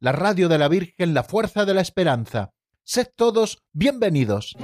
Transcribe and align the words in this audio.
la 0.00 0.12
radio 0.12 0.48
de 0.48 0.58
la 0.58 0.68
Virgen, 0.68 1.12
la 1.12 1.24
fuerza 1.24 1.64
de 1.64 1.74
la 1.74 1.80
esperanza. 1.80 2.52
Sed 2.84 3.08
todos 3.16 3.58
bienvenidos. 3.72 4.54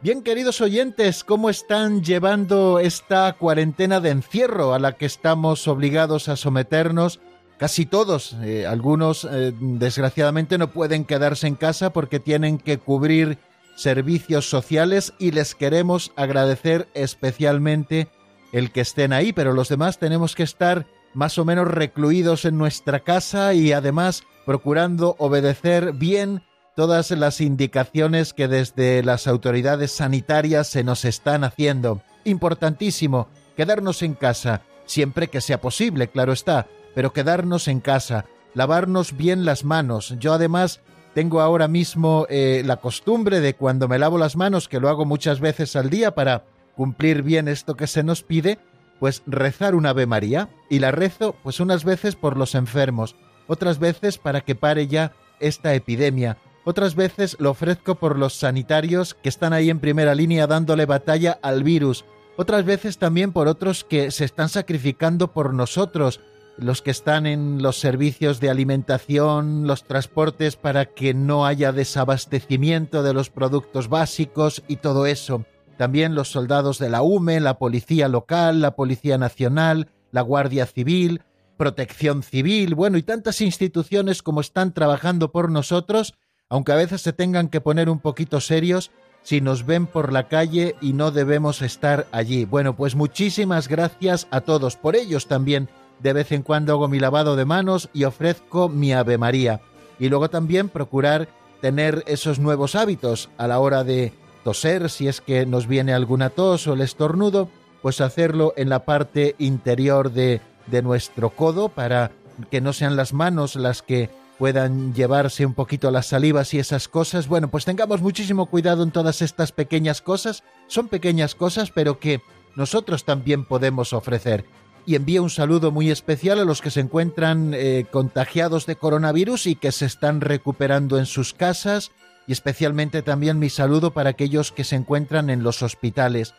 Bien, 0.00 0.22
queridos 0.22 0.60
oyentes, 0.60 1.22
¿cómo 1.22 1.48
están 1.48 2.02
llevando 2.02 2.80
esta 2.80 3.32
cuarentena 3.34 4.00
de 4.00 4.10
encierro 4.10 4.74
a 4.74 4.80
la 4.80 4.92
que 4.92 5.06
estamos 5.06 5.68
obligados 5.68 6.28
a 6.28 6.36
someternos? 6.36 7.20
Casi 7.62 7.86
todos, 7.86 8.34
eh, 8.42 8.66
algunos 8.66 9.24
eh, 9.24 9.52
desgraciadamente 9.60 10.58
no 10.58 10.72
pueden 10.72 11.04
quedarse 11.04 11.46
en 11.46 11.54
casa 11.54 11.92
porque 11.92 12.18
tienen 12.18 12.58
que 12.58 12.78
cubrir 12.78 13.38
servicios 13.76 14.50
sociales 14.50 15.14
y 15.20 15.30
les 15.30 15.54
queremos 15.54 16.10
agradecer 16.16 16.88
especialmente 16.94 18.08
el 18.52 18.72
que 18.72 18.80
estén 18.80 19.12
ahí, 19.12 19.32
pero 19.32 19.52
los 19.52 19.68
demás 19.68 20.00
tenemos 20.00 20.34
que 20.34 20.42
estar 20.42 20.88
más 21.14 21.38
o 21.38 21.44
menos 21.44 21.68
recluidos 21.68 22.46
en 22.46 22.58
nuestra 22.58 22.98
casa 22.98 23.54
y 23.54 23.70
además 23.70 24.24
procurando 24.44 25.14
obedecer 25.20 25.92
bien 25.92 26.42
todas 26.74 27.12
las 27.12 27.40
indicaciones 27.40 28.32
que 28.34 28.48
desde 28.48 29.04
las 29.04 29.28
autoridades 29.28 29.92
sanitarias 29.92 30.66
se 30.66 30.82
nos 30.82 31.04
están 31.04 31.44
haciendo. 31.44 32.02
Importantísimo, 32.24 33.28
quedarnos 33.56 34.02
en 34.02 34.14
casa, 34.14 34.62
siempre 34.84 35.28
que 35.28 35.40
sea 35.40 35.60
posible, 35.60 36.08
claro 36.08 36.32
está, 36.32 36.66
pero 36.94 37.12
quedarnos 37.12 37.68
en 37.68 37.80
casa, 37.80 38.26
lavarnos 38.54 39.16
bien 39.16 39.44
las 39.44 39.64
manos. 39.64 40.14
Yo 40.18 40.32
además 40.32 40.80
tengo 41.14 41.40
ahora 41.40 41.68
mismo 41.68 42.26
eh, 42.28 42.62
la 42.64 42.78
costumbre 42.78 43.40
de 43.40 43.54
cuando 43.54 43.88
me 43.88 43.98
lavo 43.98 44.18
las 44.18 44.36
manos, 44.36 44.68
que 44.68 44.80
lo 44.80 44.88
hago 44.88 45.04
muchas 45.04 45.40
veces 45.40 45.76
al 45.76 45.90
día 45.90 46.14
para 46.14 46.44
cumplir 46.74 47.22
bien 47.22 47.48
esto 47.48 47.76
que 47.76 47.86
se 47.86 48.02
nos 48.02 48.22
pide, 48.22 48.58
pues 48.98 49.22
rezar 49.26 49.74
una 49.74 49.90
Ave 49.90 50.06
María. 50.06 50.48
Y 50.70 50.78
la 50.78 50.90
rezo 50.90 51.36
pues 51.42 51.60
unas 51.60 51.84
veces 51.84 52.16
por 52.16 52.36
los 52.36 52.54
enfermos, 52.54 53.16
otras 53.46 53.78
veces 53.78 54.18
para 54.18 54.40
que 54.40 54.54
pare 54.54 54.86
ya 54.86 55.12
esta 55.40 55.74
epidemia, 55.74 56.38
otras 56.64 56.94
veces 56.94 57.36
lo 57.40 57.50
ofrezco 57.50 57.96
por 57.96 58.18
los 58.18 58.34
sanitarios 58.34 59.14
que 59.14 59.28
están 59.28 59.52
ahí 59.52 59.68
en 59.68 59.80
primera 59.80 60.14
línea 60.14 60.46
dándole 60.46 60.86
batalla 60.86 61.38
al 61.42 61.64
virus. 61.64 62.04
Otras 62.36 62.64
veces 62.64 62.98
también 62.98 63.32
por 63.32 63.48
otros 63.48 63.84
que 63.84 64.10
se 64.10 64.24
están 64.24 64.48
sacrificando 64.48 65.32
por 65.32 65.52
nosotros, 65.52 66.20
los 66.56 66.82
que 66.82 66.90
están 66.90 67.26
en 67.26 67.62
los 67.62 67.78
servicios 67.78 68.40
de 68.40 68.50
alimentación, 68.50 69.66
los 69.66 69.84
transportes 69.84 70.56
para 70.56 70.86
que 70.86 71.14
no 71.14 71.46
haya 71.46 71.72
desabastecimiento 71.72 73.02
de 73.02 73.14
los 73.14 73.30
productos 73.30 73.88
básicos 73.88 74.62
y 74.68 74.76
todo 74.76 75.06
eso. 75.06 75.44
También 75.76 76.14
los 76.14 76.30
soldados 76.30 76.78
de 76.78 76.90
la 76.90 77.02
UME, 77.02 77.40
la 77.40 77.58
policía 77.58 78.08
local, 78.08 78.60
la 78.60 78.76
policía 78.76 79.18
nacional, 79.18 79.88
la 80.10 80.20
Guardia 80.20 80.66
Civil, 80.66 81.22
Protección 81.56 82.22
Civil, 82.22 82.74
bueno, 82.74 82.98
y 82.98 83.02
tantas 83.02 83.40
instituciones 83.40 84.22
como 84.22 84.40
están 84.40 84.74
trabajando 84.74 85.32
por 85.32 85.50
nosotros 85.50 86.14
aunque 86.52 86.72
a 86.72 86.76
veces 86.76 87.00
se 87.00 87.14
tengan 87.14 87.48
que 87.48 87.62
poner 87.62 87.88
un 87.88 87.98
poquito 87.98 88.38
serios 88.38 88.90
si 89.22 89.40
nos 89.40 89.64
ven 89.64 89.86
por 89.86 90.12
la 90.12 90.28
calle 90.28 90.76
y 90.82 90.92
no 90.92 91.10
debemos 91.10 91.62
estar 91.62 92.06
allí. 92.12 92.44
Bueno, 92.44 92.76
pues 92.76 92.94
muchísimas 92.94 93.68
gracias 93.68 94.28
a 94.30 94.42
todos. 94.42 94.76
Por 94.76 94.94
ellos 94.94 95.28
también 95.28 95.70
de 96.02 96.12
vez 96.12 96.32
en 96.32 96.42
cuando 96.42 96.72
hago 96.72 96.88
mi 96.88 96.98
lavado 96.98 97.36
de 97.36 97.44
manos 97.44 97.88
y 97.92 98.04
ofrezco 98.04 98.68
mi 98.68 98.92
Ave 98.92 99.18
María. 99.18 99.60
Y 99.98 100.08
luego 100.08 100.30
también 100.30 100.68
procurar 100.68 101.28
tener 101.60 102.02
esos 102.06 102.38
nuevos 102.38 102.74
hábitos 102.74 103.30
a 103.38 103.46
la 103.46 103.60
hora 103.60 103.84
de 103.84 104.12
toser, 104.42 104.90
si 104.90 105.06
es 105.06 105.20
que 105.20 105.46
nos 105.46 105.68
viene 105.68 105.92
alguna 105.94 106.30
tos 106.30 106.66
o 106.66 106.74
el 106.74 106.80
estornudo, 106.80 107.48
pues 107.82 108.00
hacerlo 108.00 108.52
en 108.56 108.68
la 108.68 108.84
parte 108.84 109.36
interior 109.38 110.12
de, 110.12 110.40
de 110.66 110.82
nuestro 110.82 111.30
codo 111.30 111.68
para 111.68 112.10
que 112.50 112.60
no 112.60 112.72
sean 112.72 112.96
las 112.96 113.12
manos 113.12 113.54
las 113.54 113.82
que 113.82 114.10
puedan 114.38 114.92
llevarse 114.94 115.46
un 115.46 115.54
poquito 115.54 115.90
las 115.92 116.06
salivas 116.06 116.52
y 116.54 116.58
esas 116.58 116.88
cosas. 116.88 117.28
Bueno, 117.28 117.48
pues 117.48 117.64
tengamos 117.64 118.00
muchísimo 118.00 118.46
cuidado 118.46 118.82
en 118.82 118.90
todas 118.90 119.22
estas 119.22 119.52
pequeñas 119.52 120.02
cosas. 120.02 120.42
Son 120.66 120.88
pequeñas 120.88 121.36
cosas, 121.36 121.70
pero 121.70 122.00
que 122.00 122.20
nosotros 122.56 123.04
también 123.04 123.44
podemos 123.44 123.92
ofrecer. 123.92 124.44
Y 124.84 124.96
envío 124.96 125.22
un 125.22 125.30
saludo 125.30 125.70
muy 125.70 125.90
especial 125.90 126.40
a 126.40 126.44
los 126.44 126.60
que 126.60 126.70
se 126.70 126.80
encuentran 126.80 127.52
eh, 127.54 127.86
contagiados 127.90 128.66
de 128.66 128.76
coronavirus 128.76 129.46
y 129.46 129.54
que 129.54 129.70
se 129.70 129.86
están 129.86 130.20
recuperando 130.20 130.98
en 130.98 131.06
sus 131.06 131.34
casas. 131.34 131.92
Y 132.26 132.32
especialmente 132.32 133.02
también 133.02 133.38
mi 133.38 133.48
saludo 133.48 133.92
para 133.92 134.10
aquellos 134.10 134.50
que 134.50 134.64
se 134.64 134.76
encuentran 134.76 135.30
en 135.30 135.42
los 135.42 135.62
hospitales. 135.62 136.34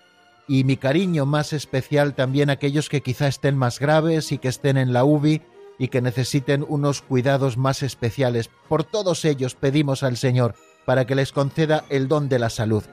Y 0.47 0.65
mi 0.65 0.75
cariño 0.75 1.25
más 1.25 1.53
especial 1.53 2.15
también 2.15 2.49
a 2.49 2.53
aquellos 2.53 2.89
que 2.89 3.01
quizá 3.01 3.27
estén 3.27 3.57
más 3.57 3.79
graves 3.79 4.33
y 4.33 4.37
que 4.37 4.49
estén 4.49 4.77
en 4.77 4.91
la 4.91 5.05
UBI 5.05 5.41
y 5.79 5.87
que 5.87 6.01
necesiten 6.01 6.65
unos 6.67 7.01
cuidados 7.01 7.57
más 7.57 7.81
especiales. 7.81 8.49
Por 8.67 8.83
todos 8.83 9.23
ellos 9.23 9.55
pedimos 9.55 10.03
al 10.03 10.17
Señor 10.17 10.55
para 10.85 11.05
que 11.05 11.15
les 11.15 11.31
conceda 11.31 11.85
el 11.89 12.09
don 12.09 12.27
de 12.27 12.39
la 12.39 12.49
salud. 12.49 12.83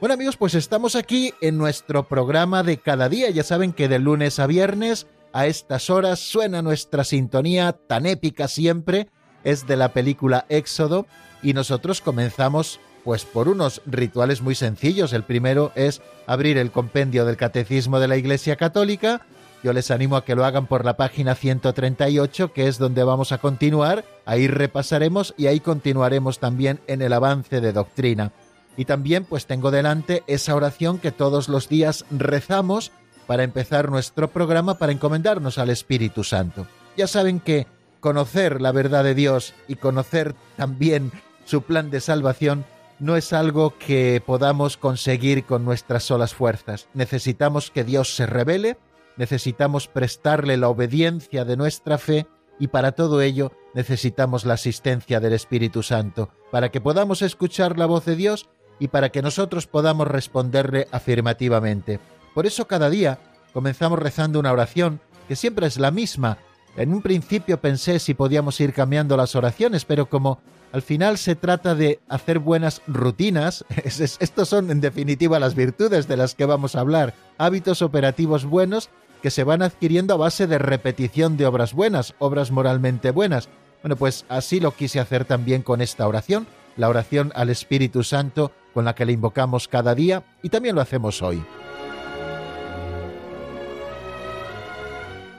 Bueno 0.00 0.14
amigos, 0.14 0.36
pues 0.36 0.54
estamos 0.54 0.96
aquí 0.96 1.32
en 1.40 1.56
nuestro 1.56 2.08
programa 2.08 2.62
de 2.62 2.78
cada 2.78 3.08
día. 3.08 3.30
Ya 3.30 3.42
saben 3.42 3.72
que 3.72 3.88
de 3.88 3.98
lunes 3.98 4.38
a 4.38 4.46
viernes 4.46 5.06
a 5.32 5.46
estas 5.46 5.88
horas 5.88 6.18
suena 6.18 6.62
nuestra 6.62 7.04
sintonía 7.04 7.72
tan 7.72 8.04
épica 8.04 8.48
siempre. 8.48 9.08
Es 9.44 9.66
de 9.66 9.76
la 9.76 9.92
película 9.92 10.46
Éxodo 10.48 11.06
y 11.42 11.52
nosotros 11.52 12.00
comenzamos 12.00 12.80
pues 13.04 13.24
por 13.24 13.48
unos 13.48 13.82
rituales 13.86 14.42
muy 14.42 14.54
sencillos. 14.54 15.12
El 15.12 15.22
primero 15.22 15.72
es 15.74 16.02
abrir 16.26 16.58
el 16.58 16.70
compendio 16.70 17.24
del 17.24 17.36
Catecismo 17.36 18.00
de 18.00 18.08
la 18.08 18.16
Iglesia 18.16 18.56
Católica 18.56 19.24
yo 19.64 19.72
les 19.72 19.90
animo 19.90 20.18
a 20.18 20.26
que 20.26 20.34
lo 20.34 20.44
hagan 20.44 20.66
por 20.66 20.84
la 20.84 20.98
página 20.98 21.34
138, 21.34 22.52
que 22.52 22.68
es 22.68 22.76
donde 22.76 23.02
vamos 23.02 23.32
a 23.32 23.38
continuar. 23.38 24.04
Ahí 24.26 24.46
repasaremos 24.46 25.32
y 25.38 25.46
ahí 25.46 25.58
continuaremos 25.58 26.38
también 26.38 26.80
en 26.86 27.00
el 27.00 27.14
avance 27.14 27.62
de 27.62 27.72
doctrina. 27.72 28.30
Y 28.76 28.84
también 28.84 29.24
pues 29.24 29.46
tengo 29.46 29.70
delante 29.70 30.22
esa 30.26 30.54
oración 30.54 30.98
que 30.98 31.12
todos 31.12 31.48
los 31.48 31.68
días 31.68 32.04
rezamos 32.10 32.92
para 33.26 33.42
empezar 33.42 33.90
nuestro 33.90 34.28
programa 34.30 34.78
para 34.78 34.92
encomendarnos 34.92 35.58
al 35.58 35.70
Espíritu 35.70 36.24
Santo. 36.24 36.66
Ya 36.96 37.06
saben 37.06 37.40
que 37.40 37.66
conocer 38.00 38.60
la 38.60 38.72
verdad 38.72 39.04
de 39.04 39.14
Dios 39.14 39.54
y 39.68 39.76
conocer 39.76 40.34
también 40.56 41.12
su 41.44 41.62
plan 41.62 41.90
de 41.90 42.00
salvación 42.00 42.64
no 42.98 43.16
es 43.16 43.32
algo 43.32 43.76
que 43.78 44.22
podamos 44.24 44.76
conseguir 44.76 45.44
con 45.44 45.64
nuestras 45.64 46.04
solas 46.04 46.34
fuerzas. 46.34 46.88
Necesitamos 46.94 47.70
que 47.70 47.84
Dios 47.84 48.14
se 48.14 48.26
revele, 48.26 48.76
necesitamos 49.16 49.88
prestarle 49.88 50.56
la 50.56 50.68
obediencia 50.68 51.44
de 51.44 51.56
nuestra 51.56 51.98
fe 51.98 52.26
y 52.58 52.68
para 52.68 52.92
todo 52.92 53.20
ello 53.20 53.52
necesitamos 53.74 54.44
la 54.44 54.54
asistencia 54.54 55.18
del 55.18 55.32
Espíritu 55.32 55.82
Santo, 55.82 56.30
para 56.52 56.70
que 56.70 56.80
podamos 56.80 57.22
escuchar 57.22 57.78
la 57.78 57.86
voz 57.86 58.04
de 58.04 58.16
Dios 58.16 58.48
y 58.84 58.88
para 58.88 59.08
que 59.08 59.22
nosotros 59.22 59.66
podamos 59.66 60.06
responderle 60.06 60.88
afirmativamente. 60.92 62.00
Por 62.34 62.44
eso 62.44 62.66
cada 62.66 62.90
día 62.90 63.18
comenzamos 63.54 63.98
rezando 63.98 64.38
una 64.38 64.52
oración 64.52 65.00
que 65.26 65.36
siempre 65.36 65.66
es 65.66 65.78
la 65.78 65.90
misma. 65.90 66.36
En 66.76 66.92
un 66.92 67.00
principio 67.00 67.58
pensé 67.58 67.98
si 67.98 68.12
podíamos 68.12 68.60
ir 68.60 68.74
cambiando 68.74 69.16
las 69.16 69.36
oraciones, 69.36 69.86
pero 69.86 70.10
como 70.10 70.38
al 70.70 70.82
final 70.82 71.16
se 71.16 71.34
trata 71.34 71.74
de 71.74 72.00
hacer 72.10 72.40
buenas 72.40 72.82
rutinas, 72.86 73.64
estos 73.84 74.50
son 74.50 74.70
en 74.70 74.82
definitiva 74.82 75.38
las 75.38 75.54
virtudes 75.54 76.06
de 76.06 76.18
las 76.18 76.34
que 76.34 76.44
vamos 76.44 76.76
a 76.76 76.80
hablar, 76.80 77.14
hábitos 77.38 77.80
operativos 77.80 78.44
buenos 78.44 78.90
que 79.22 79.30
se 79.30 79.44
van 79.44 79.62
adquiriendo 79.62 80.12
a 80.12 80.18
base 80.18 80.46
de 80.46 80.58
repetición 80.58 81.38
de 81.38 81.46
obras 81.46 81.72
buenas, 81.72 82.14
obras 82.18 82.50
moralmente 82.50 83.12
buenas. 83.12 83.48
Bueno, 83.82 83.96
pues 83.96 84.26
así 84.28 84.60
lo 84.60 84.72
quise 84.72 85.00
hacer 85.00 85.24
también 85.24 85.62
con 85.62 85.80
esta 85.80 86.06
oración, 86.06 86.46
la 86.76 86.90
oración 86.90 87.32
al 87.34 87.48
Espíritu 87.48 88.04
Santo 88.04 88.52
con 88.74 88.84
la 88.84 88.94
que 88.94 89.06
le 89.06 89.12
invocamos 89.12 89.68
cada 89.68 89.94
día 89.94 90.24
y 90.42 90.50
también 90.50 90.74
lo 90.74 90.82
hacemos 90.82 91.22
hoy. 91.22 91.42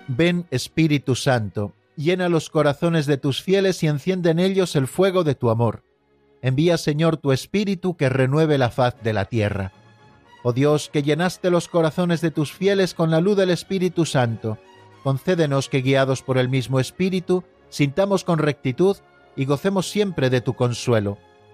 Ven 0.07 0.47
Espíritu 0.49 1.13
Santo, 1.13 1.73
llena 1.95 2.29
los 2.29 2.49
corazones 2.49 3.05
de 3.05 3.17
tus 3.17 3.41
fieles 3.43 3.83
y 3.83 3.87
enciende 3.87 4.31
en 4.31 4.39
ellos 4.39 4.75
el 4.75 4.87
fuego 4.87 5.23
de 5.23 5.35
tu 5.35 5.49
amor 5.49 5.83
Envía, 6.45 6.77
Señor, 6.77 7.17
tu 7.17 7.31
Espíritu 7.31 7.97
que 7.97 8.07
renueve 8.07 8.59
la 8.59 8.69
faz 8.69 9.01
de 9.01 9.13
la 9.13 9.25
tierra. 9.25 9.71
Oh 10.43 10.53
Dios, 10.53 10.91
que 10.93 11.01
llenaste 11.01 11.49
los 11.49 11.67
corazones 11.67 12.21
de 12.21 12.29
tus 12.29 12.53
fieles 12.53 12.93
con 12.93 13.09
la 13.09 13.19
luz 13.19 13.35
del 13.35 13.49
Espíritu 13.49 14.05
Santo, 14.05 14.59
concédenos 15.03 15.69
que, 15.69 15.81
guiados 15.81 16.21
por 16.21 16.37
el 16.37 16.47
mismo 16.47 16.79
Espíritu, 16.79 17.43
sintamos 17.69 18.23
con 18.23 18.37
rectitud 18.37 18.95
y 19.35 19.45
gocemos 19.45 19.89
siempre 19.89 20.29
de 20.29 20.41
tu 20.41 20.53
consuelo. 20.53 21.17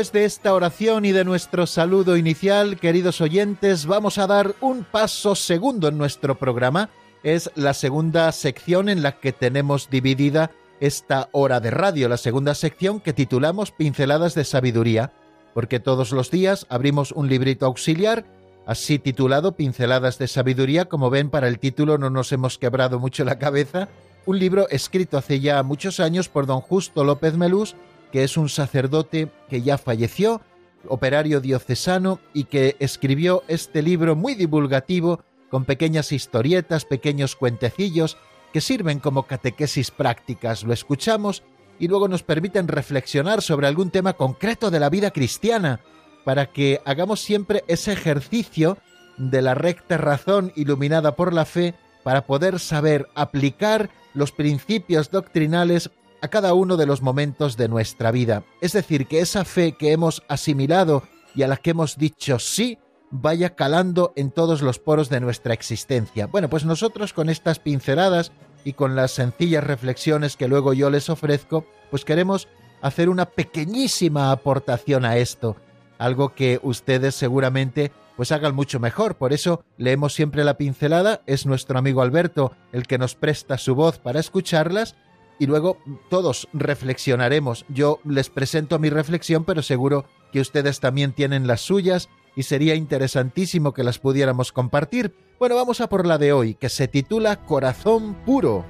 Después 0.00 0.12
de 0.12 0.24
esta 0.24 0.54
oración 0.54 1.04
y 1.04 1.12
de 1.12 1.26
nuestro 1.26 1.66
saludo 1.66 2.16
inicial, 2.16 2.78
queridos 2.78 3.20
oyentes, 3.20 3.84
vamos 3.84 4.16
a 4.16 4.26
dar 4.26 4.54
un 4.62 4.82
paso 4.82 5.34
segundo 5.34 5.88
en 5.88 5.98
nuestro 5.98 6.38
programa. 6.38 6.88
Es 7.22 7.50
la 7.54 7.74
segunda 7.74 8.32
sección 8.32 8.88
en 8.88 9.02
la 9.02 9.20
que 9.20 9.32
tenemos 9.32 9.90
dividida 9.90 10.52
esta 10.80 11.28
hora 11.32 11.60
de 11.60 11.70
radio, 11.70 12.08
la 12.08 12.16
segunda 12.16 12.54
sección 12.54 13.00
que 13.00 13.12
titulamos 13.12 13.72
Pinceladas 13.72 14.34
de 14.34 14.44
Sabiduría, 14.44 15.12
porque 15.52 15.80
todos 15.80 16.12
los 16.12 16.30
días 16.30 16.64
abrimos 16.70 17.12
un 17.12 17.28
librito 17.28 17.66
auxiliar, 17.66 18.24
así 18.64 18.98
titulado 18.98 19.52
Pinceladas 19.52 20.16
de 20.16 20.28
Sabiduría, 20.28 20.86
como 20.86 21.10
ven 21.10 21.28
para 21.28 21.46
el 21.46 21.58
título 21.58 21.98
no 21.98 22.08
nos 22.08 22.32
hemos 22.32 22.56
quebrado 22.56 22.98
mucho 22.98 23.22
la 23.24 23.38
cabeza, 23.38 23.90
un 24.24 24.38
libro 24.38 24.66
escrito 24.70 25.18
hace 25.18 25.40
ya 25.40 25.62
muchos 25.62 26.00
años 26.00 26.30
por 26.30 26.46
don 26.46 26.62
Justo 26.62 27.04
López 27.04 27.36
Melús, 27.36 27.76
que 28.10 28.24
es 28.24 28.36
un 28.36 28.48
sacerdote 28.48 29.30
que 29.48 29.62
ya 29.62 29.78
falleció, 29.78 30.40
operario 30.88 31.40
diocesano, 31.40 32.20
y 32.32 32.44
que 32.44 32.76
escribió 32.78 33.42
este 33.48 33.82
libro 33.82 34.16
muy 34.16 34.34
divulgativo, 34.34 35.22
con 35.50 35.64
pequeñas 35.64 36.12
historietas, 36.12 36.84
pequeños 36.84 37.36
cuentecillos, 37.36 38.16
que 38.52 38.60
sirven 38.60 39.00
como 39.00 39.24
catequesis 39.24 39.90
prácticas. 39.90 40.64
Lo 40.64 40.72
escuchamos 40.72 41.42
y 41.78 41.88
luego 41.88 42.08
nos 42.08 42.22
permiten 42.22 42.68
reflexionar 42.68 43.42
sobre 43.42 43.66
algún 43.66 43.90
tema 43.90 44.12
concreto 44.14 44.70
de 44.70 44.80
la 44.80 44.90
vida 44.90 45.10
cristiana, 45.10 45.80
para 46.24 46.46
que 46.46 46.80
hagamos 46.84 47.20
siempre 47.20 47.64
ese 47.66 47.92
ejercicio 47.92 48.78
de 49.16 49.42
la 49.42 49.54
recta 49.54 49.96
razón 49.96 50.52
iluminada 50.56 51.16
por 51.16 51.32
la 51.32 51.44
fe 51.44 51.74
para 52.02 52.26
poder 52.26 52.58
saber 52.58 53.08
aplicar 53.14 53.90
los 54.14 54.32
principios 54.32 55.10
doctrinales 55.10 55.90
a 56.22 56.28
cada 56.28 56.54
uno 56.54 56.76
de 56.76 56.86
los 56.86 57.02
momentos 57.02 57.56
de 57.56 57.68
nuestra 57.68 58.10
vida. 58.10 58.44
Es 58.60 58.72
decir, 58.72 59.06
que 59.06 59.20
esa 59.20 59.44
fe 59.44 59.72
que 59.72 59.92
hemos 59.92 60.22
asimilado 60.28 61.02
y 61.34 61.42
a 61.42 61.48
la 61.48 61.56
que 61.56 61.70
hemos 61.70 61.96
dicho 61.96 62.38
sí, 62.38 62.78
vaya 63.10 63.54
calando 63.56 64.12
en 64.16 64.30
todos 64.30 64.62
los 64.62 64.78
poros 64.78 65.08
de 65.08 65.20
nuestra 65.20 65.54
existencia. 65.54 66.26
Bueno, 66.26 66.48
pues 66.48 66.64
nosotros 66.64 67.12
con 67.12 67.28
estas 67.28 67.58
pinceladas 67.58 68.32
y 68.64 68.74
con 68.74 68.94
las 68.94 69.12
sencillas 69.12 69.64
reflexiones 69.64 70.36
que 70.36 70.48
luego 70.48 70.72
yo 70.72 70.90
les 70.90 71.10
ofrezco, 71.10 71.66
pues 71.90 72.04
queremos 72.04 72.48
hacer 72.82 73.08
una 73.08 73.26
pequeñísima 73.26 74.30
aportación 74.30 75.04
a 75.04 75.16
esto, 75.16 75.56
algo 75.98 76.34
que 76.34 76.60
ustedes 76.62 77.14
seguramente 77.14 77.92
pues 78.16 78.32
hagan 78.32 78.54
mucho 78.54 78.80
mejor. 78.80 79.16
Por 79.16 79.32
eso 79.32 79.64
leemos 79.76 80.14
siempre 80.14 80.44
la 80.44 80.56
pincelada, 80.58 81.22
es 81.26 81.46
nuestro 81.46 81.78
amigo 81.78 82.02
Alberto 82.02 82.52
el 82.72 82.86
que 82.86 82.98
nos 82.98 83.14
presta 83.14 83.58
su 83.58 83.74
voz 83.74 83.98
para 83.98 84.20
escucharlas 84.20 84.94
y 85.40 85.46
luego 85.46 85.78
todos 86.10 86.48
reflexionaremos. 86.52 87.64
Yo 87.68 87.98
les 88.04 88.28
presento 88.28 88.78
mi 88.78 88.90
reflexión, 88.90 89.44
pero 89.44 89.62
seguro 89.62 90.04
que 90.32 90.40
ustedes 90.40 90.78
también 90.80 91.12
tienen 91.12 91.46
las 91.46 91.62
suyas 91.62 92.10
y 92.36 92.44
sería 92.44 92.74
interesantísimo 92.74 93.72
que 93.72 93.82
las 93.82 93.98
pudiéramos 93.98 94.52
compartir. 94.52 95.14
Bueno, 95.40 95.56
vamos 95.56 95.80
a 95.80 95.88
por 95.88 96.06
la 96.06 96.18
de 96.18 96.34
hoy, 96.34 96.54
que 96.54 96.68
se 96.68 96.86
titula 96.88 97.44
Corazón 97.46 98.14
Puro. 98.26 98.66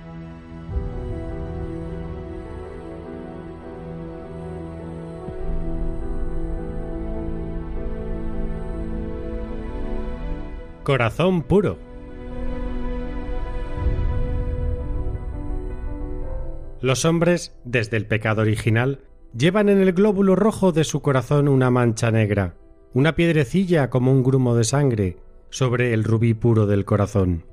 Corazón 10.85 11.43
Puro 11.43 11.90
Los 16.83 17.05
hombres, 17.05 17.55
desde 17.65 17.99
el 17.99 18.07
pecado 18.07 18.41
original, 18.41 19.01
llevan 19.37 19.69
en 19.69 19.81
el 19.81 19.93
glóbulo 19.93 20.35
rojo 20.35 20.73
de 20.73 20.85
su 20.85 21.03
corazón 21.03 21.47
una 21.47 21.71
mancha 21.71 22.11
negra, 22.11 22.55
una 22.95 23.15
piedrecilla 23.15 23.91
como 23.91 24.13
un 24.13 24.23
grumo 24.23 24.55
de 24.55 24.65
sangre, 24.65 25.19
sobre 25.51 25.93
el 25.93 26.05
rubí 26.05 26.33
puro 26.33 26.67
del 26.67 26.87
corazón. 26.87 27.45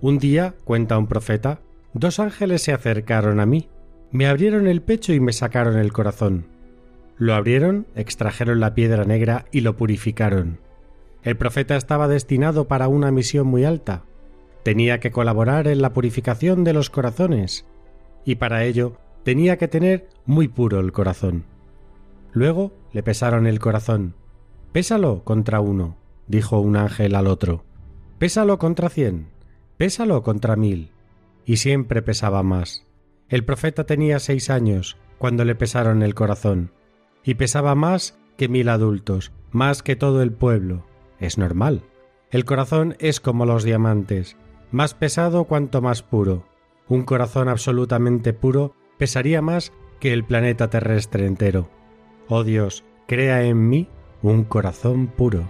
Un 0.00 0.18
día, 0.18 0.54
cuenta 0.64 0.96
un 0.96 1.06
profeta, 1.06 1.60
dos 1.92 2.18
ángeles 2.18 2.62
se 2.62 2.72
acercaron 2.72 3.40
a 3.40 3.46
mí, 3.46 3.68
me 4.10 4.26
abrieron 4.26 4.66
el 4.66 4.80
pecho 4.80 5.12
y 5.12 5.20
me 5.20 5.32
sacaron 5.32 5.76
el 5.78 5.92
corazón. 5.92 6.46
Lo 7.18 7.34
abrieron, 7.34 7.86
extrajeron 7.94 8.58
la 8.58 8.74
piedra 8.74 9.04
negra 9.04 9.44
y 9.52 9.60
lo 9.60 9.76
purificaron. 9.76 10.60
El 11.22 11.36
profeta 11.36 11.76
estaba 11.76 12.08
destinado 12.08 12.68
para 12.68 12.88
una 12.88 13.10
misión 13.10 13.46
muy 13.46 13.64
alta. 13.64 14.04
Tenía 14.64 14.98
que 14.98 15.10
colaborar 15.10 15.68
en 15.68 15.82
la 15.82 15.92
purificación 15.92 16.64
de 16.64 16.72
los 16.72 16.90
corazones, 16.90 17.66
y 18.24 18.36
para 18.36 18.64
ello 18.64 18.96
tenía 19.24 19.56
que 19.58 19.68
tener 19.68 20.08
muy 20.26 20.48
puro 20.48 20.80
el 20.80 20.92
corazón. 20.92 21.44
Luego 22.32 22.72
le 22.92 23.02
pesaron 23.02 23.46
el 23.46 23.58
corazón. 23.58 24.14
Pésalo 24.72 25.22
contra 25.24 25.60
uno, 25.60 25.96
dijo 26.26 26.60
un 26.60 26.76
ángel 26.76 27.14
al 27.14 27.26
otro. 27.26 27.64
Pésalo 28.18 28.58
contra 28.58 28.88
cien, 28.88 29.28
pésalo 29.76 30.22
contra 30.22 30.56
mil. 30.56 30.90
Y 31.44 31.56
siempre 31.56 32.02
pesaba 32.02 32.42
más. 32.42 32.86
El 33.28 33.44
profeta 33.44 33.84
tenía 33.84 34.18
seis 34.18 34.48
años 34.50 34.96
cuando 35.18 35.44
le 35.44 35.54
pesaron 35.54 36.02
el 36.02 36.14
corazón, 36.14 36.72
y 37.24 37.34
pesaba 37.34 37.74
más 37.74 38.18
que 38.36 38.48
mil 38.48 38.68
adultos, 38.68 39.32
más 39.50 39.82
que 39.82 39.96
todo 39.96 40.22
el 40.22 40.32
pueblo. 40.32 40.84
Es 41.18 41.38
normal. 41.38 41.82
El 42.30 42.44
corazón 42.44 42.96
es 42.98 43.20
como 43.20 43.46
los 43.46 43.64
diamantes, 43.64 44.36
más 44.70 44.94
pesado 44.94 45.44
cuanto 45.44 45.80
más 45.80 46.02
puro. 46.02 46.44
Un 46.92 47.04
corazón 47.04 47.48
absolutamente 47.48 48.34
puro 48.34 48.74
pesaría 48.98 49.40
más 49.40 49.72
que 49.98 50.12
el 50.12 50.24
planeta 50.24 50.68
terrestre 50.68 51.24
entero. 51.24 51.70
Oh 52.28 52.44
Dios, 52.44 52.84
crea 53.08 53.44
en 53.44 53.66
mí 53.66 53.88
un 54.20 54.44
corazón 54.44 55.06
puro. 55.06 55.48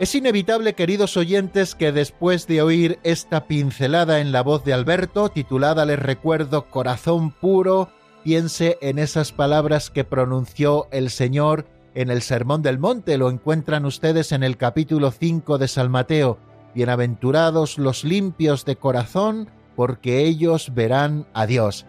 Es 0.00 0.16
inevitable, 0.16 0.74
queridos 0.74 1.16
oyentes, 1.16 1.76
que 1.76 1.92
después 1.92 2.48
de 2.48 2.60
oír 2.60 2.98
esta 3.04 3.46
pincelada 3.46 4.18
en 4.18 4.32
la 4.32 4.42
voz 4.42 4.64
de 4.64 4.72
Alberto, 4.72 5.28
titulada 5.28 5.86
Les 5.86 6.00
recuerdo 6.00 6.68
Corazón 6.70 7.30
puro, 7.30 7.88
piense 8.24 8.78
en 8.80 8.98
esas 8.98 9.30
palabras 9.30 9.90
que 9.90 10.02
pronunció 10.02 10.88
el 10.90 11.10
Señor 11.10 11.77
en 11.98 12.10
el 12.10 12.22
Sermón 12.22 12.62
del 12.62 12.78
Monte, 12.78 13.18
lo 13.18 13.28
encuentran 13.28 13.84
ustedes 13.84 14.30
en 14.30 14.44
el 14.44 14.56
capítulo 14.56 15.10
5 15.10 15.58
de 15.58 15.66
San 15.66 15.90
Mateo. 15.90 16.38
Bienaventurados 16.72 17.76
los 17.76 18.04
limpios 18.04 18.64
de 18.64 18.76
corazón, 18.76 19.50
porque 19.74 20.24
ellos 20.24 20.72
verán 20.76 21.26
a 21.34 21.46
Dios. 21.46 21.86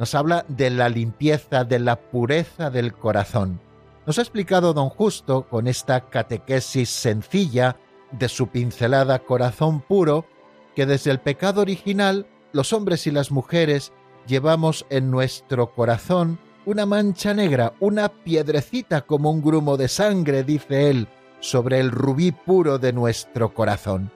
Nos 0.00 0.16
habla 0.16 0.44
de 0.48 0.70
la 0.70 0.88
limpieza, 0.88 1.62
de 1.62 1.78
la 1.78 1.94
pureza 1.94 2.70
del 2.70 2.92
corazón. 2.92 3.60
Nos 4.04 4.18
ha 4.18 4.22
explicado 4.22 4.74
don 4.74 4.88
Justo, 4.88 5.46
con 5.48 5.68
esta 5.68 6.08
catequesis 6.08 6.88
sencilla 6.88 7.76
de 8.10 8.28
su 8.28 8.48
pincelada 8.48 9.20
corazón 9.20 9.80
puro, 9.80 10.26
que 10.74 10.86
desde 10.86 11.12
el 11.12 11.20
pecado 11.20 11.60
original 11.60 12.26
los 12.52 12.72
hombres 12.72 13.06
y 13.06 13.12
las 13.12 13.30
mujeres 13.30 13.92
llevamos 14.26 14.86
en 14.90 15.12
nuestro 15.12 15.72
corazón 15.72 16.40
una 16.66 16.86
mancha 16.86 17.34
negra, 17.34 17.74
una 17.80 18.08
piedrecita 18.08 19.02
como 19.02 19.30
un 19.30 19.42
grumo 19.42 19.76
de 19.76 19.88
sangre, 19.88 20.44
dice 20.44 20.90
él, 20.90 21.08
sobre 21.40 21.80
el 21.80 21.90
rubí 21.90 22.32
puro 22.32 22.78
de 22.78 22.92
nuestro 22.92 23.52
corazón. 23.52 24.10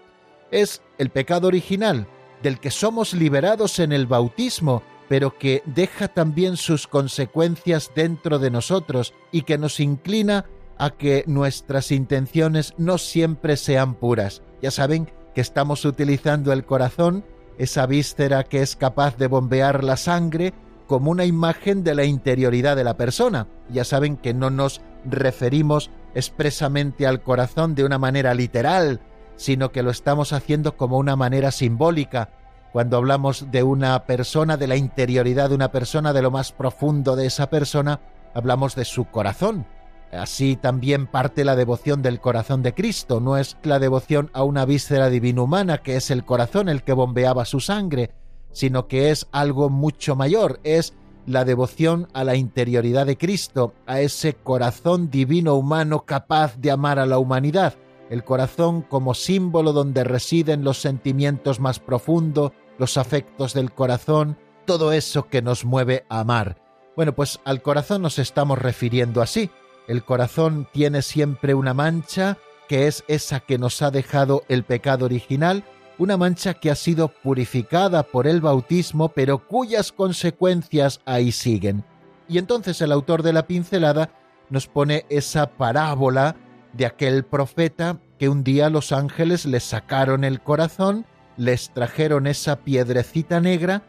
Es 0.50 0.82
el 0.98 1.10
pecado 1.10 1.48
original, 1.48 2.06
del 2.42 2.60
que 2.60 2.70
somos 2.70 3.14
liberados 3.14 3.78
en 3.78 3.92
el 3.92 4.06
bautismo, 4.06 4.82
pero 5.08 5.36
que 5.38 5.62
deja 5.66 6.08
también 6.08 6.56
sus 6.56 6.86
consecuencias 6.86 7.90
dentro 7.94 8.38
de 8.38 8.50
nosotros 8.50 9.14
y 9.32 9.42
que 9.42 9.58
nos 9.58 9.80
inclina 9.80 10.46
a 10.78 10.90
que 10.90 11.24
nuestras 11.26 11.90
intenciones 11.90 12.74
no 12.76 12.98
siempre 12.98 13.56
sean 13.56 13.94
puras. 13.94 14.42
Ya 14.62 14.70
saben 14.70 15.10
que 15.34 15.40
estamos 15.40 15.84
utilizando 15.84 16.52
el 16.52 16.64
corazón 16.64 17.24
esa 17.58 17.86
víscera 17.86 18.44
que 18.44 18.62
es 18.62 18.76
capaz 18.76 19.16
de 19.16 19.28
bombear 19.28 19.82
la 19.82 19.96
sangre 19.96 20.52
como 20.86 21.10
una 21.10 21.24
imagen 21.24 21.84
de 21.84 21.94
la 21.94 22.04
interioridad 22.04 22.76
de 22.76 22.84
la 22.84 22.96
persona. 22.96 23.48
Ya 23.70 23.84
saben 23.84 24.16
que 24.16 24.34
no 24.34 24.50
nos 24.50 24.80
referimos 25.04 25.90
expresamente 26.14 27.06
al 27.06 27.22
corazón 27.22 27.74
de 27.74 27.84
una 27.84 27.98
manera 27.98 28.34
literal, 28.34 29.00
sino 29.36 29.72
que 29.72 29.82
lo 29.82 29.90
estamos 29.90 30.32
haciendo 30.32 30.76
como 30.76 30.98
una 30.98 31.16
manera 31.16 31.50
simbólica. 31.50 32.30
Cuando 32.72 32.96
hablamos 32.96 33.50
de 33.50 33.62
una 33.62 34.04
persona, 34.04 34.56
de 34.56 34.66
la 34.66 34.76
interioridad 34.76 35.48
de 35.48 35.54
una 35.54 35.70
persona, 35.70 36.12
de 36.12 36.22
lo 36.22 36.30
más 36.30 36.52
profundo 36.52 37.16
de 37.16 37.26
esa 37.26 37.48
persona, 37.48 38.00
hablamos 38.34 38.74
de 38.74 38.84
su 38.84 39.06
corazón. 39.06 39.66
Así 40.12 40.56
también 40.56 41.06
parte 41.06 41.44
la 41.44 41.56
devoción 41.56 42.00
del 42.00 42.20
corazón 42.20 42.62
de 42.62 42.74
Cristo, 42.74 43.20
no 43.20 43.36
es 43.36 43.56
la 43.62 43.78
devoción 43.78 44.30
a 44.34 44.44
una 44.44 44.64
víscera 44.64 45.10
divina 45.10 45.42
humana, 45.42 45.78
que 45.78 45.96
es 45.96 46.10
el 46.10 46.24
corazón 46.24 46.68
el 46.68 46.82
que 46.82 46.92
bombeaba 46.92 47.44
su 47.44 47.60
sangre, 47.60 48.10
sino 48.56 48.88
que 48.88 49.10
es 49.10 49.26
algo 49.32 49.68
mucho 49.68 50.16
mayor, 50.16 50.60
es 50.64 50.94
la 51.26 51.44
devoción 51.44 52.08
a 52.14 52.24
la 52.24 52.36
interioridad 52.36 53.04
de 53.04 53.18
Cristo, 53.18 53.74
a 53.84 54.00
ese 54.00 54.32
corazón 54.32 55.10
divino 55.10 55.56
humano 55.56 56.06
capaz 56.06 56.56
de 56.56 56.70
amar 56.70 56.98
a 56.98 57.04
la 57.04 57.18
humanidad, 57.18 57.74
el 58.08 58.24
corazón 58.24 58.80
como 58.80 59.12
símbolo 59.12 59.74
donde 59.74 60.04
residen 60.04 60.64
los 60.64 60.80
sentimientos 60.80 61.60
más 61.60 61.80
profundos, 61.80 62.52
los 62.78 62.96
afectos 62.96 63.52
del 63.52 63.72
corazón, 63.72 64.38
todo 64.64 64.90
eso 64.92 65.28
que 65.28 65.42
nos 65.42 65.66
mueve 65.66 66.06
a 66.08 66.20
amar. 66.20 66.56
Bueno, 66.96 67.14
pues 67.14 67.40
al 67.44 67.60
corazón 67.60 68.00
nos 68.00 68.18
estamos 68.18 68.58
refiriendo 68.58 69.20
así. 69.20 69.50
El 69.86 70.02
corazón 70.02 70.66
tiene 70.72 71.02
siempre 71.02 71.52
una 71.52 71.74
mancha, 71.74 72.38
que 72.70 72.86
es 72.86 73.04
esa 73.06 73.40
que 73.40 73.58
nos 73.58 73.82
ha 73.82 73.90
dejado 73.90 74.44
el 74.48 74.64
pecado 74.64 75.04
original, 75.04 75.62
una 75.98 76.16
mancha 76.16 76.54
que 76.54 76.70
ha 76.70 76.74
sido 76.74 77.08
purificada 77.08 78.02
por 78.02 78.26
el 78.26 78.40
bautismo, 78.40 79.08
pero 79.08 79.46
cuyas 79.46 79.92
consecuencias 79.92 81.00
ahí 81.04 81.32
siguen. 81.32 81.84
Y 82.28 82.38
entonces 82.38 82.80
el 82.80 82.92
autor 82.92 83.22
de 83.22 83.32
la 83.32 83.46
pincelada 83.46 84.10
nos 84.50 84.66
pone 84.66 85.06
esa 85.08 85.50
parábola 85.50 86.36
de 86.72 86.86
aquel 86.86 87.24
profeta 87.24 87.98
que 88.18 88.28
un 88.28 88.44
día 88.44 88.70
los 88.70 88.92
ángeles 88.92 89.46
le 89.46 89.60
sacaron 89.60 90.24
el 90.24 90.40
corazón, 90.40 91.06
les 91.36 91.70
trajeron 91.70 92.26
esa 92.26 92.56
piedrecita 92.56 93.40
negra 93.40 93.82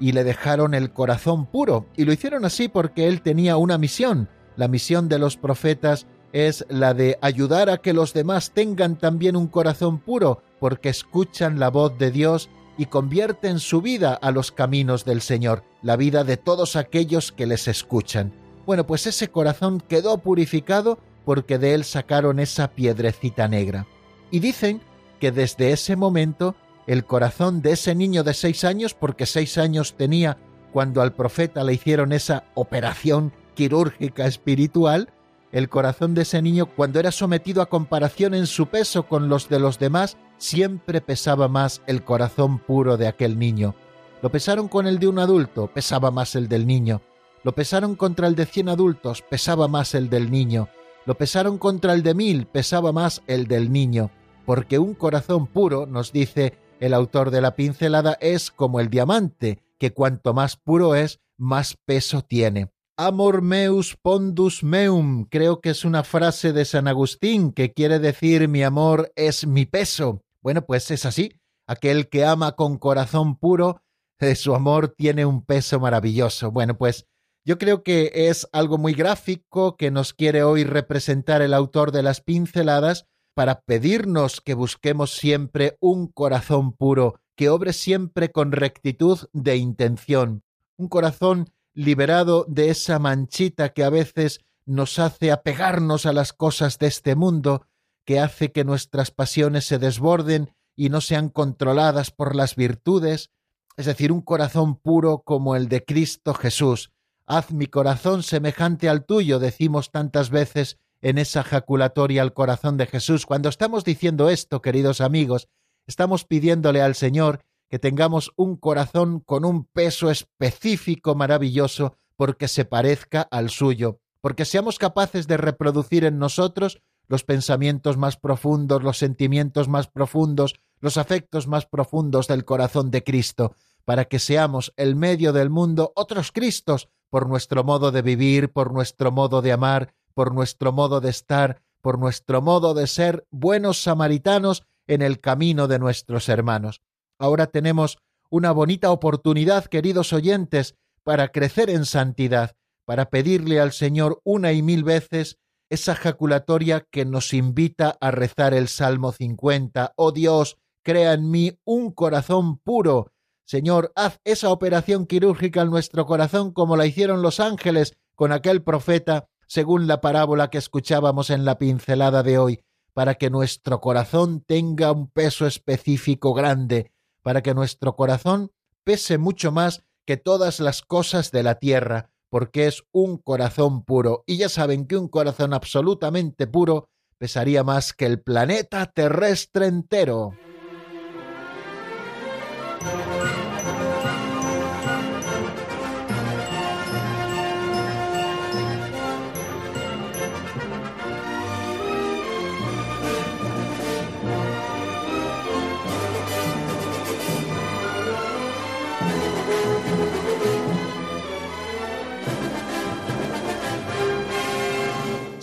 y 0.00 0.12
le 0.12 0.24
dejaron 0.24 0.74
el 0.74 0.92
corazón 0.92 1.46
puro. 1.46 1.86
Y 1.96 2.04
lo 2.04 2.12
hicieron 2.12 2.44
así 2.44 2.68
porque 2.68 3.08
él 3.08 3.22
tenía 3.22 3.56
una 3.56 3.78
misión. 3.78 4.28
La 4.56 4.68
misión 4.68 5.08
de 5.08 5.18
los 5.18 5.36
profetas 5.36 6.06
es 6.32 6.64
la 6.68 6.94
de 6.94 7.18
ayudar 7.22 7.70
a 7.70 7.78
que 7.78 7.92
los 7.92 8.12
demás 8.12 8.50
tengan 8.52 8.96
también 8.96 9.36
un 9.36 9.48
corazón 9.48 9.98
puro, 9.98 10.42
porque 10.60 10.88
escuchan 10.88 11.58
la 11.58 11.70
voz 11.70 11.96
de 11.98 12.10
Dios 12.10 12.48
y 12.76 12.86
convierten 12.86 13.58
su 13.58 13.82
vida 13.82 14.14
a 14.14 14.30
los 14.30 14.52
caminos 14.52 15.04
del 15.04 15.20
Señor, 15.20 15.64
la 15.82 15.96
vida 15.96 16.24
de 16.24 16.36
todos 16.36 16.76
aquellos 16.76 17.32
que 17.32 17.46
les 17.46 17.68
escuchan. 17.68 18.32
Bueno, 18.66 18.86
pues 18.86 19.06
ese 19.06 19.28
corazón 19.28 19.80
quedó 19.80 20.18
purificado 20.18 20.98
porque 21.24 21.58
de 21.58 21.74
él 21.74 21.84
sacaron 21.84 22.38
esa 22.38 22.68
piedrecita 22.68 23.48
negra. 23.48 23.86
Y 24.30 24.40
dicen 24.40 24.80
que 25.20 25.32
desde 25.32 25.72
ese 25.72 25.96
momento 25.96 26.54
el 26.86 27.04
corazón 27.04 27.60
de 27.60 27.72
ese 27.72 27.94
niño 27.94 28.24
de 28.24 28.32
seis 28.32 28.64
años, 28.64 28.94
porque 28.94 29.26
seis 29.26 29.58
años 29.58 29.94
tenía 29.94 30.38
cuando 30.72 31.02
al 31.02 31.12
profeta 31.12 31.64
le 31.64 31.74
hicieron 31.74 32.12
esa 32.12 32.44
operación 32.54 33.32
quirúrgica 33.54 34.26
espiritual, 34.26 35.10
el 35.52 35.68
corazón 35.68 36.14
de 36.14 36.22
ese 36.22 36.40
niño, 36.40 36.66
cuando 36.66 37.00
era 37.00 37.10
sometido 37.10 37.62
a 37.62 37.68
comparación 37.68 38.34
en 38.34 38.46
su 38.46 38.66
peso 38.66 39.04
con 39.04 39.28
los 39.28 39.48
de 39.48 39.58
los 39.58 39.78
demás, 39.78 40.16
siempre 40.38 41.00
pesaba 41.00 41.48
más 41.48 41.82
el 41.86 42.02
corazón 42.02 42.58
puro 42.58 42.96
de 42.96 43.06
aquel 43.06 43.38
niño. 43.38 43.74
Lo 44.22 44.30
pesaron 44.30 44.68
con 44.68 44.86
el 44.86 44.98
de 44.98 45.08
un 45.08 45.18
adulto, 45.18 45.68
pesaba 45.68 46.10
más 46.10 46.34
el 46.34 46.48
del 46.48 46.66
niño. 46.66 47.02
Lo 47.44 47.52
pesaron 47.52 47.94
contra 47.94 48.26
el 48.26 48.34
de 48.34 48.46
cien 48.46 48.68
adultos, 48.68 49.22
pesaba 49.22 49.68
más 49.68 49.94
el 49.94 50.10
del 50.10 50.30
niño. 50.30 50.68
Lo 51.06 51.16
pesaron 51.16 51.58
contra 51.58 51.92
el 51.92 52.02
de 52.02 52.14
mil, 52.14 52.46
pesaba 52.46 52.92
más 52.92 53.22
el 53.26 53.46
del 53.46 53.72
niño. 53.72 54.10
Porque 54.44 54.78
un 54.78 54.94
corazón 54.94 55.46
puro, 55.46 55.86
nos 55.86 56.12
dice 56.12 56.58
el 56.80 56.94
autor 56.94 57.30
de 57.30 57.40
la 57.40 57.54
pincelada, 57.54 58.16
es 58.20 58.50
como 58.50 58.80
el 58.80 58.90
diamante, 58.90 59.62
que 59.78 59.92
cuanto 59.92 60.34
más 60.34 60.56
puro 60.56 60.94
es, 60.94 61.20
más 61.36 61.76
peso 61.84 62.22
tiene. 62.22 62.70
Amor 62.96 63.42
meus 63.42 63.96
pondus 63.96 64.64
meum, 64.64 65.24
creo 65.30 65.60
que 65.60 65.70
es 65.70 65.84
una 65.84 66.02
frase 66.02 66.52
de 66.52 66.64
San 66.64 66.88
Agustín 66.88 67.52
que 67.52 67.72
quiere 67.72 68.00
decir 68.00 68.48
mi 68.48 68.64
amor 68.64 69.12
es 69.14 69.46
mi 69.46 69.66
peso. 69.66 70.24
Bueno, 70.48 70.64
pues 70.64 70.90
es 70.90 71.04
así. 71.04 71.42
Aquel 71.66 72.08
que 72.08 72.24
ama 72.24 72.52
con 72.52 72.78
corazón 72.78 73.36
puro, 73.36 73.82
de 74.18 74.34
su 74.34 74.54
amor 74.54 74.88
tiene 74.88 75.26
un 75.26 75.44
peso 75.44 75.78
maravilloso. 75.78 76.50
Bueno, 76.50 76.78
pues 76.78 77.06
yo 77.44 77.58
creo 77.58 77.82
que 77.82 78.10
es 78.14 78.48
algo 78.50 78.78
muy 78.78 78.94
gráfico 78.94 79.76
que 79.76 79.90
nos 79.90 80.14
quiere 80.14 80.42
hoy 80.42 80.64
representar 80.64 81.42
el 81.42 81.52
autor 81.52 81.92
de 81.92 82.02
las 82.02 82.22
pinceladas 82.22 83.04
para 83.34 83.60
pedirnos 83.60 84.40
que 84.40 84.54
busquemos 84.54 85.10
siempre 85.14 85.76
un 85.80 86.06
corazón 86.06 86.72
puro, 86.72 87.20
que 87.36 87.50
obre 87.50 87.74
siempre 87.74 88.32
con 88.32 88.50
rectitud 88.52 89.28
de 89.34 89.58
intención, 89.58 90.44
un 90.78 90.88
corazón 90.88 91.50
liberado 91.74 92.46
de 92.48 92.70
esa 92.70 92.98
manchita 92.98 93.74
que 93.74 93.84
a 93.84 93.90
veces 93.90 94.40
nos 94.64 94.98
hace 94.98 95.30
apegarnos 95.30 96.06
a 96.06 96.14
las 96.14 96.32
cosas 96.32 96.78
de 96.78 96.86
este 96.86 97.16
mundo, 97.16 97.66
que 98.08 98.20
hace 98.20 98.52
que 98.52 98.64
nuestras 98.64 99.10
pasiones 99.10 99.66
se 99.66 99.78
desborden 99.78 100.54
y 100.74 100.88
no 100.88 101.02
sean 101.02 101.28
controladas 101.28 102.10
por 102.10 102.34
las 102.34 102.56
virtudes, 102.56 103.32
es 103.76 103.84
decir, 103.84 104.12
un 104.12 104.22
corazón 104.22 104.76
puro 104.76 105.18
como 105.26 105.56
el 105.56 105.68
de 105.68 105.84
Cristo 105.84 106.32
Jesús. 106.32 106.90
Haz 107.26 107.52
mi 107.52 107.66
corazón 107.66 108.22
semejante 108.22 108.88
al 108.88 109.04
tuyo, 109.04 109.38
decimos 109.38 109.90
tantas 109.90 110.30
veces 110.30 110.78
en 111.02 111.18
esa 111.18 111.42
jaculatoria 111.42 112.22
al 112.22 112.32
corazón 112.32 112.78
de 112.78 112.86
Jesús. 112.86 113.26
Cuando 113.26 113.50
estamos 113.50 113.84
diciendo 113.84 114.30
esto, 114.30 114.62
queridos 114.62 115.02
amigos, 115.02 115.50
estamos 115.86 116.24
pidiéndole 116.24 116.80
al 116.80 116.94
Señor 116.94 117.44
que 117.68 117.78
tengamos 117.78 118.32
un 118.36 118.56
corazón 118.56 119.20
con 119.20 119.44
un 119.44 119.66
peso 119.66 120.10
específico 120.10 121.14
maravilloso 121.14 121.98
porque 122.16 122.48
se 122.48 122.64
parezca 122.64 123.20
al 123.20 123.50
suyo, 123.50 124.00
porque 124.22 124.46
seamos 124.46 124.78
capaces 124.78 125.26
de 125.26 125.36
reproducir 125.36 126.06
en 126.06 126.18
nosotros 126.18 126.80
los 127.08 127.24
pensamientos 127.24 127.96
más 127.96 128.16
profundos, 128.16 128.82
los 128.82 128.98
sentimientos 128.98 129.68
más 129.68 129.88
profundos, 129.88 130.60
los 130.80 130.96
afectos 130.96 131.48
más 131.48 131.66
profundos 131.66 132.28
del 132.28 132.44
corazón 132.44 132.90
de 132.90 133.02
Cristo, 133.02 133.54
para 133.84 134.04
que 134.04 134.18
seamos 134.18 134.72
el 134.76 134.94
medio 134.94 135.32
del 135.32 135.50
mundo 135.50 135.92
otros 135.96 136.30
Cristos 136.30 136.88
por 137.10 137.26
nuestro 137.26 137.64
modo 137.64 137.90
de 137.90 138.02
vivir, 138.02 138.52
por 138.52 138.72
nuestro 138.72 139.10
modo 139.10 139.40
de 139.42 139.52
amar, 139.52 139.94
por 140.14 140.34
nuestro 140.34 140.72
modo 140.72 141.00
de 141.00 141.10
estar, 141.10 141.62
por 141.80 141.98
nuestro 141.98 142.42
modo 142.42 142.74
de 142.74 142.86
ser 142.86 143.26
buenos 143.30 143.82
samaritanos 143.82 144.64
en 144.86 145.02
el 145.02 145.20
camino 145.20 145.68
de 145.68 145.78
nuestros 145.78 146.28
hermanos. 146.28 146.82
Ahora 147.18 147.46
tenemos 147.46 147.98
una 148.30 148.52
bonita 148.52 148.90
oportunidad, 148.90 149.64
queridos 149.66 150.12
oyentes, 150.12 150.74
para 151.02 151.28
crecer 151.28 151.70
en 151.70 151.86
santidad, 151.86 152.56
para 152.84 153.08
pedirle 153.08 153.60
al 153.60 153.72
Señor 153.72 154.20
una 154.24 154.52
y 154.52 154.62
mil 154.62 154.84
veces 154.84 155.38
esa 155.70 155.94
jaculatoria 155.94 156.86
que 156.90 157.04
nos 157.04 157.32
invita 157.34 157.96
a 158.00 158.10
rezar 158.10 158.54
el 158.54 158.68
Salmo 158.68 159.12
50. 159.12 159.92
Oh 159.96 160.12
Dios, 160.12 160.58
crea 160.82 161.12
en 161.12 161.30
mí 161.30 161.58
un 161.64 161.92
corazón 161.92 162.58
puro. 162.58 163.12
Señor, 163.44 163.92
haz 163.94 164.20
esa 164.24 164.50
operación 164.50 165.06
quirúrgica 165.06 165.62
en 165.62 165.70
nuestro 165.70 166.06
corazón 166.06 166.52
como 166.52 166.76
la 166.76 166.86
hicieron 166.86 167.22
los 167.22 167.40
ángeles 167.40 167.96
con 168.14 168.32
aquel 168.32 168.62
profeta, 168.62 169.28
según 169.46 169.86
la 169.86 170.00
parábola 170.00 170.50
que 170.50 170.58
escuchábamos 170.58 171.30
en 171.30 171.44
la 171.44 171.58
pincelada 171.58 172.22
de 172.22 172.38
hoy, 172.38 172.60
para 172.92 173.14
que 173.14 173.30
nuestro 173.30 173.80
corazón 173.80 174.40
tenga 174.40 174.92
un 174.92 175.08
peso 175.08 175.46
específico 175.46 176.34
grande, 176.34 176.92
para 177.22 177.42
que 177.42 177.54
nuestro 177.54 177.96
corazón 177.96 178.50
pese 178.84 179.18
mucho 179.18 179.52
más 179.52 179.84
que 180.06 180.16
todas 180.16 180.60
las 180.60 180.82
cosas 180.82 181.30
de 181.30 181.42
la 181.42 181.56
tierra, 181.56 182.10
porque 182.30 182.66
es 182.66 182.84
un 182.92 183.18
corazón 183.18 183.84
puro. 183.84 184.24
Y 184.26 184.38
ya 184.38 184.48
saben 184.48 184.86
que 184.86 184.96
un 184.96 185.08
corazón 185.08 185.54
absolutamente 185.54 186.46
puro 186.46 186.88
pesaría 187.18 187.64
más 187.64 187.92
que 187.92 188.06
el 188.06 188.20
planeta 188.20 188.86
terrestre 188.86 189.66
entero. 189.66 190.32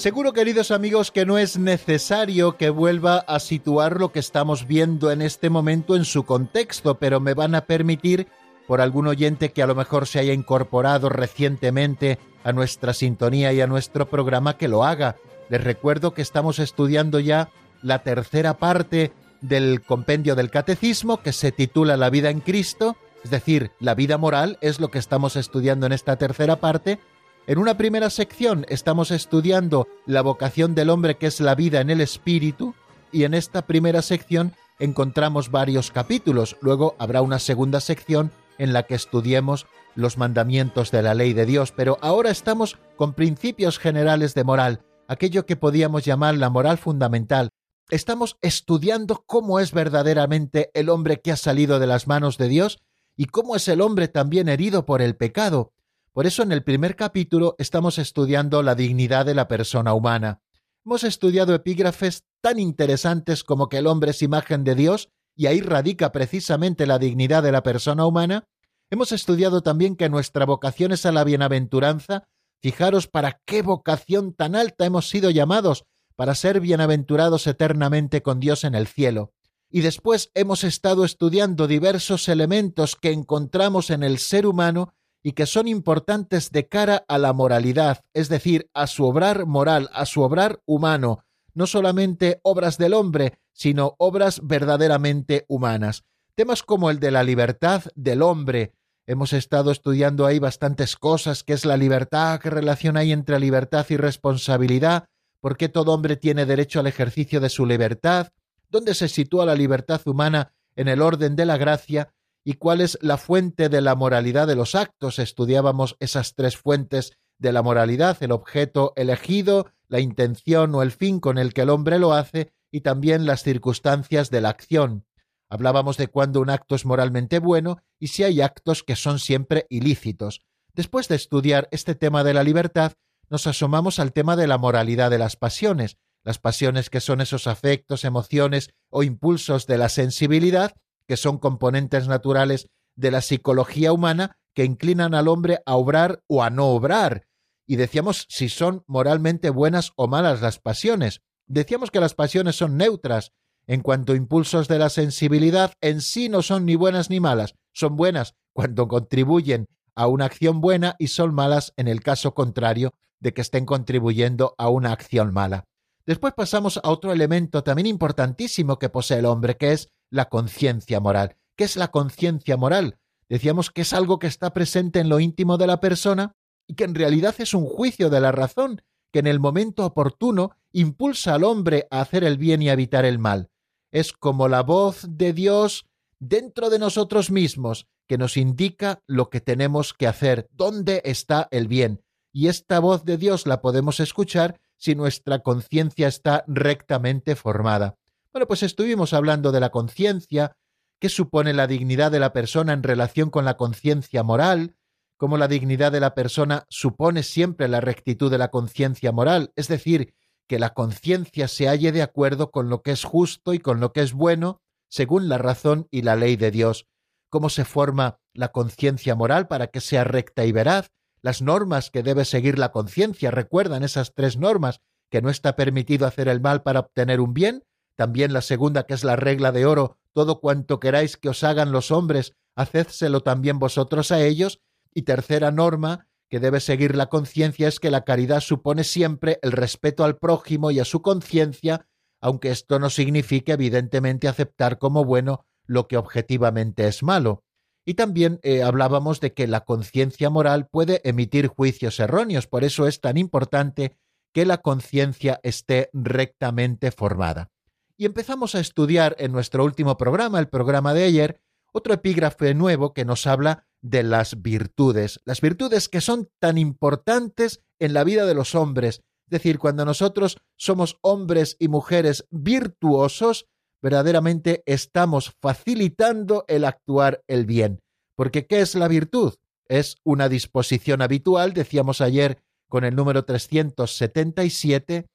Seguro, 0.05 0.33
queridos 0.33 0.69
amigos, 0.69 1.09
que 1.09 1.25
no 1.25 1.39
es 1.39 1.57
necesario 1.57 2.57
que 2.57 2.69
vuelva 2.69 3.17
a 3.27 3.39
situar 3.39 4.00
lo 4.00 4.12
que 4.12 4.19
estamos 4.19 4.67
viendo 4.67 5.09
en 5.09 5.24
este 5.24 5.50
momento 5.50 5.95
en 5.95 6.05
su 6.05 6.25
contexto, 6.25 7.00
pero 7.00 7.19
me 7.19 7.33
van 7.33 7.55
a 7.55 7.62
permitir, 7.62 8.27
por 8.67 8.81
algún 8.81 9.07
oyente 9.07 9.51
que 9.51 9.63
a 9.63 9.65
lo 9.65 9.74
mejor 9.74 10.05
se 10.05 10.19
haya 10.19 10.31
incorporado 10.31 11.09
recientemente 11.09 12.19
a 12.43 12.53
nuestra 12.53 12.93
sintonía 12.93 13.51
y 13.51 13.62
a 13.62 13.65
nuestro 13.65 14.07
programa, 14.07 14.59
que 14.59 14.67
lo 14.67 14.83
haga. 14.83 15.15
Les 15.50 15.63
recuerdo 15.63 16.13
que 16.13 16.21
estamos 16.21 16.59
estudiando 16.59 17.19
ya 17.19 17.50
la 17.81 18.03
tercera 18.03 18.57
parte 18.57 19.12
del 19.41 19.81
compendio 19.81 20.35
del 20.35 20.51
catecismo, 20.51 21.24
que 21.24 21.33
se 21.33 21.51
titula 21.51 21.97
La 21.97 22.12
vida 22.12 22.29
en 22.29 22.41
Cristo, 22.41 22.95
es 23.24 23.31
decir, 23.31 23.71
la 23.79 23.95
vida 23.95 24.19
moral 24.19 24.59
es 24.62 24.79
lo 24.79 24.91
que 24.91 25.00
estamos 25.00 25.35
estudiando 25.35 25.88
en 25.88 25.93
esta 25.93 26.15
tercera 26.17 26.57
parte, 26.57 27.00
en 27.47 27.59
una 27.59 27.77
primera 27.77 28.09
sección 28.09 28.65
estamos 28.69 29.11
estudiando 29.11 29.87
la 30.05 30.21
vocación 30.21 30.73
del 30.73 30.89
hombre 30.89 31.15
que 31.17 31.27
es 31.27 31.39
la 31.39 31.55
vida 31.55 31.79
en 31.79 31.89
el 31.89 32.01
espíritu 32.01 32.73
y 33.11 33.23
en 33.23 33.33
esta 33.33 33.67
primera 33.67 34.01
sección 34.01 34.53
encontramos 34.79 35.51
varios 35.51 35.91
capítulos. 35.91 36.57
Luego 36.61 36.95
habrá 36.97 37.21
una 37.21 37.39
segunda 37.39 37.79
sección 37.79 38.31
en 38.57 38.73
la 38.73 38.83
que 38.83 38.95
estudiemos 38.95 39.67
los 39.93 40.17
mandamientos 40.17 40.91
de 40.91 41.03
la 41.03 41.13
ley 41.13 41.33
de 41.33 41.45
Dios, 41.45 41.71
pero 41.71 41.97
ahora 42.01 42.31
estamos 42.31 42.77
con 42.95 43.13
principios 43.13 43.79
generales 43.79 44.33
de 44.33 44.43
moral, 44.43 44.81
aquello 45.07 45.45
que 45.45 45.55
podíamos 45.55 46.03
llamar 46.03 46.35
la 46.35 46.49
moral 46.49 46.77
fundamental. 46.77 47.49
Estamos 47.89 48.37
estudiando 48.41 49.23
cómo 49.25 49.59
es 49.59 49.71
verdaderamente 49.71 50.71
el 50.73 50.89
hombre 50.89 51.21
que 51.21 51.31
ha 51.31 51.37
salido 51.37 51.79
de 51.79 51.87
las 51.87 52.07
manos 52.07 52.37
de 52.37 52.49
Dios 52.49 52.79
y 53.15 53.25
cómo 53.25 53.55
es 53.55 53.67
el 53.67 53.81
hombre 53.81 54.07
también 54.07 54.49
herido 54.49 54.85
por 54.85 55.01
el 55.01 55.15
pecado. 55.15 55.75
Por 56.15 56.25
eso 56.27 56.43
en 56.43 56.53
el 56.53 56.63
primer 56.63 56.95
capítulo 56.95 57.55
estamos 57.57 57.98
estudiando 57.98 58.63
la 58.63 58.74
dignidad 58.74 59.25
de 59.25 59.36
la 59.36 59.50
persona 59.50 59.93
humana. 59.93 60.39
Hemos 60.86 61.03
estudiado 61.03 61.53
epígrafes 61.53 62.24
tan 62.39 62.57
interesantes 62.57 63.43
como 63.43 63.67
que 63.67 63.79
el 63.79 63.86
hombre 63.86 64.12
es 64.12 64.22
imagen 64.22 64.63
de 64.63 64.75
Dios 64.75 65.10
y 65.36 65.48
ahí 65.48 65.60
radica 65.60 66.13
precisamente 66.13 66.86
la 66.86 67.00
dignidad 67.00 67.43
de 67.43 67.51
la 67.51 67.63
persona 67.63 68.05
humana. 68.05 68.48
Hemos 68.89 69.12
estudiado 69.12 69.62
también 69.62 69.98
que 69.98 70.07
nuestra 70.07 70.45
vocación 70.45 70.93
es 70.93 71.05
a 71.05 71.12
la 71.12 71.25
bienaventuranza. 71.25 72.29
Fijaros 72.62 73.10
para 73.10 73.41
qué 73.43 73.62
vocación 73.62 74.34
tan 74.34 74.55
alta 74.55 74.86
hemos 74.86 75.10
sido 75.10 75.31
llamados, 75.31 75.84
para 76.15 76.34
ser 76.34 76.62
bienaventurados 76.62 77.45
eternamente 77.45 78.22
con 78.22 78.39
Dios 78.39 78.63
en 78.63 78.74
el 78.74 78.88
cielo. 78.88 79.34
Y 79.69 79.81
después 79.81 80.31
hemos 80.34 80.63
estado 80.63 81.03
estudiando 81.03 81.67
diversos 81.67 82.29
elementos 82.29 82.95
que 82.95 83.12
encontramos 83.12 83.89
en 83.89 84.01
el 84.01 84.17
ser 84.17 84.48
humano 84.48 84.93
y 85.25 85.32
que 85.32 85.48
son 85.48 85.67
importantes 85.67 86.51
de 86.51 86.67
cara 86.67 87.03
a 87.08 87.17
la 87.17 87.34
moralidad, 87.34 88.05
es 88.13 88.29
decir, 88.29 88.70
a 88.75 88.86
su 88.86 89.05
obrar 89.05 89.48
moral, 89.48 89.89
a 89.91 90.05
su 90.05 90.22
obrar 90.22 90.62
humano, 90.67 91.25
no 91.55 91.65
solamente 91.65 92.39
obras 92.44 92.77
del 92.77 92.94
hombre, 92.94 93.39
sino 93.51 93.96
obras 93.98 94.39
verdaderamente 94.44 95.44
humanas. 95.48 96.03
Temas 96.36 96.62
como 96.62 96.91
el 96.91 97.00
de 97.00 97.10
la 97.10 97.24
libertad 97.24 97.86
del 97.96 98.22
hombre. 98.22 98.74
Hemos 99.08 99.34
estado 99.34 99.72
estudiando 99.72 100.27
ahí 100.27 100.38
bastantes 100.38 100.96
cosas, 100.96 101.44
qué 101.44 101.53
es 101.53 101.65
la 101.65 101.75
libertad, 101.75 102.39
qué 102.39 102.51
relación 102.51 102.96
hay 102.96 103.12
entre 103.12 103.39
libertad 103.39 103.84
y 103.89 103.98
responsabilidad, 103.98 105.10
por 105.39 105.58
qué 105.58 105.70
todo 105.70 105.91
hombre 105.91 106.17
tiene 106.17 106.46
derecho 106.46 106.82
al 106.82 106.86
ejercicio 106.86 107.39
de 107.39 107.50
su 107.50 107.65
libertad, 107.65 108.32
dónde 108.70 108.94
se 108.94 109.08
sitúa 109.08 109.48
la 109.48 109.55
libertad 109.55 110.01
humana 110.05 110.53
en 110.75 110.88
el 110.88 111.01
orden 111.01 111.36
de 111.36 111.48
la 111.48 111.58
gracia 111.58 112.13
y 112.45 112.53
cuál 112.53 112.79
es 112.79 112.97
la 113.01 113.17
fuente 113.17 113.67
de 113.67 113.81
la 113.81 113.95
moralidad 113.95 114.45
de 114.47 114.55
los 114.55 114.75
actos. 114.75 115.17
Estudiábamos 115.17 115.97
esas 115.99 116.35
tres 116.35 116.55
fuentes 116.55 117.17
de 117.39 117.51
la 117.51 117.63
moralidad, 117.63 118.15
el 118.21 118.31
objeto 118.31 118.93
elegido, 118.95 119.71
la 119.87 119.99
intención 119.99 120.73
o 120.75 120.83
el 120.83 120.91
fin 120.91 121.19
con 121.19 121.39
el 121.39 121.53
que 121.53 121.61
el 121.61 121.71
hombre 121.71 121.97
lo 121.97 122.13
hace 122.13 122.53
y 122.71 122.81
también 122.81 123.25
las 123.25 123.41
circunstancias 123.43 124.29
de 124.29 124.41
la 124.41 124.49
acción. 124.49 125.05
Hablábamos 125.50 125.98
de 125.98 126.07
cuándo 126.07 126.39
un 126.39 126.51
acto 126.51 126.75
es 126.75 126.85
moralmente 126.85 127.39
bueno 127.39 127.79
y 128.00 128.07
si 128.07 128.24
hay 128.24 128.41
actos 128.41 128.83
que 128.83 128.96
son 128.96 129.20
siempre 129.20 129.65
ilícitos. 129.70 130.46
Después 130.74 131.07
de 131.07 131.15
estudiar 131.15 131.67
este 131.72 131.96
tema 131.96 132.24
de 132.24 132.33
la 132.35 132.43
libertad, 132.43 132.93
nos 133.27 133.48
asomamos 133.48 133.98
al 133.98 134.13
tema 134.13 134.35
de 134.35 134.46
la 134.46 134.59
moralidad 134.59 135.09
de 135.09 135.17
las 135.17 135.35
pasiones, 135.35 135.98
las 136.24 136.37
pasiones 136.37 136.91
que 136.91 137.01
son 137.01 137.22
esos 137.22 137.48
afectos, 137.48 138.03
emociones 138.03 138.70
o 138.89 139.01
impulsos 139.03 139.65
de 139.65 139.79
la 139.79 139.89
sensibilidad 139.89 140.75
que 141.07 141.18
son 141.18 141.37
componentes 141.37 142.07
naturales 142.07 142.70
de 142.96 143.11
la 143.11 143.22
psicología 143.22 143.91
humana 143.94 144.37
que 144.53 144.65
inclinan 144.65 145.13
al 145.13 145.27
hombre 145.27 145.59
a 145.65 145.75
obrar 145.75 146.24
o 146.27 146.44
a 146.44 146.50
no 146.50 146.68
obrar. 146.68 147.27
Y 147.68 147.75
decíamos 147.75 148.25
si 148.29 148.50
son 148.50 148.83
moralmente 148.87 149.50
buenas 149.50 149.91
o 149.96 150.07
malas 150.07 150.41
las 150.41 150.59
pasiones. 150.59 151.22
Decíamos 151.48 151.91
que 151.91 152.00
las 152.00 152.13
pasiones 152.13 152.55
son 152.55 152.77
neutras. 152.77 153.33
En 153.68 153.81
cuanto 153.81 154.13
a 154.13 154.15
impulsos 154.15 154.68
de 154.68 154.77
la 154.77 154.89
sensibilidad, 154.89 155.74
en 155.81 156.01
sí 156.01 156.29
no 156.29 156.44
son 156.44 156.65
ni 156.65 156.75
buenas 156.75 157.09
ni 157.09 157.20
malas. 157.20 157.55
Son 157.74 157.96
buenas 157.96 158.35
cuando 158.53 158.87
contribuyen 158.87 159.68
a 159.96 160.07
una 160.07 160.25
acción 160.25 160.61
buena 160.61 160.96
y 161.00 161.07
son 161.07 161.33
malas 161.33 161.74
en 161.77 161.87
el 161.87 162.01
caso 162.01 162.33
contrario 162.33 162.94
de 163.20 163.33
que 163.33 163.41
estén 163.41 163.65
contribuyendo 163.65 164.53
a 164.57 164.70
una 164.70 164.91
acción 164.91 165.33
mala. 165.33 165.65
Después 166.05 166.33
pasamos 166.33 166.77
a 166.77 166.89
otro 166.89 167.11
elemento 167.11 167.63
también 167.63 167.87
importantísimo 167.87 168.77
que 168.77 168.89
posee 168.89 169.20
el 169.20 169.25
hombre, 169.25 169.57
que 169.57 169.72
es 169.72 169.89
la 170.15 170.29
conciencia 170.29 170.99
moral. 170.99 171.35
¿Qué 171.55 171.65
es 171.65 171.75
la 171.75 171.89
conciencia 171.89 172.57
moral? 172.57 172.97
Decíamos 173.29 173.69
que 173.71 173.81
es 173.81 173.93
algo 173.93 174.17
que 174.19 174.27
está 174.27 174.53
presente 174.53 174.99
en 174.99 175.09
lo 175.09 175.19
íntimo 175.19 175.57
de 175.57 175.67
la 175.67 175.79
persona 175.79 176.35
y 176.67 176.75
que 176.75 176.85
en 176.85 176.95
realidad 176.95 177.35
es 177.39 177.53
un 177.53 177.65
juicio 177.65 178.09
de 178.09 178.21
la 178.21 178.31
razón 178.31 178.81
que 179.11 179.19
en 179.19 179.27
el 179.27 179.39
momento 179.39 179.85
oportuno 179.85 180.51
impulsa 180.71 181.35
al 181.35 181.43
hombre 181.43 181.87
a 181.89 182.01
hacer 182.01 182.23
el 182.23 182.37
bien 182.37 182.61
y 182.61 182.69
a 182.69 182.73
evitar 182.73 183.05
el 183.05 183.19
mal. 183.19 183.49
Es 183.91 184.13
como 184.13 184.47
la 184.47 184.63
voz 184.63 185.05
de 185.07 185.33
Dios 185.33 185.85
dentro 186.19 186.69
de 186.69 186.79
nosotros 186.79 187.31
mismos 187.31 187.87
que 188.07 188.17
nos 188.17 188.37
indica 188.37 189.01
lo 189.07 189.29
que 189.29 189.41
tenemos 189.41 189.93
que 189.93 190.07
hacer, 190.07 190.47
dónde 190.51 191.01
está 191.05 191.47
el 191.51 191.67
bien. 191.67 192.01
Y 192.31 192.47
esta 192.47 192.79
voz 192.79 193.05
de 193.05 193.17
Dios 193.17 193.47
la 193.47 193.61
podemos 193.61 193.99
escuchar 193.99 194.59
si 194.77 194.95
nuestra 194.95 195.39
conciencia 195.39 196.07
está 196.07 196.43
rectamente 196.47 197.35
formada. 197.35 197.95
Bueno, 198.35 198.48
pues 198.48 198.63
estuvimos 198.63 199.13
hablando 199.13 199.53
de 199.53 199.61
la 199.61 199.69
conciencia, 199.69 200.57
qué 201.00 201.07
supone 201.07 201.53
la 201.53 201.67
dignidad 201.67 202.11
de 202.11 202.19
la 202.19 202.33
persona 202.33 202.74
en 202.74 202.83
relación 202.83 203.29
con 203.29 203.45
la 203.45 203.55
conciencia 203.55 204.24
moral, 204.24 204.75
cómo 205.15 205.37
la 205.37 205.48
dignidad 205.48 205.93
de 205.93 206.01
la 206.01 206.13
persona 206.15 206.65
supone 206.67 207.24
siempre 207.24 207.69
la 207.69 207.79
rectitud 207.79 208.29
de 208.29 208.37
la 208.37 208.50
conciencia 208.50 209.13
moral, 209.13 209.53
es 209.55 209.69
decir, 209.69 210.15
que 210.50 210.59
la 210.59 210.74
conciencia 210.74 211.48
se 211.48 211.69
halle 211.69 211.93
de 211.93 212.01
acuerdo 212.01 212.51
con 212.51 212.67
lo 212.67 212.81
que 212.81 212.91
es 212.91 213.05
justo 213.05 213.53
y 213.53 213.59
con 213.59 213.79
lo 213.79 213.93
que 213.93 214.01
es 214.01 214.11
bueno, 214.11 214.61
según 214.89 215.29
la 215.29 215.37
razón 215.37 215.87
y 215.89 216.01
la 216.01 216.17
ley 216.17 216.35
de 216.35 216.51
Dios. 216.51 216.87
Cómo 217.29 217.48
se 217.48 217.63
forma 217.63 218.19
la 218.33 218.50
conciencia 218.50 219.15
moral 219.15 219.48
para 219.48 219.67
que 219.67 219.79
sea 219.79 220.03
recta 220.03 220.43
y 220.43 220.51
veraz, 220.51 220.91
las 221.21 221.41
normas 221.41 221.89
que 221.89 222.03
debe 222.03 222.25
seguir 222.25 222.59
la 222.59 222.74
conciencia. 222.74 223.31
Recuerdan 223.31 223.85
esas 223.85 224.13
tres 224.13 224.35
normas, 224.35 224.81
que 225.09 225.21
no 225.21 225.29
está 225.29 225.55
permitido 225.55 226.05
hacer 226.05 226.27
el 226.27 226.41
mal 226.41 226.63
para 226.63 226.81
obtener 226.81 227.21
un 227.21 227.33
bien, 227.33 227.63
también 227.96 228.34
la 228.34 228.42
segunda, 228.42 228.84
que 228.86 228.94
es 228.94 229.03
la 229.03 229.16
regla 229.16 229.51
de 229.51 229.66
oro, 229.66 229.98
todo 230.14 230.40
cuanto 230.40 230.79
queráis 230.79 231.18
que 231.18 231.29
os 231.29 231.44
hagan 231.44 231.72
los 231.72 231.92
hombres, 231.92 232.34
hacédselo 232.55 233.22
también 233.22 233.60
vosotros 233.60 234.12
a 234.12 234.22
ellos, 234.22 234.62
y 234.94 235.03
tercera 235.03 235.51
norma, 235.51 236.08
que 236.29 236.40
debe 236.40 236.60
seguir 236.60 236.96
la 236.96 237.08
conciencia, 237.08 237.68
es 237.68 237.79
que 237.79 237.92
la 237.92 238.03
caridad 238.03 238.40
supone 238.40 238.84
siempre 238.84 239.40
el 239.42 239.51
respeto 239.51 240.03
al 240.03 240.18
prójimo 240.18 240.72
y 240.72 240.79
a 240.79 240.86
su 240.86 241.01
conciencia, 241.01 241.88
aunque 242.22 242.50
esto 242.50 242.79
no 242.79 242.90
signifique 242.90 243.51
evidentemente 243.51 244.27
aceptar 244.27 244.77
como 244.77 245.05
bueno 245.05 245.46
lo 245.66 245.88
que 245.88 245.98
objetivamente 245.98 246.88
es 246.88 247.03
malo. 247.03 247.44
Y 247.86 247.94
también 247.94 248.40
eh, 248.42 248.64
hablábamos 248.64 249.20
de 249.20 249.34
que 249.34 249.48
la 249.48 249.62
conciencia 249.62 250.29
moral 250.29 250.68
puede 250.68 251.01
emitir 251.08 251.48
juicios 251.48 252.00
erróneos, 252.00 252.48
por 252.48 252.64
eso 252.64 252.88
es 252.88 253.00
tan 253.00 253.18
importante 253.18 253.98
que 254.34 254.46
la 254.46 254.58
conciencia 254.58 255.40
esté 255.44 255.90
rectamente 255.94 256.92
formada. 256.92 257.51
Y 257.98 258.05
empezamos 258.05 258.55
a 258.55 258.60
estudiar 258.60 259.16
en 259.20 259.31
nuestro 259.31 259.64
último 259.64 259.98
programa, 259.98 260.40
el 260.40 260.50
programa 260.50 260.94
de 260.94 261.05
ayer, 261.05 261.42
otro 261.72 261.94
epígrafe 261.94 262.53
nuevo 262.53 262.94
que 262.94 263.05
nos 263.05 263.25
habla 263.25 263.68
de 263.81 264.03
las 264.03 264.42
virtudes, 264.42 265.20
las 265.25 265.42
virtudes 265.42 265.88
que 265.88 266.01
son 266.01 266.29
tan 266.40 266.58
importantes 266.58 267.64
en 267.79 267.94
la 267.94 268.03
vida 268.03 268.25
de 268.25 268.34
los 268.34 268.55
hombres. 268.55 269.01
Es 269.27 269.29
decir, 269.29 269.60
cuando 269.60 269.86
nosotros 269.86 270.38
somos 270.58 270.98
hombres 271.01 271.55
y 271.60 271.68
mujeres 271.68 272.27
virtuosos, 272.31 273.48
verdaderamente 273.81 274.64
estamos 274.66 275.34
facilitando 275.42 276.46
el 276.48 276.66
actuar 276.66 277.24
el 277.27 277.46
bien. 277.46 277.79
Porque 278.16 278.46
¿qué 278.48 278.62
es 278.62 278.75
la 278.75 278.88
virtud? 278.88 279.36
Es 279.68 279.98
una 280.03 280.29
disposición 280.29 281.01
habitual, 281.01 281.53
decíamos 281.53 282.01
ayer 282.01 282.40
con 282.70 282.84
el 282.84 282.96
número 282.96 283.25
377, 283.25 285.05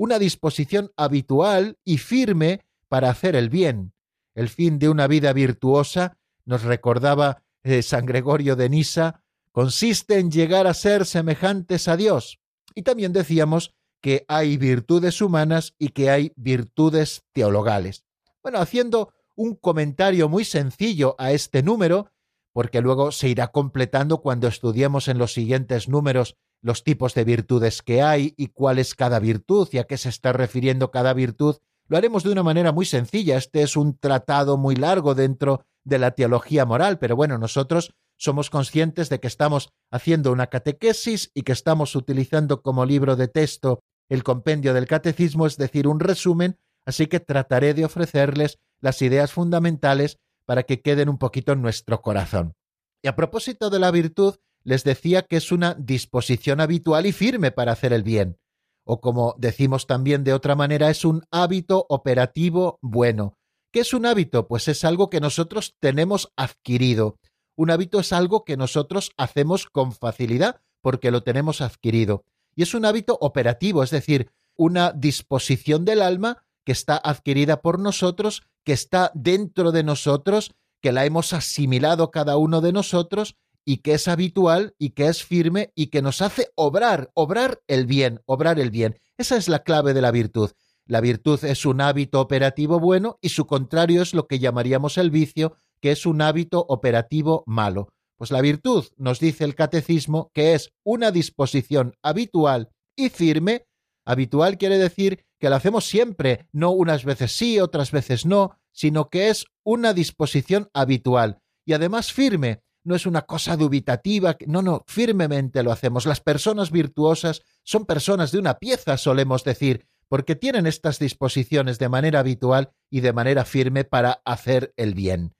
una 0.00 0.18
disposición 0.18 0.90
habitual 0.96 1.76
y 1.84 1.98
firme 1.98 2.62
para 2.88 3.10
hacer 3.10 3.36
el 3.36 3.50
bien. 3.50 3.92
El 4.34 4.48
fin 4.48 4.78
de 4.78 4.88
una 4.88 5.06
vida 5.06 5.34
virtuosa, 5.34 6.16
nos 6.46 6.62
recordaba 6.62 7.42
eh, 7.62 7.82
San 7.82 8.06
Gregorio 8.06 8.56
de 8.56 8.70
Nisa, 8.70 9.22
consiste 9.52 10.18
en 10.18 10.30
llegar 10.30 10.66
a 10.66 10.72
ser 10.72 11.04
semejantes 11.04 11.86
a 11.86 11.98
Dios. 11.98 12.40
Y 12.74 12.80
también 12.80 13.12
decíamos 13.12 13.74
que 14.00 14.24
hay 14.26 14.56
virtudes 14.56 15.20
humanas 15.20 15.74
y 15.78 15.90
que 15.90 16.08
hay 16.08 16.32
virtudes 16.34 17.24
teologales. 17.34 18.06
Bueno, 18.42 18.58
haciendo 18.58 19.12
un 19.36 19.54
comentario 19.54 20.30
muy 20.30 20.46
sencillo 20.46 21.14
a 21.18 21.32
este 21.32 21.62
número, 21.62 22.10
porque 22.54 22.80
luego 22.80 23.12
se 23.12 23.28
irá 23.28 23.48
completando 23.48 24.22
cuando 24.22 24.48
estudiemos 24.48 25.08
en 25.08 25.18
los 25.18 25.34
siguientes 25.34 25.90
números 25.90 26.38
los 26.62 26.84
tipos 26.84 27.14
de 27.14 27.24
virtudes 27.24 27.82
que 27.82 28.02
hay 28.02 28.34
y 28.36 28.48
cuál 28.48 28.78
es 28.78 28.94
cada 28.94 29.18
virtud 29.18 29.68
y 29.72 29.78
a 29.78 29.84
qué 29.84 29.96
se 29.96 30.08
está 30.08 30.32
refiriendo 30.32 30.90
cada 30.90 31.12
virtud, 31.14 31.56
lo 31.88 31.96
haremos 31.96 32.22
de 32.22 32.30
una 32.30 32.42
manera 32.42 32.72
muy 32.72 32.86
sencilla. 32.86 33.36
Este 33.36 33.62
es 33.62 33.76
un 33.76 33.98
tratado 33.98 34.56
muy 34.56 34.76
largo 34.76 35.14
dentro 35.14 35.64
de 35.84 35.98
la 35.98 36.12
teología 36.12 36.64
moral, 36.64 36.98
pero 36.98 37.16
bueno, 37.16 37.38
nosotros 37.38 37.94
somos 38.16 38.50
conscientes 38.50 39.08
de 39.08 39.18
que 39.18 39.26
estamos 39.26 39.72
haciendo 39.90 40.30
una 40.30 40.48
catequesis 40.48 41.30
y 41.34 41.42
que 41.42 41.52
estamos 41.52 41.96
utilizando 41.96 42.62
como 42.62 42.84
libro 42.84 43.16
de 43.16 43.28
texto 43.28 43.82
el 44.10 44.22
compendio 44.22 44.74
del 44.74 44.86
catecismo, 44.86 45.46
es 45.46 45.56
decir, 45.56 45.88
un 45.88 46.00
resumen, 46.00 46.58
así 46.84 47.06
que 47.06 47.20
trataré 47.20 47.74
de 47.74 47.84
ofrecerles 47.84 48.58
las 48.80 49.00
ideas 49.02 49.32
fundamentales 49.32 50.18
para 50.44 50.64
que 50.64 50.82
queden 50.82 51.08
un 51.08 51.18
poquito 51.18 51.52
en 51.52 51.62
nuestro 51.62 52.02
corazón. 52.02 52.54
Y 53.02 53.08
a 53.08 53.16
propósito 53.16 53.70
de 53.70 53.78
la 53.78 53.90
virtud, 53.90 54.36
les 54.64 54.84
decía 54.84 55.22
que 55.22 55.36
es 55.36 55.52
una 55.52 55.74
disposición 55.74 56.60
habitual 56.60 57.06
y 57.06 57.12
firme 57.12 57.50
para 57.50 57.72
hacer 57.72 57.92
el 57.92 58.02
bien, 58.02 58.38
o 58.84 59.00
como 59.00 59.34
decimos 59.38 59.86
también 59.86 60.24
de 60.24 60.32
otra 60.32 60.54
manera, 60.54 60.90
es 60.90 61.04
un 61.04 61.22
hábito 61.30 61.86
operativo 61.88 62.78
bueno. 62.82 63.36
¿Qué 63.72 63.80
es 63.80 63.94
un 63.94 64.04
hábito? 64.04 64.48
Pues 64.48 64.66
es 64.68 64.84
algo 64.84 65.10
que 65.10 65.20
nosotros 65.20 65.76
tenemos 65.78 66.32
adquirido. 66.36 67.16
Un 67.56 67.70
hábito 67.70 68.00
es 68.00 68.12
algo 68.12 68.44
que 68.44 68.56
nosotros 68.56 69.12
hacemos 69.16 69.66
con 69.66 69.92
facilidad 69.92 70.60
porque 70.82 71.10
lo 71.10 71.22
tenemos 71.22 71.60
adquirido. 71.60 72.24
Y 72.56 72.62
es 72.62 72.74
un 72.74 72.84
hábito 72.84 73.16
operativo, 73.20 73.84
es 73.84 73.90
decir, 73.90 74.30
una 74.56 74.92
disposición 74.92 75.84
del 75.84 76.02
alma 76.02 76.44
que 76.64 76.72
está 76.72 76.96
adquirida 76.96 77.60
por 77.62 77.78
nosotros, 77.78 78.42
que 78.64 78.72
está 78.72 79.12
dentro 79.14 79.72
de 79.72 79.84
nosotros, 79.84 80.52
que 80.82 80.92
la 80.92 81.04
hemos 81.04 81.32
asimilado 81.32 82.10
cada 82.10 82.36
uno 82.36 82.60
de 82.60 82.72
nosotros 82.72 83.36
y 83.64 83.78
que 83.78 83.94
es 83.94 84.08
habitual 84.08 84.74
y 84.78 84.90
que 84.90 85.06
es 85.06 85.24
firme 85.24 85.72
y 85.74 85.88
que 85.88 86.02
nos 86.02 86.22
hace 86.22 86.48
obrar, 86.54 87.10
obrar 87.14 87.60
el 87.66 87.86
bien, 87.86 88.20
obrar 88.26 88.58
el 88.58 88.70
bien. 88.70 88.98
Esa 89.18 89.36
es 89.36 89.48
la 89.48 89.62
clave 89.62 89.94
de 89.94 90.02
la 90.02 90.10
virtud. 90.10 90.50
La 90.86 91.00
virtud 91.00 91.44
es 91.44 91.66
un 91.66 91.80
hábito 91.80 92.20
operativo 92.20 92.80
bueno 92.80 93.18
y 93.20 93.28
su 93.28 93.46
contrario 93.46 94.02
es 94.02 94.14
lo 94.14 94.26
que 94.26 94.38
llamaríamos 94.38 94.98
el 94.98 95.10
vicio, 95.10 95.54
que 95.80 95.92
es 95.92 96.06
un 96.06 96.20
hábito 96.22 96.64
operativo 96.68 97.44
malo. 97.46 97.92
Pues 98.16 98.30
la 98.30 98.40
virtud, 98.40 98.86
nos 98.96 99.20
dice 99.20 99.44
el 99.44 99.54
catecismo, 99.54 100.30
que 100.34 100.54
es 100.54 100.72
una 100.84 101.10
disposición 101.10 101.94
habitual 102.02 102.70
y 102.96 103.08
firme. 103.08 103.66
Habitual 104.04 104.58
quiere 104.58 104.78
decir 104.78 105.24
que 105.38 105.48
la 105.48 105.56
hacemos 105.56 105.86
siempre, 105.86 106.48
no 106.52 106.70
unas 106.70 107.04
veces 107.04 107.32
sí, 107.32 107.60
otras 107.60 107.92
veces 107.92 108.26
no, 108.26 108.58
sino 108.72 109.08
que 109.08 109.28
es 109.28 109.46
una 109.64 109.94
disposición 109.94 110.68
habitual 110.74 111.40
y 111.64 111.72
además 111.72 112.12
firme, 112.12 112.62
no 112.84 112.94
es 112.94 113.06
una 113.06 113.22
cosa 113.22 113.56
dubitativa, 113.56 114.36
no, 114.46 114.62
no, 114.62 114.84
firmemente 114.86 115.62
lo 115.62 115.72
hacemos. 115.72 116.06
Las 116.06 116.20
personas 116.20 116.70
virtuosas 116.70 117.42
son 117.62 117.86
personas 117.86 118.32
de 118.32 118.38
una 118.38 118.58
pieza, 118.58 118.96
solemos 118.96 119.44
decir, 119.44 119.86
porque 120.08 120.34
tienen 120.34 120.66
estas 120.66 120.98
disposiciones 120.98 121.78
de 121.78 121.88
manera 121.88 122.20
habitual 122.20 122.72
y 122.90 123.00
de 123.00 123.12
manera 123.12 123.44
firme 123.44 123.84
para 123.84 124.22
hacer 124.24 124.72
el 124.76 124.94
bien. 124.94 125.34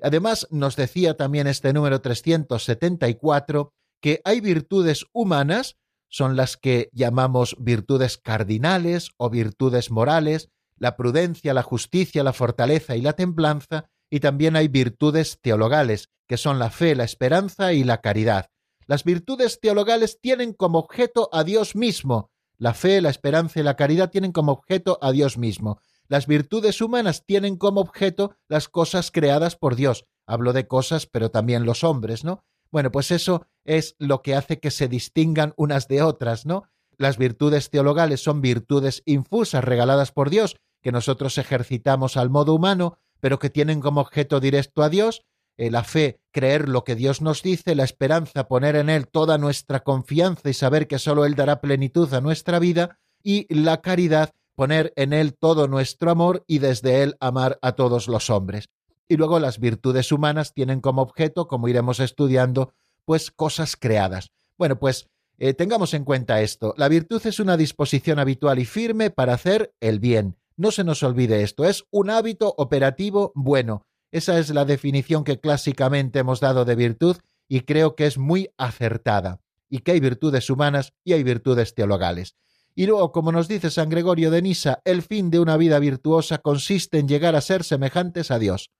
Además, 0.00 0.46
nos 0.50 0.76
decía 0.76 1.16
también 1.16 1.46
este 1.46 1.72
número 1.72 2.00
374 2.00 3.72
que 4.00 4.20
hay 4.24 4.40
virtudes 4.40 5.06
humanas, 5.12 5.76
son 6.08 6.36
las 6.36 6.56
que 6.56 6.90
llamamos 6.92 7.56
virtudes 7.58 8.18
cardinales 8.18 9.12
o 9.16 9.30
virtudes 9.30 9.90
morales, 9.90 10.50
la 10.76 10.96
prudencia, 10.96 11.54
la 11.54 11.62
justicia, 11.62 12.22
la 12.22 12.32
fortaleza 12.32 12.96
y 12.96 13.00
la 13.00 13.14
templanza, 13.14 13.88
y 14.12 14.20
también 14.20 14.56
hay 14.56 14.68
virtudes 14.68 15.38
teologales, 15.40 16.10
que 16.28 16.36
son 16.36 16.58
la 16.58 16.68
fe, 16.68 16.94
la 16.94 17.04
esperanza 17.04 17.72
y 17.72 17.82
la 17.82 18.02
caridad. 18.02 18.50
Las 18.86 19.04
virtudes 19.04 19.58
teologales 19.58 20.20
tienen 20.20 20.52
como 20.52 20.80
objeto 20.80 21.30
a 21.32 21.44
Dios 21.44 21.74
mismo. 21.74 22.30
La 22.58 22.74
fe, 22.74 23.00
la 23.00 23.08
esperanza 23.08 23.58
y 23.58 23.62
la 23.62 23.74
caridad 23.74 24.10
tienen 24.10 24.32
como 24.32 24.52
objeto 24.52 24.98
a 25.00 25.12
Dios 25.12 25.38
mismo. 25.38 25.80
Las 26.08 26.26
virtudes 26.26 26.82
humanas 26.82 27.24
tienen 27.24 27.56
como 27.56 27.80
objeto 27.80 28.36
las 28.48 28.68
cosas 28.68 29.10
creadas 29.10 29.56
por 29.56 29.76
Dios. 29.76 30.04
Hablo 30.26 30.52
de 30.52 30.66
cosas, 30.66 31.06
pero 31.06 31.30
también 31.30 31.64
los 31.64 31.82
hombres, 31.82 32.22
¿no? 32.22 32.44
Bueno, 32.70 32.92
pues 32.92 33.12
eso 33.12 33.46
es 33.64 33.96
lo 33.98 34.20
que 34.20 34.34
hace 34.34 34.60
que 34.60 34.70
se 34.70 34.88
distingan 34.88 35.54
unas 35.56 35.88
de 35.88 36.02
otras, 36.02 36.44
¿no? 36.44 36.64
Las 36.98 37.16
virtudes 37.16 37.70
teologales 37.70 38.22
son 38.22 38.42
virtudes 38.42 39.02
infusas 39.06 39.64
regaladas 39.64 40.12
por 40.12 40.28
Dios, 40.28 40.56
que 40.82 40.92
nosotros 40.92 41.38
ejercitamos 41.38 42.18
al 42.18 42.28
modo 42.28 42.52
humano, 42.52 42.98
pero 43.22 43.38
que 43.38 43.50
tienen 43.50 43.80
como 43.80 44.00
objeto 44.00 44.40
directo 44.40 44.82
a 44.82 44.88
Dios, 44.88 45.22
eh, 45.56 45.70
la 45.70 45.84
fe, 45.84 46.18
creer 46.32 46.68
lo 46.68 46.82
que 46.82 46.96
Dios 46.96 47.22
nos 47.22 47.40
dice, 47.40 47.76
la 47.76 47.84
esperanza, 47.84 48.48
poner 48.48 48.74
en 48.74 48.90
Él 48.90 49.06
toda 49.06 49.38
nuestra 49.38 49.84
confianza 49.84 50.50
y 50.50 50.54
saber 50.54 50.88
que 50.88 50.98
sólo 50.98 51.24
Él 51.24 51.36
dará 51.36 51.60
plenitud 51.60 52.12
a 52.14 52.20
nuestra 52.20 52.58
vida, 52.58 52.98
y 53.22 53.46
la 53.54 53.80
caridad, 53.80 54.32
poner 54.56 54.92
en 54.96 55.12
Él 55.12 55.34
todo 55.34 55.68
nuestro 55.68 56.10
amor 56.10 56.42
y 56.48 56.58
desde 56.58 57.04
Él 57.04 57.16
amar 57.20 57.60
a 57.62 57.72
todos 57.72 58.08
los 58.08 58.28
hombres. 58.28 58.70
Y 59.06 59.16
luego 59.16 59.38
las 59.38 59.60
virtudes 59.60 60.10
humanas 60.10 60.52
tienen 60.52 60.80
como 60.80 61.00
objeto, 61.00 61.46
como 61.46 61.68
iremos 61.68 62.00
estudiando, 62.00 62.72
pues 63.04 63.30
cosas 63.30 63.76
creadas. 63.76 64.32
Bueno, 64.58 64.80
pues 64.80 65.06
eh, 65.38 65.54
tengamos 65.54 65.94
en 65.94 66.04
cuenta 66.04 66.40
esto. 66.40 66.74
La 66.76 66.88
virtud 66.88 67.24
es 67.24 67.38
una 67.38 67.56
disposición 67.56 68.18
habitual 68.18 68.58
y 68.58 68.64
firme 68.64 69.10
para 69.10 69.34
hacer 69.34 69.72
el 69.78 70.00
bien. 70.00 70.36
No 70.62 70.70
se 70.70 70.84
nos 70.84 71.02
olvide 71.02 71.42
esto, 71.42 71.64
es 71.64 71.86
un 71.90 72.08
hábito 72.08 72.54
operativo 72.56 73.32
bueno. 73.34 73.84
Esa 74.12 74.38
es 74.38 74.50
la 74.50 74.64
definición 74.64 75.24
que 75.24 75.40
clásicamente 75.40 76.20
hemos 76.20 76.38
dado 76.38 76.64
de 76.64 76.76
virtud 76.76 77.16
y 77.48 77.62
creo 77.62 77.96
que 77.96 78.06
es 78.06 78.16
muy 78.16 78.48
acertada, 78.56 79.40
y 79.68 79.80
que 79.80 79.90
hay 79.90 79.98
virtudes 79.98 80.48
humanas 80.50 80.92
y 81.02 81.14
hay 81.14 81.24
virtudes 81.24 81.74
teologales. 81.74 82.36
Y 82.76 82.86
luego, 82.86 83.10
como 83.10 83.32
nos 83.32 83.48
dice 83.48 83.72
San 83.72 83.88
Gregorio 83.88 84.30
de 84.30 84.40
Nisa, 84.40 84.80
el 84.84 85.02
fin 85.02 85.30
de 85.32 85.40
una 85.40 85.56
vida 85.56 85.80
virtuosa 85.80 86.38
consiste 86.38 87.00
en 87.00 87.08
llegar 87.08 87.34
a 87.34 87.40
ser 87.40 87.64
semejantes 87.64 88.30
a 88.30 88.38
Dios. 88.38 88.70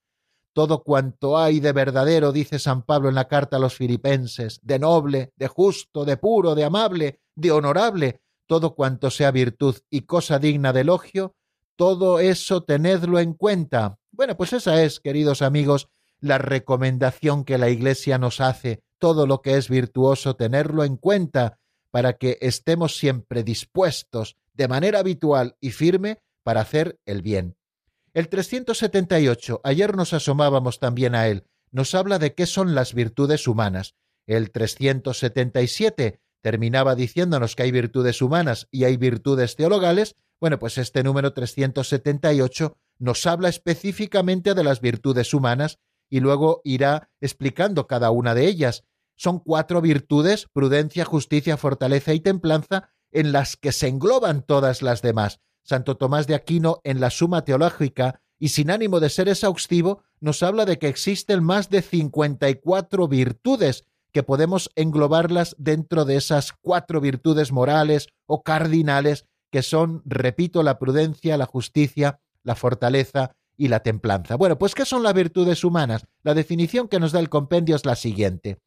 Todo 0.53 0.85
cuanto 0.85 1.37
hay 1.37 1.59
de 1.59 1.73
verdadero, 1.73 2.31
dice 2.31 2.61
San 2.61 2.83
Pablo 2.83 3.09
en 3.09 3.17
la 3.17 3.27
carta 3.27 3.57
a 3.57 3.61
los 3.61 3.75
filipenses, 3.75 4.61
de 4.63 4.79
noble, 4.79 5.33
de 5.35 5.49
justo, 5.49 6.05
de 6.05 6.17
puro, 6.17 6.55
de 6.55 6.63
amable, 6.63 7.19
de 7.35 7.51
honorable, 7.51 8.21
todo 8.47 8.77
cuanto 8.77 9.11
sea 9.11 9.33
virtud 9.33 9.79
y 9.91 10.03
cosa 10.03 10.39
digna 10.39 10.73
de 10.73 10.83
elogio, 10.83 11.35
todo 11.77 12.21
eso 12.21 12.63
tenedlo 12.63 13.19
en 13.19 13.35
cuenta. 13.35 13.99
Bueno, 14.11 14.37
pues 14.37 14.53
esa 14.53 14.83
es, 14.83 15.01
queridos 15.01 15.43
amigos, 15.43 15.89
la 16.21 16.39
recomendación 16.39 17.45
que 17.45 17.59
la 17.59 17.69
Iglesia 17.69 18.19
nos 18.19 18.41
hace, 18.41 18.83
todo 18.99 19.27
lo 19.27 19.43
que 19.43 19.57
es 19.57 19.69
virtuoso, 19.69 20.37
tenerlo 20.37 20.85
en 20.85 20.97
cuenta, 20.97 21.59
para 21.91 22.15
que 22.15 22.39
estemos 22.41 22.97
siempre 22.97 23.43
dispuestos, 23.43 24.37
de 24.55 24.69
manera 24.69 25.01
habitual 25.01 25.57
y 25.61 25.71
firme, 25.71 26.21
para 26.43 26.61
hacer 26.61 26.99
el 27.05 27.23
bien. 27.23 27.57
El 28.15 28.29
378, 28.29 29.61
ayer 29.65 29.97
nos 29.97 30.13
asomábamos 30.13 30.79
también 30.79 31.15
a 31.15 31.29
él, 31.29 31.47
nos 31.71 31.95
habla 31.95 32.19
de 32.19 32.35
qué 32.35 32.47
son 32.47 32.75
las 32.75 32.95
virtudes 32.95 33.49
humanas. 33.49 33.95
El 34.27 34.51
377 34.53 36.21
terminaba 36.43 36.95
diciéndonos 36.95 37.57
que 37.57 37.63
hay 37.63 37.71
virtudes 37.71 38.21
humanas 38.21 38.69
y 38.71 38.85
hay 38.85 38.97
virtudes 38.97 39.57
teologales, 39.57 40.17
bueno, 40.41 40.59
pues 40.59 40.77
este 40.77 41.03
número 41.03 41.33
378 41.33 42.77
nos 42.99 43.27
habla 43.27 43.49
específicamente 43.49 44.55
de 44.55 44.65
las 44.65 44.81
virtudes 44.81 45.33
humanas 45.33 45.79
y 46.11 46.21
luego 46.21 46.61
irá 46.65 47.11
explicando 47.21 47.87
cada 47.87 48.11
una 48.11 48.35
de 48.35 48.47
ellas. 48.47 48.85
Son 49.17 49.39
cuatro 49.39 49.81
virtudes, 49.81 50.49
prudencia, 50.53 51.05
justicia, 51.05 51.57
fortaleza 51.57 52.13
y 52.13 52.21
templanza, 52.21 52.91
en 53.13 53.33
las 53.33 53.57
que 53.57 53.73
se 53.73 53.89
engloban 53.89 54.43
todas 54.43 54.83
las 54.83 55.01
demás. 55.01 55.41
Santo 55.63 55.97
Tomás 55.97 56.27
de 56.27 56.35
Aquino, 56.35 56.81
en 56.83 57.01
la 57.01 57.11
Suma 57.11 57.45
Teológica, 57.45 58.21
y 58.39 58.49
sin 58.49 58.71
ánimo 58.71 58.99
de 58.99 59.11
ser 59.11 59.29
exhaustivo, 59.29 60.03
nos 60.19 60.43
habla 60.43 60.65
de 60.65 60.79
que 60.79 60.89
existen 60.89 61.45
más 61.45 61.71
de 61.71 61.83
54 61.83 63.07
virtudes 63.07 63.85
que 64.13 64.23
podemos 64.23 64.71
englobarlas 64.77 65.57
dentro 65.59 66.05
de 66.05 66.17
esas 66.17 66.53
cuatro 66.53 67.01
virtudes 67.01 67.53
morales 67.53 68.09
o 68.27 68.43
cardinales 68.43 69.27
que 69.51 69.63
son, 69.63 70.03
repito, 70.05 70.63
la 70.63 70.79
prudencia, 70.79 71.37
la 71.37 71.47
justicia, 71.47 72.21
la 72.43 72.55
fortaleza 72.55 73.33
y 73.57 73.69
la 73.69 73.81
templanza. 73.81 74.37
Bueno, 74.37 74.59
pues 74.59 74.75
¿qué 74.75 74.85
son 74.85 75.03
las 75.03 75.15
virtudes 75.15 75.65
humanas? 75.65 76.05
La 76.23 76.35
definición 76.35 76.89
que 76.89 77.01
nos 77.01 77.13
da 77.13 77.21
el 77.21 77.29
compendio 77.29 77.77
es 77.77 77.85
la 77.85 77.97
siguiente. 77.97 78.59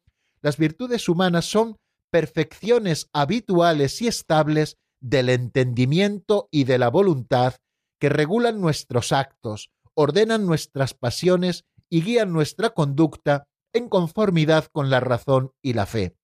Las 0.42 0.56
virtudes 0.56 1.08
humanas 1.08 1.44
son 1.44 1.76
perfecciones 2.10 3.08
habituales 3.12 4.00
y 4.00 4.06
estables 4.06 4.76
del 5.00 5.28
entendimiento 5.28 6.48
y 6.50 6.64
de 6.64 6.78
la 6.78 6.88
voluntad 6.88 7.54
que 7.98 8.08
regulan 8.08 8.60
nuestros 8.60 9.12
actos, 9.12 9.70
ordenan 9.94 10.46
nuestras 10.46 10.94
pasiones 10.94 11.64
y 11.88 12.02
guían 12.02 12.32
nuestra 12.32 12.70
conducta 12.70 13.48
en 13.76 13.88
conformidad 13.88 14.66
con 14.72 14.90
la 14.90 15.00
razón 15.00 15.52
y 15.62 15.74
la 15.74 15.86
fe. 15.86 16.16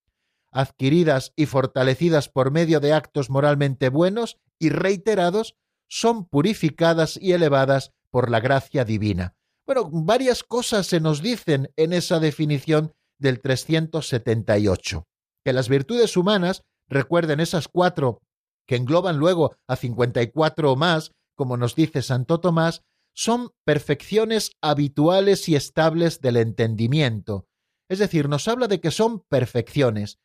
adquiridas 0.54 1.32
y 1.34 1.46
fortalecidas 1.46 2.28
por 2.28 2.50
medio 2.50 2.78
de 2.78 2.92
actos 2.92 3.30
moralmente 3.30 3.88
buenos 3.88 4.36
y 4.58 4.68
reiterados, 4.68 5.56
son 5.88 6.26
purificadas 6.26 7.18
y 7.20 7.32
elevadas 7.32 7.92
por 8.10 8.30
la 8.30 8.40
gracia 8.40 8.84
divina. 8.84 9.34
Bueno, 9.66 9.88
varias 9.90 10.42
cosas 10.42 10.86
se 10.86 11.00
nos 11.00 11.22
dicen 11.22 11.70
en 11.76 11.94
esa 11.94 12.20
definición 12.20 12.92
del 13.18 13.40
378. 13.40 15.06
Que 15.44 15.52
las 15.52 15.68
virtudes 15.68 16.16
humanas, 16.16 16.64
recuerden 16.88 17.40
esas 17.40 17.68
cuatro 17.68 18.20
que 18.66 18.76
engloban 18.76 19.16
luego 19.16 19.56
a 19.66 19.76
54 19.76 20.72
o 20.72 20.76
más, 20.76 21.12
como 21.34 21.56
nos 21.56 21.74
dice 21.74 22.02
Santo 22.02 22.40
Tomás, 22.40 22.82
son 23.14 23.51
perfecciones 23.64 24.53
habituales 24.61 25.48
y 25.48 25.57
estables 25.57 26.20
del 26.20 26.37
entendimiento. 26.37 27.46
Es 27.88 27.98
decir, 27.98 28.29
nos 28.29 28.48
habla 28.48 28.68
de 28.68 28.81
que 28.81 28.90
son 28.90 29.20
perfecciones. 29.20 30.18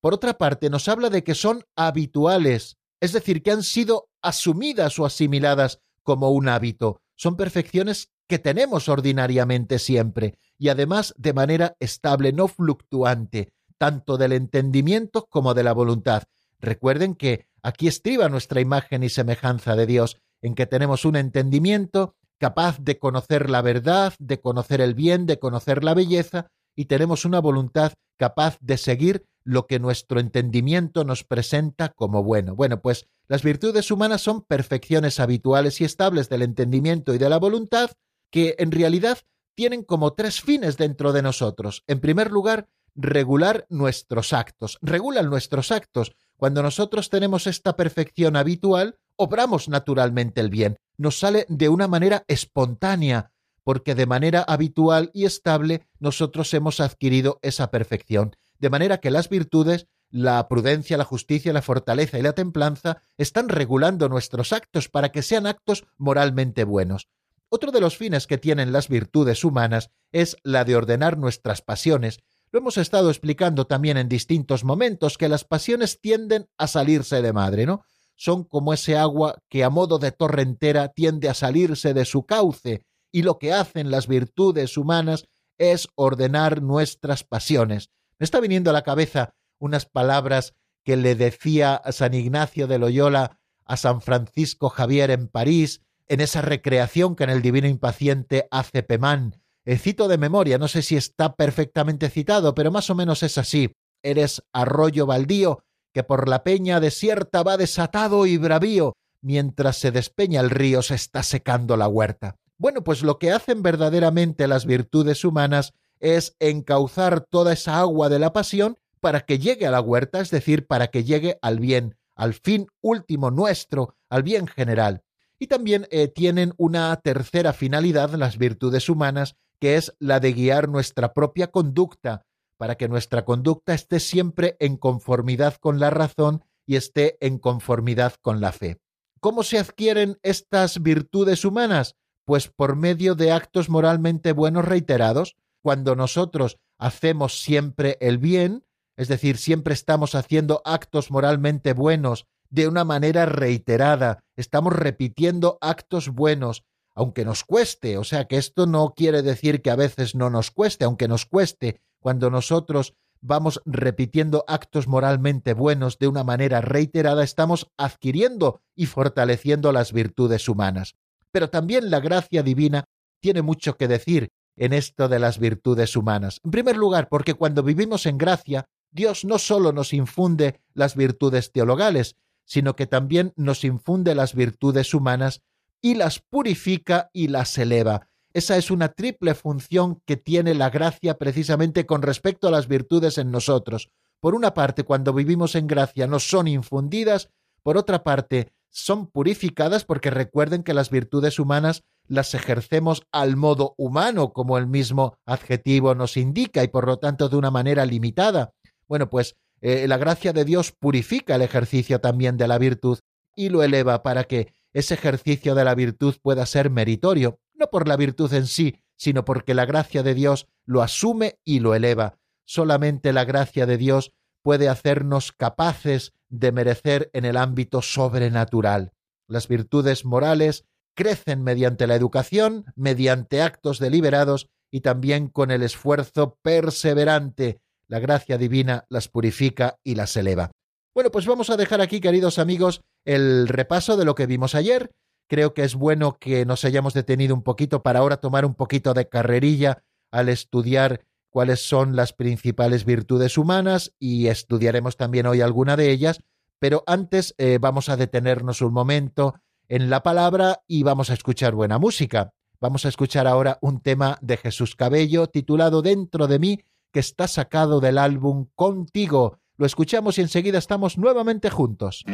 Por 0.00 0.14
otra 0.14 0.38
parte, 0.38 0.70
nos 0.70 0.88
habla 0.88 1.10
de 1.10 1.22
que 1.22 1.34
son 1.34 1.64
habituales, 1.76 2.78
es 3.00 3.12
decir, 3.12 3.42
que 3.42 3.50
han 3.50 3.62
sido 3.62 4.08
asumidas 4.22 4.98
o 4.98 5.04
asimiladas 5.04 5.80
como 6.02 6.30
un 6.30 6.48
hábito. 6.48 7.02
Son 7.16 7.36
perfecciones 7.36 8.10
que 8.26 8.38
tenemos 8.38 8.88
ordinariamente 8.88 9.78
siempre 9.78 10.38
y 10.56 10.68
además 10.68 11.14
de 11.18 11.32
manera 11.32 11.76
estable, 11.80 12.32
no 12.32 12.48
fluctuante, 12.48 13.52
tanto 13.76 14.16
del 14.16 14.32
entendimiento 14.32 15.26
como 15.26 15.52
de 15.52 15.64
la 15.64 15.72
voluntad. 15.72 16.24
Recuerden 16.58 17.14
que 17.14 17.48
aquí 17.62 17.88
estriba 17.88 18.28
nuestra 18.28 18.60
imagen 18.60 19.02
y 19.02 19.08
semejanza 19.08 19.74
de 19.74 19.86
Dios, 19.86 20.18
en 20.42 20.54
que 20.54 20.66
tenemos 20.66 21.04
un 21.04 21.16
entendimiento 21.16 22.14
capaz 22.40 22.78
de 22.80 22.98
conocer 22.98 23.50
la 23.50 23.60
verdad, 23.60 24.14
de 24.18 24.40
conocer 24.40 24.80
el 24.80 24.94
bien, 24.94 25.26
de 25.26 25.38
conocer 25.38 25.84
la 25.84 25.94
belleza, 25.94 26.50
y 26.74 26.86
tenemos 26.86 27.26
una 27.26 27.38
voluntad 27.38 27.92
capaz 28.16 28.56
de 28.60 28.78
seguir 28.78 29.26
lo 29.44 29.66
que 29.66 29.78
nuestro 29.78 30.20
entendimiento 30.20 31.04
nos 31.04 31.22
presenta 31.22 31.90
como 31.90 32.22
bueno. 32.22 32.56
Bueno, 32.56 32.80
pues 32.80 33.06
las 33.28 33.42
virtudes 33.42 33.90
humanas 33.90 34.22
son 34.22 34.42
perfecciones 34.42 35.20
habituales 35.20 35.80
y 35.80 35.84
estables 35.84 36.28
del 36.28 36.42
entendimiento 36.42 37.14
y 37.14 37.18
de 37.18 37.28
la 37.28 37.38
voluntad 37.38 37.90
que 38.30 38.54
en 38.58 38.70
realidad 38.70 39.18
tienen 39.54 39.82
como 39.82 40.14
tres 40.14 40.40
fines 40.40 40.78
dentro 40.78 41.12
de 41.12 41.22
nosotros. 41.22 41.84
En 41.86 42.00
primer 42.00 42.30
lugar, 42.30 42.68
regular 42.94 43.66
nuestros 43.68 44.32
actos. 44.32 44.78
Regulan 44.80 45.28
nuestros 45.28 45.70
actos. 45.70 46.12
Cuando 46.36 46.62
nosotros 46.62 47.10
tenemos 47.10 47.46
esta 47.46 47.76
perfección 47.76 48.36
habitual, 48.36 48.96
obramos 49.16 49.68
naturalmente 49.68 50.40
el 50.40 50.48
bien. 50.48 50.78
Nos 51.00 51.18
sale 51.18 51.46
de 51.48 51.70
una 51.70 51.88
manera 51.88 52.24
espontánea, 52.28 53.32
porque 53.64 53.94
de 53.94 54.04
manera 54.04 54.42
habitual 54.42 55.10
y 55.14 55.24
estable 55.24 55.86
nosotros 55.98 56.52
hemos 56.52 56.78
adquirido 56.78 57.38
esa 57.40 57.70
perfección. 57.70 58.36
De 58.58 58.68
manera 58.68 58.98
que 58.98 59.10
las 59.10 59.30
virtudes, 59.30 59.86
la 60.10 60.46
prudencia, 60.46 60.98
la 60.98 61.06
justicia, 61.06 61.54
la 61.54 61.62
fortaleza 61.62 62.18
y 62.18 62.22
la 62.22 62.34
templanza 62.34 63.00
están 63.16 63.48
regulando 63.48 64.10
nuestros 64.10 64.52
actos 64.52 64.90
para 64.90 65.08
que 65.08 65.22
sean 65.22 65.46
actos 65.46 65.86
moralmente 65.96 66.64
buenos. 66.64 67.08
Otro 67.48 67.72
de 67.72 67.80
los 67.80 67.96
fines 67.96 68.26
que 68.26 68.36
tienen 68.36 68.70
las 68.70 68.88
virtudes 68.88 69.42
humanas 69.42 69.90
es 70.12 70.36
la 70.42 70.66
de 70.66 70.76
ordenar 70.76 71.16
nuestras 71.16 71.62
pasiones. 71.62 72.18
Lo 72.52 72.58
hemos 72.58 72.76
estado 72.76 73.08
explicando 73.08 73.66
también 73.66 73.96
en 73.96 74.10
distintos 74.10 74.64
momentos 74.64 75.16
que 75.16 75.30
las 75.30 75.44
pasiones 75.44 75.98
tienden 75.98 76.50
a 76.58 76.66
salirse 76.66 77.22
de 77.22 77.32
madre, 77.32 77.64
¿no? 77.64 77.86
Son 78.20 78.44
como 78.44 78.74
ese 78.74 78.98
agua 78.98 79.38
que 79.48 79.64
a 79.64 79.70
modo 79.70 79.98
de 79.98 80.12
torrentera 80.12 80.88
tiende 80.88 81.30
a 81.30 81.34
salirse 81.34 81.94
de 81.94 82.04
su 82.04 82.26
cauce, 82.26 82.84
y 83.10 83.22
lo 83.22 83.38
que 83.38 83.54
hacen 83.54 83.90
las 83.90 84.08
virtudes 84.08 84.76
humanas 84.76 85.24
es 85.56 85.88
ordenar 85.94 86.60
nuestras 86.60 87.24
pasiones. 87.24 87.88
Me 88.18 88.24
está 88.24 88.38
viniendo 88.40 88.68
a 88.68 88.74
la 88.74 88.82
cabeza 88.82 89.32
unas 89.58 89.86
palabras 89.86 90.52
que 90.84 90.98
le 90.98 91.14
decía 91.14 91.80
San 91.92 92.12
Ignacio 92.12 92.66
de 92.66 92.78
Loyola 92.78 93.38
a 93.64 93.78
San 93.78 94.02
Francisco 94.02 94.68
Javier 94.68 95.10
en 95.10 95.26
París, 95.26 95.80
en 96.06 96.20
esa 96.20 96.42
recreación 96.42 97.16
que 97.16 97.24
en 97.24 97.30
el 97.30 97.40
Divino 97.40 97.68
Impaciente 97.68 98.48
hace 98.50 98.82
Pemán. 98.82 99.40
El 99.64 99.78
cito 99.78 100.08
de 100.08 100.18
memoria, 100.18 100.58
no 100.58 100.68
sé 100.68 100.82
si 100.82 100.94
está 100.94 101.36
perfectamente 101.36 102.10
citado, 102.10 102.54
pero 102.54 102.70
más 102.70 102.90
o 102.90 102.94
menos 102.94 103.22
es 103.22 103.38
así. 103.38 103.72
Eres 104.02 104.42
arroyo 104.52 105.06
baldío, 105.06 105.64
que 105.92 106.02
por 106.02 106.28
la 106.28 106.42
peña 106.42 106.80
desierta 106.80 107.42
va 107.42 107.56
desatado 107.56 108.26
y 108.26 108.36
bravío, 108.36 108.94
mientras 109.22 109.76
se 109.76 109.90
despeña 109.90 110.40
el 110.40 110.50
río 110.50 110.82
se 110.82 110.94
está 110.94 111.22
secando 111.22 111.76
la 111.76 111.88
huerta. 111.88 112.36
Bueno, 112.58 112.84
pues 112.84 113.02
lo 113.02 113.18
que 113.18 113.32
hacen 113.32 113.62
verdaderamente 113.62 114.46
las 114.46 114.66
virtudes 114.66 115.24
humanas 115.24 115.72
es 115.98 116.36
encauzar 116.40 117.22
toda 117.22 117.52
esa 117.52 117.78
agua 117.80 118.08
de 118.08 118.18
la 118.18 118.32
pasión 118.32 118.76
para 119.00 119.20
que 119.20 119.38
llegue 119.38 119.66
a 119.66 119.70
la 119.70 119.80
huerta, 119.80 120.20
es 120.20 120.30
decir, 120.30 120.66
para 120.66 120.88
que 120.88 121.04
llegue 121.04 121.38
al 121.42 121.58
bien, 121.58 121.96
al 122.14 122.34
fin 122.34 122.66
último 122.82 123.30
nuestro, 123.30 123.96
al 124.08 124.22
bien 124.22 124.46
general. 124.46 125.02
Y 125.38 125.46
también 125.46 125.86
eh, 125.90 126.08
tienen 126.08 126.52
una 126.58 126.94
tercera 126.96 127.54
finalidad 127.54 128.10
las 128.10 128.36
virtudes 128.36 128.90
humanas, 128.90 129.36
que 129.58 129.76
es 129.76 129.94
la 129.98 130.20
de 130.20 130.32
guiar 130.32 130.68
nuestra 130.68 131.14
propia 131.14 131.50
conducta, 131.50 132.26
para 132.60 132.74
que 132.74 132.90
nuestra 132.90 133.24
conducta 133.24 133.72
esté 133.72 134.00
siempre 134.00 134.58
en 134.60 134.76
conformidad 134.76 135.54
con 135.54 135.80
la 135.80 135.88
razón 135.88 136.44
y 136.66 136.76
esté 136.76 137.16
en 137.26 137.38
conformidad 137.38 138.16
con 138.20 138.42
la 138.42 138.52
fe. 138.52 138.82
¿Cómo 139.18 139.44
se 139.44 139.58
adquieren 139.58 140.18
estas 140.22 140.82
virtudes 140.82 141.46
humanas? 141.46 141.96
Pues 142.26 142.48
por 142.48 142.76
medio 142.76 143.14
de 143.14 143.32
actos 143.32 143.70
moralmente 143.70 144.32
buenos 144.32 144.66
reiterados. 144.66 145.36
Cuando 145.62 145.96
nosotros 145.96 146.58
hacemos 146.76 147.40
siempre 147.40 147.96
el 148.02 148.18
bien, 148.18 148.66
es 148.98 149.08
decir, 149.08 149.38
siempre 149.38 149.72
estamos 149.72 150.14
haciendo 150.14 150.60
actos 150.66 151.10
moralmente 151.10 151.72
buenos 151.72 152.26
de 152.50 152.68
una 152.68 152.84
manera 152.84 153.24
reiterada, 153.24 154.22
estamos 154.36 154.74
repitiendo 154.74 155.56
actos 155.62 156.10
buenos, 156.10 156.64
aunque 156.94 157.24
nos 157.24 157.42
cueste, 157.42 157.96
o 157.96 158.04
sea 158.04 158.26
que 158.26 158.36
esto 158.36 158.66
no 158.66 158.92
quiere 158.94 159.22
decir 159.22 159.62
que 159.62 159.70
a 159.70 159.76
veces 159.76 160.14
no 160.14 160.28
nos 160.28 160.50
cueste, 160.50 160.84
aunque 160.84 161.08
nos 161.08 161.24
cueste, 161.24 161.80
cuando 162.00 162.30
nosotros 162.30 162.94
vamos 163.20 163.60
repitiendo 163.66 164.44
actos 164.48 164.88
moralmente 164.88 165.52
buenos 165.54 165.98
de 165.98 166.08
una 166.08 166.24
manera 166.24 166.60
reiterada, 166.60 167.22
estamos 167.22 167.70
adquiriendo 167.76 168.60
y 168.74 168.86
fortaleciendo 168.86 169.72
las 169.72 169.92
virtudes 169.92 170.48
humanas. 170.48 170.94
Pero 171.30 171.50
también 171.50 171.90
la 171.90 172.00
gracia 172.00 172.42
divina 172.42 172.84
tiene 173.20 173.42
mucho 173.42 173.76
que 173.76 173.88
decir 173.88 174.30
en 174.56 174.72
esto 174.72 175.08
de 175.08 175.18
las 175.18 175.38
virtudes 175.38 175.96
humanas. 175.96 176.40
En 176.44 176.50
primer 176.50 176.76
lugar, 176.76 177.08
porque 177.08 177.34
cuando 177.34 177.62
vivimos 177.62 178.06
en 178.06 178.18
gracia, 178.18 178.66
Dios 178.90 179.24
no 179.24 179.38
solo 179.38 179.72
nos 179.72 179.92
infunde 179.92 180.60
las 180.74 180.96
virtudes 180.96 181.52
teologales, 181.52 182.16
sino 182.44 182.74
que 182.74 182.86
también 182.86 183.32
nos 183.36 183.64
infunde 183.64 184.14
las 184.14 184.34
virtudes 184.34 184.92
humanas 184.92 185.42
y 185.80 185.94
las 185.94 186.18
purifica 186.18 187.10
y 187.12 187.28
las 187.28 187.56
eleva. 187.56 188.09
Esa 188.32 188.56
es 188.56 188.70
una 188.70 188.90
triple 188.90 189.34
función 189.34 190.00
que 190.06 190.16
tiene 190.16 190.54
la 190.54 190.70
gracia 190.70 191.18
precisamente 191.18 191.84
con 191.84 192.02
respecto 192.02 192.46
a 192.46 192.50
las 192.50 192.68
virtudes 192.68 193.18
en 193.18 193.30
nosotros. 193.30 193.90
Por 194.20 194.34
una 194.34 194.54
parte, 194.54 194.84
cuando 194.84 195.12
vivimos 195.12 195.54
en 195.54 195.66
gracia 195.66 196.06
nos 196.06 196.28
son 196.28 196.46
infundidas, 196.46 197.30
por 197.62 197.76
otra 197.76 198.04
parte, 198.04 198.52
son 198.68 199.08
purificadas 199.08 199.84
porque 199.84 200.10
recuerden 200.10 200.62
que 200.62 200.74
las 200.74 200.90
virtudes 200.90 201.38
humanas 201.38 201.82
las 202.06 202.34
ejercemos 202.34 203.02
al 203.12 203.36
modo 203.36 203.74
humano, 203.76 204.32
como 204.32 204.58
el 204.58 204.66
mismo 204.66 205.16
adjetivo 205.26 205.94
nos 205.94 206.16
indica, 206.16 206.62
y 206.62 206.68
por 206.68 206.86
lo 206.86 206.98
tanto 206.98 207.28
de 207.28 207.36
una 207.36 207.50
manera 207.50 207.84
limitada. 207.84 208.52
Bueno, 208.88 209.10
pues 209.10 209.36
eh, 209.60 209.86
la 209.88 209.96
gracia 209.96 210.32
de 210.32 210.44
Dios 210.44 210.72
purifica 210.72 211.34
el 211.34 211.42
ejercicio 211.42 212.00
también 212.00 212.36
de 212.36 212.48
la 212.48 212.58
virtud 212.58 212.98
y 213.36 213.48
lo 213.48 213.62
eleva 213.62 214.02
para 214.02 214.24
que 214.24 214.52
ese 214.72 214.94
ejercicio 214.94 215.54
de 215.54 215.64
la 215.64 215.74
virtud 215.74 216.14
pueda 216.22 216.46
ser 216.46 216.70
meritorio, 216.70 217.38
no 217.60 217.70
por 217.70 217.86
la 217.86 217.96
virtud 217.96 218.32
en 218.34 218.46
sí, 218.46 218.80
sino 218.96 219.24
porque 219.24 219.54
la 219.54 219.66
gracia 219.66 220.02
de 220.02 220.14
Dios 220.14 220.48
lo 220.64 220.82
asume 220.82 221.38
y 221.44 221.60
lo 221.60 221.74
eleva. 221.74 222.18
Solamente 222.44 223.12
la 223.12 223.24
gracia 223.24 223.66
de 223.66 223.76
Dios 223.76 224.12
puede 224.42 224.68
hacernos 224.68 225.32
capaces 225.32 226.12
de 226.28 226.50
merecer 226.50 227.10
en 227.12 227.24
el 227.24 227.36
ámbito 227.36 227.82
sobrenatural. 227.82 228.92
Las 229.28 229.46
virtudes 229.46 230.04
morales 230.04 230.64
crecen 230.96 231.42
mediante 231.42 231.86
la 231.86 231.94
educación, 231.94 232.64
mediante 232.74 233.42
actos 233.42 233.78
deliberados 233.78 234.48
y 234.72 234.80
también 234.80 235.28
con 235.28 235.50
el 235.50 235.62
esfuerzo 235.62 236.38
perseverante 236.42 237.60
la 237.86 237.98
gracia 237.98 238.38
divina 238.38 238.86
las 238.88 239.08
purifica 239.08 239.78
y 239.82 239.96
las 239.96 240.16
eleva. 240.16 240.52
Bueno, 240.94 241.10
pues 241.10 241.26
vamos 241.26 241.50
a 241.50 241.56
dejar 241.56 241.80
aquí, 241.80 242.00
queridos 242.00 242.38
amigos, 242.38 242.82
el 243.04 243.48
repaso 243.48 243.96
de 243.96 244.04
lo 244.04 244.14
que 244.14 244.26
vimos 244.26 244.54
ayer. 244.54 244.92
Creo 245.30 245.54
que 245.54 245.62
es 245.62 245.76
bueno 245.76 246.18
que 246.18 246.44
nos 246.44 246.64
hayamos 246.64 246.92
detenido 246.92 247.36
un 247.36 247.42
poquito 247.42 247.84
para 247.84 248.00
ahora 248.00 248.16
tomar 248.16 248.44
un 248.44 248.56
poquito 248.56 248.94
de 248.94 249.08
carrerilla 249.08 249.84
al 250.10 250.28
estudiar 250.28 251.06
cuáles 251.28 251.60
son 251.60 251.94
las 251.94 252.12
principales 252.12 252.84
virtudes 252.84 253.38
humanas 253.38 253.94
y 254.00 254.26
estudiaremos 254.26 254.96
también 254.96 255.26
hoy 255.26 255.40
alguna 255.40 255.76
de 255.76 255.92
ellas, 255.92 256.18
pero 256.58 256.82
antes 256.84 257.36
eh, 257.38 257.58
vamos 257.60 257.88
a 257.88 257.96
detenernos 257.96 258.60
un 258.60 258.72
momento 258.72 259.36
en 259.68 259.88
la 259.88 260.02
palabra 260.02 260.64
y 260.66 260.82
vamos 260.82 261.10
a 261.10 261.14
escuchar 261.14 261.54
buena 261.54 261.78
música. 261.78 262.32
Vamos 262.60 262.84
a 262.84 262.88
escuchar 262.88 263.28
ahora 263.28 263.56
un 263.62 263.82
tema 263.82 264.18
de 264.22 264.36
Jesús 264.36 264.74
Cabello 264.74 265.28
titulado 265.28 265.80
Dentro 265.80 266.26
de 266.26 266.40
mí 266.40 266.58
que 266.92 266.98
está 266.98 267.28
sacado 267.28 267.78
del 267.78 267.98
álbum 267.98 268.48
Contigo. 268.56 269.38
Lo 269.56 269.64
escuchamos 269.64 270.18
y 270.18 270.22
enseguida 270.22 270.58
estamos 270.58 270.98
nuevamente 270.98 271.50
juntos. 271.50 272.04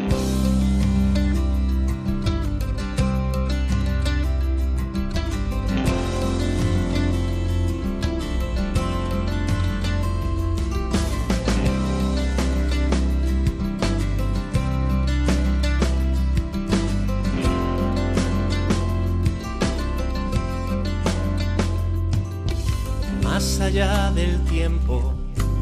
Del 23.77 24.43
tiempo 24.45 25.13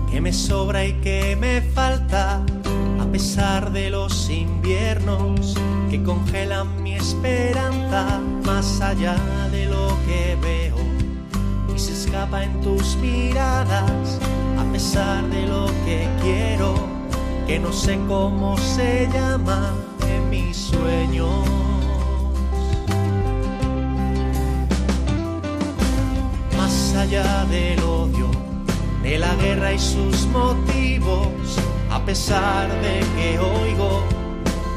que 0.08 0.20
me 0.20 0.32
sobra 0.32 0.84
y 0.86 0.92
que 1.00 1.34
me 1.34 1.60
falta, 1.60 2.44
a 3.00 3.06
pesar 3.10 3.72
de 3.72 3.90
los 3.90 4.30
inviernos 4.30 5.56
que 5.90 6.00
congelan 6.00 6.80
mi 6.80 6.94
esperanza, 6.94 8.20
más 8.46 8.80
allá 8.80 9.16
de 9.50 9.66
lo 9.66 9.88
que 10.06 10.38
veo 10.40 10.76
y 11.74 11.76
se 11.76 11.92
escapa 11.92 12.44
en 12.44 12.60
tus 12.60 12.94
miradas, 12.98 14.20
a 14.60 14.72
pesar 14.72 15.28
de 15.30 15.46
lo 15.48 15.66
que 15.84 16.08
quiero, 16.22 16.72
que 17.48 17.58
no 17.58 17.72
sé 17.72 17.98
cómo 18.06 18.56
se 18.58 19.08
llama 19.12 19.74
en 20.06 20.30
mis 20.30 20.56
sueños. 20.56 21.63
Del 27.14 27.78
odio 27.84 28.28
de 29.04 29.20
la 29.20 29.32
guerra 29.36 29.72
y 29.72 29.78
sus 29.78 30.26
motivos, 30.26 31.28
a 31.88 32.04
pesar 32.04 32.68
de 32.82 32.98
que 33.16 33.38
oigo 33.38 34.02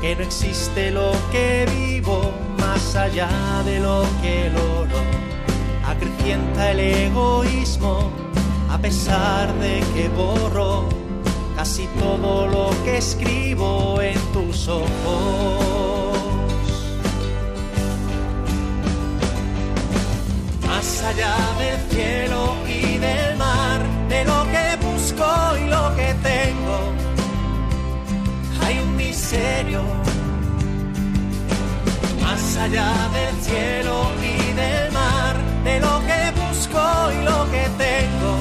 que 0.02 0.16
no 0.16 0.22
existe 0.22 0.92
lo 0.92 1.14
que 1.32 1.66
vivo, 1.76 2.32
más 2.60 2.96
allá 2.96 3.28
de 3.66 3.80
lo 3.80 4.04
que 4.22 4.52
logro, 4.52 5.00
acrecienta 5.84 6.74
el 6.74 6.80
egoísmo, 6.80 8.12
a 8.70 8.78
pesar 8.78 9.52
de 9.56 9.80
que 9.96 10.08
borro 10.10 10.88
casi 11.56 11.88
todo 12.00 12.46
lo 12.46 12.70
que 12.86 12.98
escribo 12.98 14.00
en 14.00 14.20
tus 14.32 14.68
ojos. 14.68 15.67
Allá 21.10 21.38
del 21.58 21.80
cielo 21.90 22.56
y 22.68 22.98
del 22.98 23.38
mar 23.38 23.80
de 24.10 24.26
lo 24.26 24.40
que 24.54 24.66
busco 24.86 25.28
y 25.62 25.70
lo 25.70 25.96
que 25.96 26.10
tengo. 26.32 26.78
Hay 28.64 28.80
un 28.80 28.96
misterio 28.96 29.84
más 32.22 32.58
allá 32.58 32.92
del 33.18 33.36
cielo 33.48 33.96
y 34.32 34.54
del 34.62 34.92
mar, 34.92 35.36
de 35.64 35.80
lo 35.80 35.96
que 36.10 36.22
busco 36.42 36.84
y 37.18 37.20
lo 37.30 37.40
que 37.54 37.64
tengo. 37.86 38.34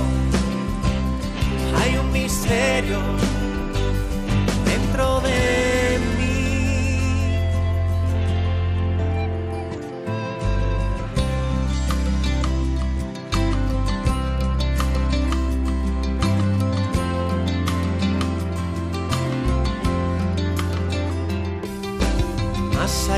Hay 1.81 1.97
un 1.97 2.11
misterio 2.13 3.01
dentro 4.65 5.21
de 5.21 5.96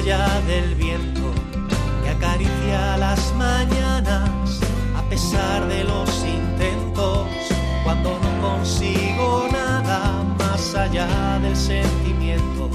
del 0.08 0.74
viento 0.74 1.34
que 2.02 2.08
acaricia 2.08 2.96
las 2.96 3.30
mañanas, 3.34 4.58
a 4.96 5.02
pesar 5.10 5.68
de 5.68 5.84
los 5.84 6.08
intentos, 6.24 7.26
cuando 7.84 8.18
no 8.18 8.48
consigo 8.48 9.46
nada, 9.52 10.24
más 10.38 10.74
allá 10.74 11.38
del 11.42 11.54
sentimiento 11.54 12.70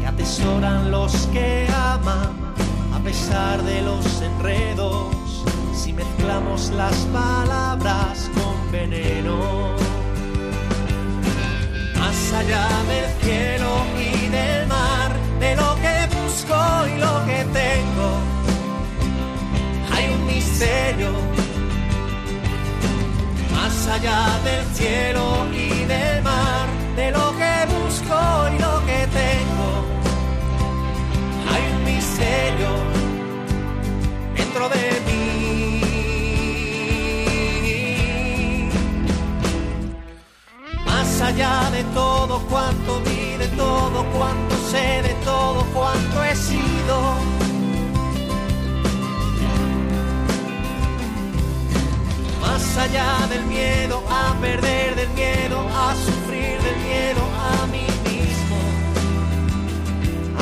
que 0.00 0.06
atesoran 0.06 0.90
los 0.90 1.12
que 1.34 1.68
aman, 1.70 2.54
a 2.94 2.98
pesar 3.00 3.62
de 3.64 3.82
los 3.82 4.22
enredos, 4.22 5.44
si 5.74 5.92
mezclamos 5.92 6.70
las 6.70 6.96
palabras 7.12 8.30
con 8.32 8.72
veneno. 8.72 9.74
Más 11.98 12.32
allá 12.32 12.66
del 12.88 13.06
cielo 13.20 13.70
y 13.98 14.28
del 14.28 14.66
mar, 14.66 15.12
de 15.40 15.56
lo 15.56 15.74
que 15.76 15.87
y 16.48 16.98
lo 16.98 17.26
que 17.26 17.44
tengo. 17.52 18.08
Hay 19.94 20.08
un 20.14 20.26
misterio 20.26 21.10
más 23.52 23.86
allá 23.88 24.38
del 24.44 24.64
cielo 24.74 25.46
y 25.52 25.84
del 25.84 26.22
mar, 26.22 26.68
de 26.96 27.10
lo 27.10 27.36
que 27.36 27.66
busco 27.74 28.48
y 28.54 28.58
lo 28.58 28.86
que 28.86 29.06
tengo. 29.20 29.68
Hay 31.52 31.62
un 31.74 31.84
misterio 31.84 32.70
dentro 34.34 34.68
de 34.70 34.84
mí. 35.06 35.18
Más 40.86 41.20
allá 41.20 41.70
de 41.70 41.84
todo 41.92 42.40
cuanto 42.48 43.00
vi, 43.00 43.36
de 43.36 43.48
todo 43.48 44.04
cuanto 44.16 44.57
sé, 44.70 45.02
de 45.02 45.14
todo 45.24 45.64
cuanto 45.72 46.24
he 46.24 46.34
sido. 46.36 46.96
Más 52.40 52.76
allá 52.76 53.26
del 53.28 53.44
miedo 53.44 54.02
a 54.10 54.34
perder, 54.40 54.94
del 54.94 55.10
miedo 55.10 55.58
a 55.84 55.94
sufrir, 55.94 56.60
del 56.66 56.78
miedo 56.88 57.22
a 57.52 57.66
mí 57.66 57.86
mismo. 58.10 58.58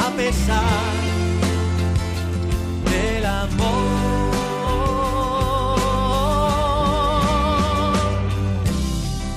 A 0.05 0.09
pesar 0.17 0.93
del 2.91 3.27
amor. 3.27 4.27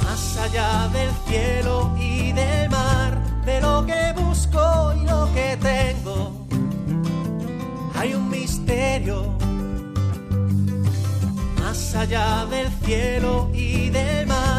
Más 0.04 0.38
allá 0.38 0.88
del 0.98 1.12
cielo 1.28 1.92
y 1.98 2.32
del 2.32 2.70
mar, 2.70 3.18
de 3.46 3.62
lo 3.62 3.86
que 3.86 4.19
y 4.52 5.06
lo 5.06 5.30
que 5.34 5.58
tengo, 5.62 6.32
hay 7.96 8.14
un 8.14 8.30
misterio. 8.30 9.38
Más 11.60 11.96
allá 11.96 12.46
del 12.46 12.70
cielo 12.84 13.50
y 13.54 13.90
del 13.90 14.28
mar, 14.28 14.59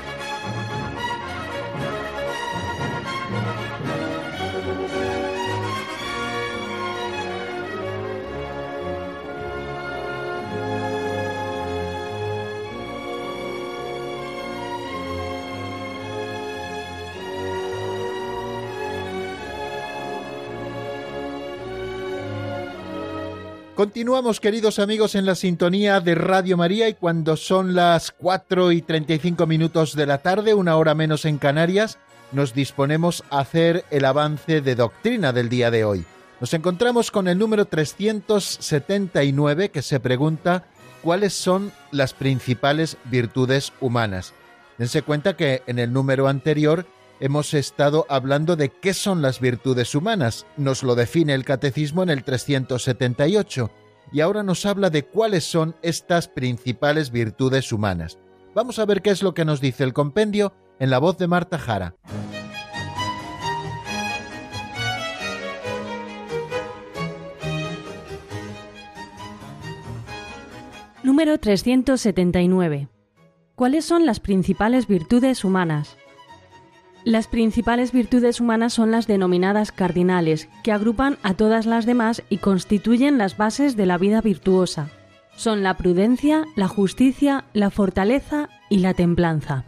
Continuamos, 23.81 24.39
queridos 24.39 24.77
amigos, 24.77 25.15
en 25.15 25.25
la 25.25 25.33
sintonía 25.33 25.99
de 26.01 26.13
Radio 26.13 26.55
María 26.55 26.87
y 26.87 26.93
cuando 26.93 27.35
son 27.35 27.73
las 27.73 28.11
4 28.11 28.73
y 28.73 28.83
35 28.83 29.47
minutos 29.47 29.95
de 29.95 30.05
la 30.05 30.19
tarde, 30.19 30.53
una 30.53 30.77
hora 30.77 30.93
menos 30.93 31.25
en 31.25 31.39
Canarias, 31.39 31.97
nos 32.31 32.53
disponemos 32.53 33.23
a 33.31 33.39
hacer 33.39 33.83
el 33.89 34.05
avance 34.05 34.61
de 34.61 34.75
doctrina 34.75 35.33
del 35.33 35.49
día 35.49 35.71
de 35.71 35.83
hoy. 35.83 36.05
Nos 36.39 36.53
encontramos 36.53 37.09
con 37.09 37.27
el 37.27 37.39
número 37.39 37.65
379 37.65 39.71
que 39.71 39.81
se 39.81 39.99
pregunta 39.99 40.65
cuáles 41.01 41.33
son 41.33 41.71
las 41.89 42.13
principales 42.13 42.97
virtudes 43.05 43.73
humanas. 43.81 44.35
Dense 44.77 45.01
cuenta 45.01 45.35
que 45.35 45.63
en 45.65 45.79
el 45.79 45.91
número 45.91 46.27
anterior 46.27 46.85
hemos 47.21 47.53
estado 47.53 48.05
hablando 48.09 48.55
de 48.57 48.69
qué 48.69 48.93
son 48.93 49.21
las 49.21 49.39
virtudes 49.39 49.95
humanas. 49.95 50.45
Nos 50.57 50.83
lo 50.83 50.95
define 50.95 51.33
el 51.33 51.45
catecismo 51.45 52.03
en 52.03 52.09
el 52.09 52.23
378 52.23 53.71
y 54.11 54.19
ahora 54.19 54.43
nos 54.43 54.65
habla 54.65 54.89
de 54.89 55.05
cuáles 55.05 55.45
son 55.45 55.75
estas 55.83 56.27
principales 56.27 57.11
virtudes 57.11 57.71
humanas. 57.71 58.17
Vamos 58.53 58.79
a 58.79 58.85
ver 58.85 59.01
qué 59.01 59.11
es 59.11 59.23
lo 59.23 59.33
que 59.33 59.45
nos 59.45 59.61
dice 59.61 59.83
el 59.85 59.93
compendio 59.93 60.53
en 60.79 60.89
la 60.89 60.97
voz 60.97 61.17
de 61.17 61.27
Marta 61.27 61.57
Jara. 61.57 61.95
Número 71.03 71.39
379. 71.39 72.89
¿Cuáles 73.55 73.85
son 73.85 74.05
las 74.05 74.19
principales 74.19 74.87
virtudes 74.87 75.43
humanas? 75.43 75.97
Las 77.03 77.25
principales 77.25 77.91
virtudes 77.91 78.39
humanas 78.39 78.73
son 78.73 78.91
las 78.91 79.07
denominadas 79.07 79.71
cardinales, 79.71 80.49
que 80.63 80.71
agrupan 80.71 81.17
a 81.23 81.33
todas 81.33 81.65
las 81.65 81.87
demás 81.87 82.21
y 82.29 82.37
constituyen 82.37 83.17
las 83.17 83.37
bases 83.37 83.75
de 83.75 83.87
la 83.87 83.97
vida 83.97 84.21
virtuosa. 84.21 84.89
Son 85.35 85.63
la 85.63 85.77
prudencia, 85.77 86.45
la 86.55 86.67
justicia, 86.67 87.45
la 87.53 87.71
fortaleza 87.71 88.49
y 88.69 88.79
la 88.79 88.93
templanza. 88.93 89.65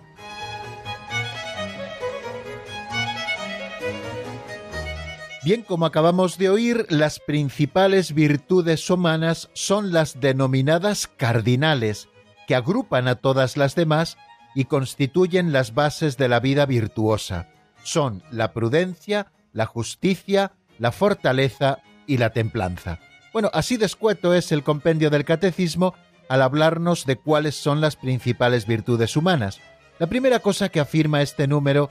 Bien, 5.44 5.64
como 5.64 5.88
acabamos 5.88 6.38
de 6.38 6.50
oír, 6.50 6.86
las 6.90 7.20
principales 7.20 8.14
virtudes 8.14 8.88
humanas 8.92 9.50
son 9.54 9.92
las 9.92 10.20
denominadas 10.22 11.08
cardinales, 11.08 12.10
que 12.48 12.54
agrupan 12.56 13.08
a 13.08 13.16
todas 13.16 13.58
las 13.58 13.74
demás 13.74 14.18
y 14.56 14.66
constituyen 14.66 15.51
las 15.51 15.74
bases 15.74 16.18
de 16.18 16.28
la 16.28 16.39
vida 16.39 16.66
virtuosa. 16.66 17.49
Son 17.84 18.24
la 18.32 18.54
prudencia, 18.54 19.32
la 19.51 19.66
justicia, 19.66 20.54
la 20.80 20.91
fortaleza 20.91 21.80
y 22.08 22.18
la 22.18 22.32
templanza. 22.32 22.99
Bueno, 23.32 23.49
así 23.54 23.78
descueto 23.78 24.34
es 24.34 24.51
el 24.51 24.64
compendio 24.64 25.10
del 25.10 25.26
catecismo 25.26 25.95
al 26.30 26.41
hablarnos 26.41 27.06
de 27.06 27.16
cuáles 27.16 27.56
son 27.56 27.82
las 27.82 27.95
principales 27.95 28.68
virtudes 28.68 29.18
humanas. 29.18 29.60
La 29.99 30.08
primera 30.08 30.39
cosa 30.39 30.70
que 30.70 30.80
afirma 30.80 31.22
este 31.22 31.47
número 31.47 31.89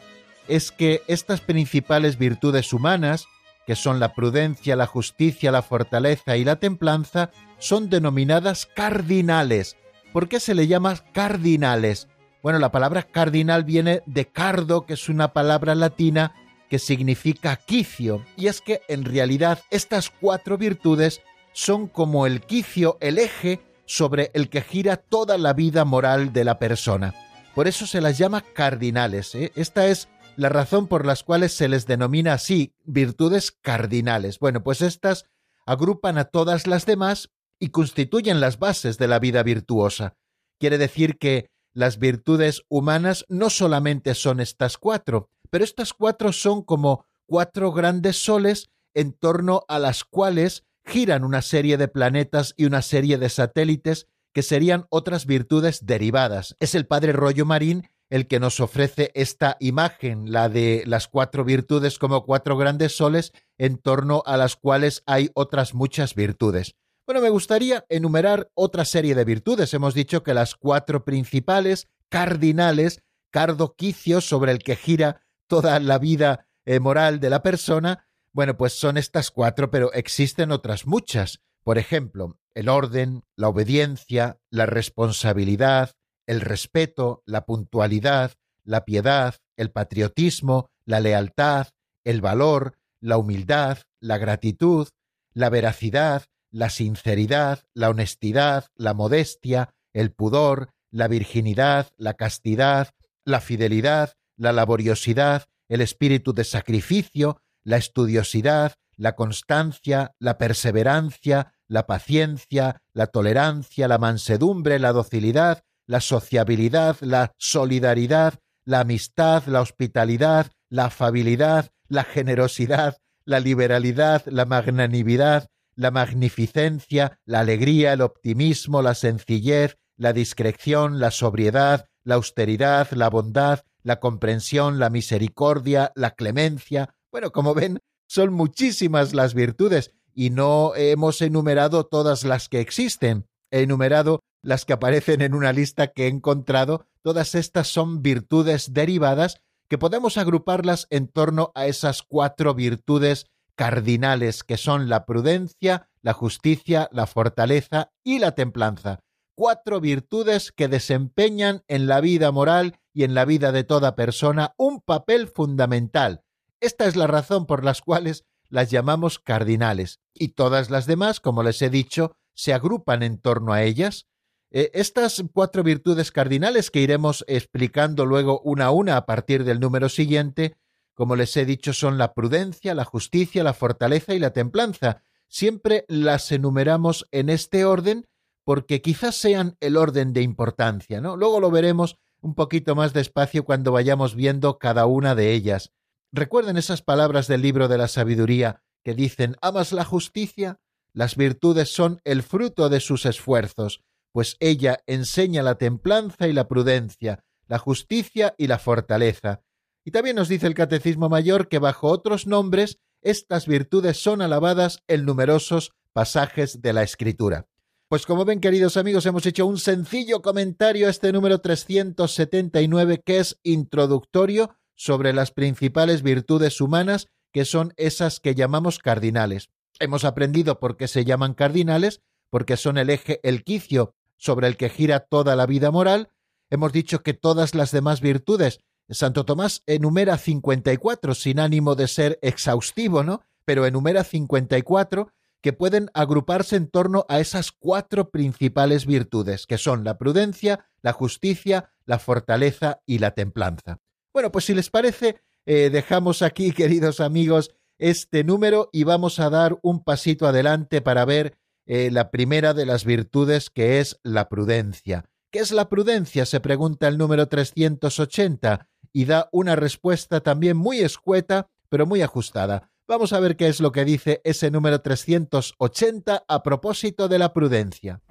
es 0.49 0.73
que 0.73 1.03
estas 1.07 1.41
principales 1.41 2.19
virtudes 2.19 2.73
humanas, 2.73 3.27
que 3.67 3.77
son 3.77 4.01
la 4.01 4.15
prudencia, 4.15 4.77
la 4.77 4.87
justicia, 4.87 5.53
la 5.53 5.63
fortaleza 5.63 6.37
y 6.37 6.45
la 6.45 6.57
templanza, 6.57 7.31
son 7.59 7.91
denominadas 7.91 8.67
cardinales. 8.67 9.77
¿Por 10.13 10.29
qué 10.29 10.41
se 10.41 10.55
le 10.55 10.67
llama 10.67 10.97
cardinales? 11.13 12.09
Bueno, 12.43 12.59
la 12.59 12.73
palabra 12.73 13.05
cardinal 13.05 13.63
viene 13.63 14.03
de 14.07 14.27
cardo, 14.27 14.85
que 14.85 14.95
es 14.95 15.09
una 15.09 15.33
palabra 15.33 15.77
latina 15.77 16.35
que 16.69 16.81
significa 16.81 17.57
quicio, 17.57 18.25
y 18.37 18.49
es 18.49 18.61
que 18.61 18.81
en 18.89 19.05
realidad 19.05 19.61
estas 19.71 20.11
cuatro 20.11 20.59
virtudes 20.59 21.21
son 21.53 21.87
como 21.87 22.27
el 22.27 22.41
quicio, 22.41 22.99
el 23.01 23.19
eje 23.19 23.61
sobre 23.87 24.31
el 24.35 24.49
que 24.49 24.63
gira 24.63 24.97
toda 24.97 25.39
la 25.39 25.53
vida 25.53 25.85
moral 25.85 26.33
de 26.33 26.45
la 26.45 26.59
persona. 26.59 27.15
Por 27.55 27.69
eso 27.69 27.87
se 27.87 28.01
las 28.01 28.19
llama 28.19 28.41
cardinales. 28.41 29.35
¿eh? 29.35 29.53
Esta 29.55 29.87
es 29.87 30.09
la 30.37 30.49
razón 30.49 30.89
por 30.89 31.07
las 31.07 31.23
cuales 31.23 31.53
se 31.53 31.69
les 31.69 31.87
denomina 31.87 32.33
así 32.33 32.75
virtudes 32.85 33.53
cardinales. 33.53 34.39
Bueno, 34.41 34.65
pues 34.65 34.83
estas 34.83 35.27
agrupan 35.67 36.19
a 36.19 36.25
todas 36.25 36.67
las 36.67 36.87
demás 36.87 37.31
y 37.61 37.69
constituyen 37.69 38.41
las 38.41 38.59
bases 38.59 38.99
de 38.99 39.07
la 39.07 39.21
vida 39.21 39.43
virtuosa. 39.43 40.17
Quiere 40.59 40.79
decir 40.79 41.19
que 41.19 41.52
las 41.75 41.99
virtudes 41.99 42.65
humanas 42.69 43.25
no 43.29 43.51
solamente 43.51 44.15
son 44.15 44.41
estas 44.41 44.79
cuatro, 44.79 45.29
pero 45.51 45.65
estas 45.65 45.93
cuatro 45.93 46.33
son 46.33 46.63
como 46.63 47.07
cuatro 47.27 47.73
grandes 47.73 48.23
soles 48.23 48.71
en 48.95 49.13
torno 49.13 49.65
a 49.69 49.79
las 49.79 50.05
cuales 50.05 50.65
giran 50.85 51.25
una 51.25 51.43
serie 51.43 51.77
de 51.77 51.89
planetas 51.89 52.55
y 52.57 52.65
una 52.65 52.83
serie 52.83 53.19
de 53.19 53.29
satélites 53.29 54.07
que 54.33 54.43
serían 54.43 54.87
otras 54.91 55.27
virtudes 55.27 55.87
derivadas. 55.87 56.57
Es 56.61 56.75
el 56.75 56.87
padre 56.87 57.13
Rollo 57.13 57.47
Marín 57.47 57.89
el 58.13 58.27
que 58.27 58.41
nos 58.41 58.61
ofrece 58.61 59.11
esta 59.15 59.57
imagen, 59.59 60.33
la 60.33 60.51
de 60.51 60.83
las 60.87 61.09
cuatro 61.09 61.45
virtudes 61.45 61.99
como 61.99 62.27
cuatro 62.27 62.59
grandes 62.59 62.95
soles 62.95 63.33
en 63.57 63.79
torno 63.79 64.23
a 64.27 64.37
las 64.37 64.55
cuales 64.57 65.03
hay 65.07 65.31
otras 65.33 65.73
muchas 65.73 66.15
virtudes. 66.15 66.77
Bueno, 67.05 67.21
me 67.21 67.31
gustaría 67.31 67.85
enumerar 67.89 68.51
otra 68.55 68.85
serie 68.85 69.17
de 69.17 69.25
virtudes. 69.25 69.75
Hemos 69.75 69.93
dicho 69.93 70.23
que 70.23 70.35
las 70.35 70.55
cuatro 70.55 71.05
principales, 71.05 71.89
cardinales, 72.09 73.03
cardoquicios 73.31 74.25
sobre 74.25 74.53
el 74.53 74.61
que 74.61 74.77
gira 74.77 75.21
toda 75.49 75.81
la 75.81 75.99
vida 75.99 76.47
eh, 76.65 76.79
moral 76.79 77.19
de 77.19 77.31
la 77.31 77.43
persona, 77.43 78.07
bueno, 78.33 78.57
pues 78.57 78.79
son 78.79 78.97
estas 78.97 79.33
cuatro, 79.33 79.69
pero 79.71 79.93
existen 79.93 80.53
otras 80.53 80.87
muchas. 80.87 81.41
Por 81.65 81.77
ejemplo, 81.77 82.39
el 82.55 82.69
orden, 82.69 83.25
la 83.37 83.49
obediencia, 83.49 84.39
la 84.49 84.67
responsabilidad, 84.67 85.91
el 86.27 86.41
respeto, 86.41 87.25
la 87.27 87.45
puntualidad, 87.45 88.33
la 88.63 88.85
piedad, 88.85 89.35
el 89.57 89.73
patriotismo, 89.73 90.71
la 90.85 91.01
lealtad, 91.01 91.67
el 92.05 92.21
valor, 92.21 92.79
la 93.01 93.19
humildad, 93.19 93.79
la 94.01 94.19
gratitud, 94.19 94.89
la 95.35 95.51
veracidad, 95.51 96.25
la 96.53 96.71
sinceridad, 96.71 97.65
la 97.75 97.91
honestidad, 97.91 98.67
la 98.77 98.95
modestia, 98.95 99.75
el 99.93 100.13
pudor, 100.13 100.71
la 100.91 101.09
virginidad, 101.09 101.89
la 101.97 102.15
castidad, 102.15 102.91
la 103.25 103.41
fidelidad, 103.41 104.13
la 104.37 104.53
laboriosidad, 104.53 105.47
el 105.69 105.81
espíritu 105.81 106.33
de 106.35 106.45
sacrificio, 106.45 107.41
la 107.65 107.79
estudiosidad, 107.79 108.75
la 108.97 109.17
constancia, 109.17 110.15
la 110.19 110.39
perseverancia, 110.39 111.55
la 111.67 111.87
paciencia, 111.87 112.83
la 112.93 113.07
tolerancia, 113.07 113.89
la 113.89 113.99
mansedumbre, 113.99 114.79
la 114.79 114.93
docilidad, 114.93 115.65
la 115.87 116.01
sociabilidad, 116.01 116.97
la 117.01 117.33
solidaridad, 117.39 118.35
la 118.65 118.81
amistad, 118.81 119.45
la 119.47 119.61
hospitalidad, 119.61 120.53
la 120.69 120.87
afabilidad, 120.87 121.71
la 121.89 122.05
generosidad, 122.05 122.99
la 123.25 123.41
liberalidad, 123.41 124.25
la 124.27 124.45
magnanimidad, 124.45 125.49
la 125.75 125.91
magnificencia, 125.91 127.21
la 127.25 127.41
alegría, 127.41 127.93
el 127.93 128.03
optimismo, 128.03 128.83
la 128.83 128.95
sencillez, 128.95 129.79
la 129.97 130.13
discreción, 130.13 130.99
la 130.99 131.11
sobriedad, 131.11 131.87
la 132.05 132.17
austeridad, 132.17 132.91
la 132.93 133.09
bondad, 133.09 133.61
la 133.83 134.01
comprensión, 134.01 134.79
la 134.79 134.91
misericordia, 134.91 135.93
la 135.95 136.13
clemencia. 136.13 136.95
Bueno, 137.11 137.31
como 137.31 137.55
ven, 137.55 137.81
son 138.09 138.33
muchísimas 138.33 139.15
las 139.15 139.35
virtudes 139.35 139.93
y 140.15 140.31
no 140.31 140.75
hemos 140.77 141.23
enumerado 141.23 141.85
todas 141.85 142.25
las 142.25 142.49
que 142.49 142.61
existen. 142.61 143.27
He 143.51 143.63
enumerado 143.63 144.21
las 144.43 144.65
que 144.65 144.73
aparecen 144.73 145.23
en 145.23 145.35
una 145.35 145.53
lista 145.53 145.89
que 145.89 146.05
he 146.05 146.09
encontrado. 146.09 146.87
Todas 147.03 147.35
estas 147.35 147.69
son 147.69 148.03
virtudes 148.03 148.73
derivadas 148.73 149.41
que 149.69 149.79
podemos 149.79 150.19
agruparlas 150.19 150.87
en 150.91 151.09
torno 151.09 151.51
a 151.55 151.67
esas 151.67 152.03
cuatro 152.03 152.55
virtudes 152.55 153.27
cardinales 153.57 154.45
que 154.45 154.57
son 154.57 154.89
la 154.89 155.05
prudencia, 155.05 155.89
la 156.01 156.13
justicia, 156.13 156.89
la 156.93 157.07
fortaleza 157.07 157.91
y 158.03 158.19
la 158.19 158.35
templanza. 158.35 159.01
Cuatro 159.35 159.81
virtudes 159.81 160.53
que 160.53 160.69
desempeñan 160.69 161.63
en 161.69 161.87
la 161.87 162.01
vida 162.01 162.31
moral 162.33 162.79
y 162.93 163.05
en 163.05 163.15
la 163.15 163.25
vida 163.25 163.53
de 163.53 163.65
toda 163.65 163.97
persona 163.97 164.55
un 164.57 164.81
papel 164.81 165.29
fundamental. 165.29 166.23
Esta 166.61 166.87
es 166.87 166.97
la 166.97 167.07
razón 167.07 167.47
por 167.47 167.65
las 167.65 167.81
cuales 167.81 168.25
las 168.49 168.71
llamamos 168.71 169.19
cardinales, 169.19 170.01
y 170.15 170.29
todas 170.29 170.71
las 170.71 170.87
demás, 170.87 171.21
como 171.21 171.43
les 171.43 171.63
he 171.63 171.71
dicho, 171.71 172.15
se 172.35 172.53
agrupan 172.53 173.03
en 173.03 173.19
torno 173.19 173.55
a 173.55 173.63
ellas. 173.63 174.07
Eh, 174.51 174.71
estas 174.75 175.25
cuatro 175.33 175.63
virtudes 175.63 176.13
cardinales 176.13 176.71
que 176.71 176.81
iremos 176.81 177.25
explicando 177.27 178.05
luego 178.05 178.41
una 178.45 178.67
a 178.67 178.71
una 178.71 178.99
a 178.99 179.07
partir 179.07 179.45
del 179.45 179.59
número 179.59 179.89
siguiente, 179.89 180.55
como 180.95 181.17
les 181.17 181.37
he 181.37 181.45
dicho, 181.45 181.73
son 181.73 181.99
la 181.99 182.15
prudencia, 182.15 182.75
la 182.75 182.85
justicia, 182.85 183.43
la 183.43 183.55
fortaleza 183.55 184.15
y 184.15 184.19
la 184.19 184.33
templanza. 184.33 185.03
Siempre 185.29 185.85
las 185.89 186.31
enumeramos 186.33 187.07
en 187.11 187.29
este 187.29 187.65
orden 187.65 188.07
porque 188.45 188.83
quizás 188.83 189.15
sean 189.15 189.57
el 189.61 189.77
orden 189.77 190.13
de 190.13 190.23
importancia, 190.23 191.01
¿no? 191.01 191.17
Luego 191.17 191.41
lo 191.41 191.51
veremos 191.51 191.99
un 192.21 192.35
poquito 192.35 192.75
más 192.75 192.93
despacio 192.93 193.45
cuando 193.45 193.73
vayamos 193.73 194.15
viendo 194.15 194.59
cada 194.59 194.87
una 194.87 195.15
de 195.15 195.33
ellas. 195.33 195.73
Recuerden 196.13 196.57
esas 196.57 196.83
palabras 196.83 197.27
del 197.27 197.43
libro 197.43 197.69
de 197.69 197.79
la 197.79 197.89
sabiduría 197.89 198.63
que 198.85 198.95
dicen, 198.95 199.37
¿amas 199.41 199.73
la 199.73 199.85
justicia? 199.85 200.61
las 200.93 201.17
virtudes 201.17 201.73
son 201.73 202.01
el 202.05 202.23
fruto 202.23 202.69
de 202.69 202.81
sus 202.81 203.07
esfuerzos, 203.07 203.83
pues 204.13 204.37
ella 204.41 204.83
enseña 204.87 205.43
la 205.43 205.57
templanza 205.57 206.29
y 206.29 206.33
la 206.33 206.49
prudencia, 206.49 207.25
la 207.47 207.59
justicia 207.59 208.35
y 208.37 208.47
la 208.47 208.59
fortaleza. 208.59 209.43
Y 209.85 209.91
también 209.91 210.17
nos 210.17 210.29
dice 210.29 210.47
el 210.47 210.55
Catecismo 210.55 211.09
Mayor 211.09 211.49
que 211.49 211.59
bajo 211.59 211.89
otros 211.89 212.27
nombres 212.27 212.79
estas 213.03 213.47
virtudes 213.47 214.01
son 214.01 214.23
alabadas 214.23 214.83
en 214.87 215.05
numerosos 215.05 215.73
pasajes 215.93 216.63
de 216.63 216.73
la 216.73 216.83
Escritura. 216.83 217.49
Pues 217.89 218.07
como 218.07 218.25
ven, 218.25 218.41
queridos 218.41 218.77
amigos, 218.77 219.05
hemos 219.05 219.27
hecho 219.27 219.45
un 219.45 219.59
sencillo 219.59 220.23
comentario 220.23 220.87
a 220.87 220.91
este 220.91 221.13
número 221.13 221.41
379 221.41 223.03
que 223.05 223.19
es 223.19 223.39
introductorio 223.43 224.57
sobre 224.75 225.13
las 225.13 225.31
principales 225.31 226.03
virtudes 226.03 226.61
humanas, 226.61 227.09
que 227.33 227.45
son 227.45 227.75
esas 227.77 228.21
que 228.21 228.35
llamamos 228.35 228.79
cardinales. 228.79 229.51
Hemos 229.79 230.05
aprendido 230.05 230.59
por 230.59 230.77
qué 230.77 230.89
se 230.89 231.05
llaman 231.05 231.35
cardinales, 231.35 232.01
porque 232.31 232.57
son 232.57 232.79
el 232.79 232.89
eje, 232.89 233.21
el 233.25 233.45
quicio 233.45 233.95
sobre 234.17 234.47
el 234.47 234.57
que 234.57 234.71
gira 234.71 235.01
toda 235.01 235.37
la 235.37 235.45
vida 235.45 235.71
moral. 235.71 236.09
Hemos 236.49 236.73
dicho 236.73 237.03
que 237.03 237.13
todas 237.13 237.55
las 237.55 237.73
demás 237.73 238.01
virtudes, 238.01 238.61
Santo 238.91 239.25
Tomás 239.25 239.63
enumera 239.67 240.19
54 240.19 241.15
sin 241.15 241.41
ánimo 241.41 241.75
de 241.75 241.89
ser 241.89 242.19
exhaustivo, 242.23 243.03
¿no? 243.03 243.23
Pero 243.45 243.67
enumera 243.67 244.05
54 244.05 245.13
que 245.41 245.53
pueden 245.53 245.91
agruparse 245.93 246.57
en 246.57 246.69
torno 246.69 247.05
a 247.09 247.19
esas 247.19 247.51
cuatro 247.53 248.11
principales 248.11 248.87
virtudes, 248.87 249.47
que 249.47 249.59
son 249.59 249.83
la 249.85 249.99
prudencia, 249.99 250.67
la 250.83 250.93
justicia, 250.93 251.73
la 251.85 251.99
fortaleza 251.99 252.81
y 252.87 252.99
la 252.99 253.11
templanza. 253.11 253.81
Bueno, 254.13 254.31
pues 254.31 254.45
si 254.45 254.55
les 254.55 254.71
parece, 254.71 255.21
eh, 255.45 255.69
dejamos 255.71 256.23
aquí, 256.23 256.53
queridos 256.53 257.01
amigos, 257.01 257.51
este 257.79 258.23
número 258.23 258.69
y 258.73 258.85
vamos 258.85 259.19
a 259.19 259.29
dar 259.29 259.59
un 259.63 259.83
pasito 259.83 260.27
adelante 260.27 260.81
para 260.81 261.05
ver 261.05 261.37
eh, 261.67 261.91
la 261.91 262.11
primera 262.11 262.55
de 262.55 262.65
las 262.65 262.85
virtudes 262.85 263.51
que 263.51 263.81
es 263.81 263.99
la 264.05 264.29
prudencia. 264.29 265.05
¿Qué 265.33 265.39
es 265.39 265.51
la 265.51 265.71
prudencia? 265.71 266.27
se 266.27 266.41
pregunta 266.41 266.89
el 266.89 266.99
número 266.99 267.27
380 267.27 268.69
y 268.93 269.07
da 269.07 269.31
una 269.33 269.57
respuesta 269.57 270.21
también 270.21 270.59
muy 270.59 270.81
escueta, 270.81 271.49
pero 271.71 271.87
muy 271.87 272.03
ajustada. 272.03 272.71
Vamos 272.87 273.15
a 273.15 273.21
ver 273.21 273.39
qué 273.39 273.49
es 273.49 273.59
lo 273.59 273.73
que 273.73 273.87
dice 273.87 274.21
ese 274.25 274.51
número 274.51 274.83
380 274.83 276.25
a 276.29 276.43
propósito 276.43 277.09
de 277.09 277.19
la 277.19 277.33
prudencia. 277.33 278.03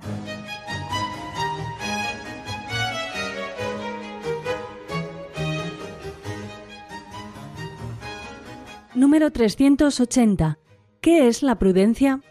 Número 8.95 9.29
380. 9.29 10.57
¿Qué 11.01 11.27
es 11.27 11.43
la 11.43 11.59
prudencia? 11.59 12.23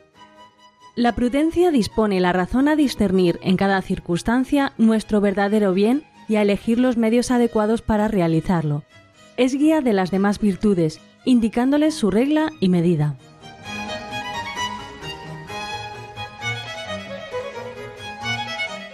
La 1.01 1.15
prudencia 1.15 1.71
dispone 1.71 2.21
la 2.21 2.35
razón 2.35 2.69
a 2.69 2.77
discernir 2.77 3.41
en 3.43 3.57
cada 3.57 3.81
circunstancia 3.81 4.75
nuestro 4.77 5.23
verdadero 5.23 5.73
bien 5.73 6.05
y 6.29 6.37
a 6.37 6.43
elegir 6.43 6.79
los 6.79 6.99
medios 6.99 7.31
adecuados 7.31 7.81
para 7.81 8.07
realizarlo. 8.07 8.85
Es 9.39 9.55
guía 9.55 9.81
de 9.81 9.95
las 9.95 10.11
demás 10.11 10.39
virtudes 10.41 11.01
indicándoles 11.25 11.95
su 11.95 12.11
regla 12.11 12.53
y 12.61 12.69
medida. 12.69 13.17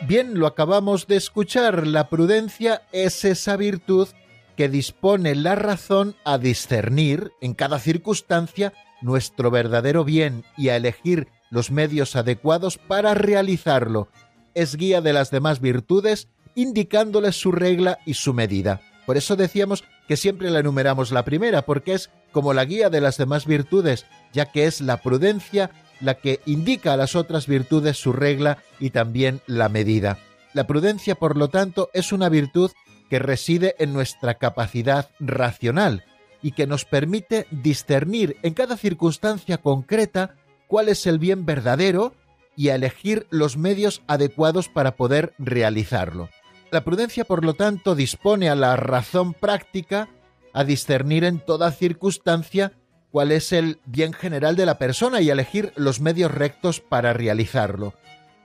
Bien, 0.07 0.39
lo 0.39 0.47
acabamos 0.47 1.09
de 1.09 1.17
escuchar. 1.17 1.89
La 1.89 2.09
prudencia 2.09 2.83
es 2.93 3.25
esa 3.25 3.57
virtud 3.57 4.07
que 4.55 4.69
dispone 4.69 5.35
la 5.35 5.57
razón 5.57 6.15
a 6.25 6.39
discernir 6.39 7.33
en 7.41 7.55
cada 7.55 7.81
circunstancia 7.81 8.73
nuestro 9.03 9.51
verdadero 9.51 10.05
bien 10.05 10.45
y 10.57 10.69
a 10.69 10.77
elegir 10.77 11.27
los 11.51 11.71
medios 11.71 12.17
adecuados 12.17 12.79
para 12.79 13.15
realizarlo. 13.15 14.09
Es 14.55 14.77
guía 14.77 15.01
de 15.01 15.13
las 15.13 15.31
demás 15.31 15.61
virtudes, 15.61 16.29
indicándoles 16.55 17.37
su 17.37 17.53
regla 17.53 17.99
y 18.07 18.15
su 18.15 18.33
medida. 18.35 18.81
Por 19.05 19.17
eso 19.17 19.37
decíamos 19.37 19.85
que 20.09 20.17
siempre 20.17 20.51
la 20.51 20.61
enumeramos 20.61 21.13
la 21.13 21.25
primera, 21.25 21.63
porque 21.63 21.95
es 21.95 22.11
como 22.33 22.55
la 22.55 22.65
guía 22.65 22.91
de 22.91 23.01
las 23.01 23.17
demás 23.17 23.47
virtudes, 23.47 24.07
ya 24.33 24.47
que 24.47 24.67
es 24.67 24.81
la 24.81 24.99
prudencia 24.99 25.71
la 26.01 26.15
que 26.15 26.41
indica 26.47 26.93
a 26.93 26.97
las 26.97 27.17
otras 27.17 27.47
virtudes 27.47 27.97
su 27.97 28.13
regla 28.13 28.59
y 28.79 28.91
también 28.91 29.41
la 29.47 29.69
medida. 29.69 30.19
La 30.53 30.67
prudencia, 30.67 31.15
por 31.15 31.37
lo 31.37 31.49
tanto, 31.49 31.91
es 31.93 32.13
una 32.13 32.29
virtud 32.29 32.71
que 33.09 33.19
reside 33.19 33.77
en 33.79 33.93
nuestra 33.93 34.35
capacidad 34.35 35.11
racional 35.21 36.05
y 36.43 36.53
que 36.53 36.67
nos 36.67 36.85
permite 36.85 37.47
discernir 37.51 38.37
en 38.43 38.55
cada 38.55 38.77
circunstancia 38.77 39.59
concreta 39.59 40.35
cuál 40.67 40.89
es 40.89 41.07
el 41.07 41.19
bien 41.19 41.47
verdadero 41.47 42.15
y 42.57 42.69
elegir 42.69 43.27
los 43.31 43.57
medios 43.57 44.03
adecuados 44.07 44.69
para 44.69 44.97
poder 44.97 45.35
realizarlo. 45.39 46.29
La 46.71 46.85
prudencia, 46.85 47.25
por 47.25 47.45
lo 47.45 47.55
tanto, 47.55 47.95
dispone 47.95 48.49
a 48.49 48.55
la 48.55 48.77
razón 48.77 49.35
práctica 49.35 50.09
a 50.53 50.65
discernir 50.65 51.25
en 51.25 51.39
toda 51.39 51.71
circunstancia 51.71 52.73
cuál 53.11 53.31
es 53.31 53.53
el 53.53 53.81
bien 53.87 54.13
general 54.13 54.57
de 54.57 54.67
la 54.67 54.79
persona 54.79 55.21
y 55.21 55.31
elegir 55.31 55.73
los 55.77 56.01
medios 56.01 56.33
rectos 56.33 56.81
para 56.81 57.13
realizarlo. 57.13 57.95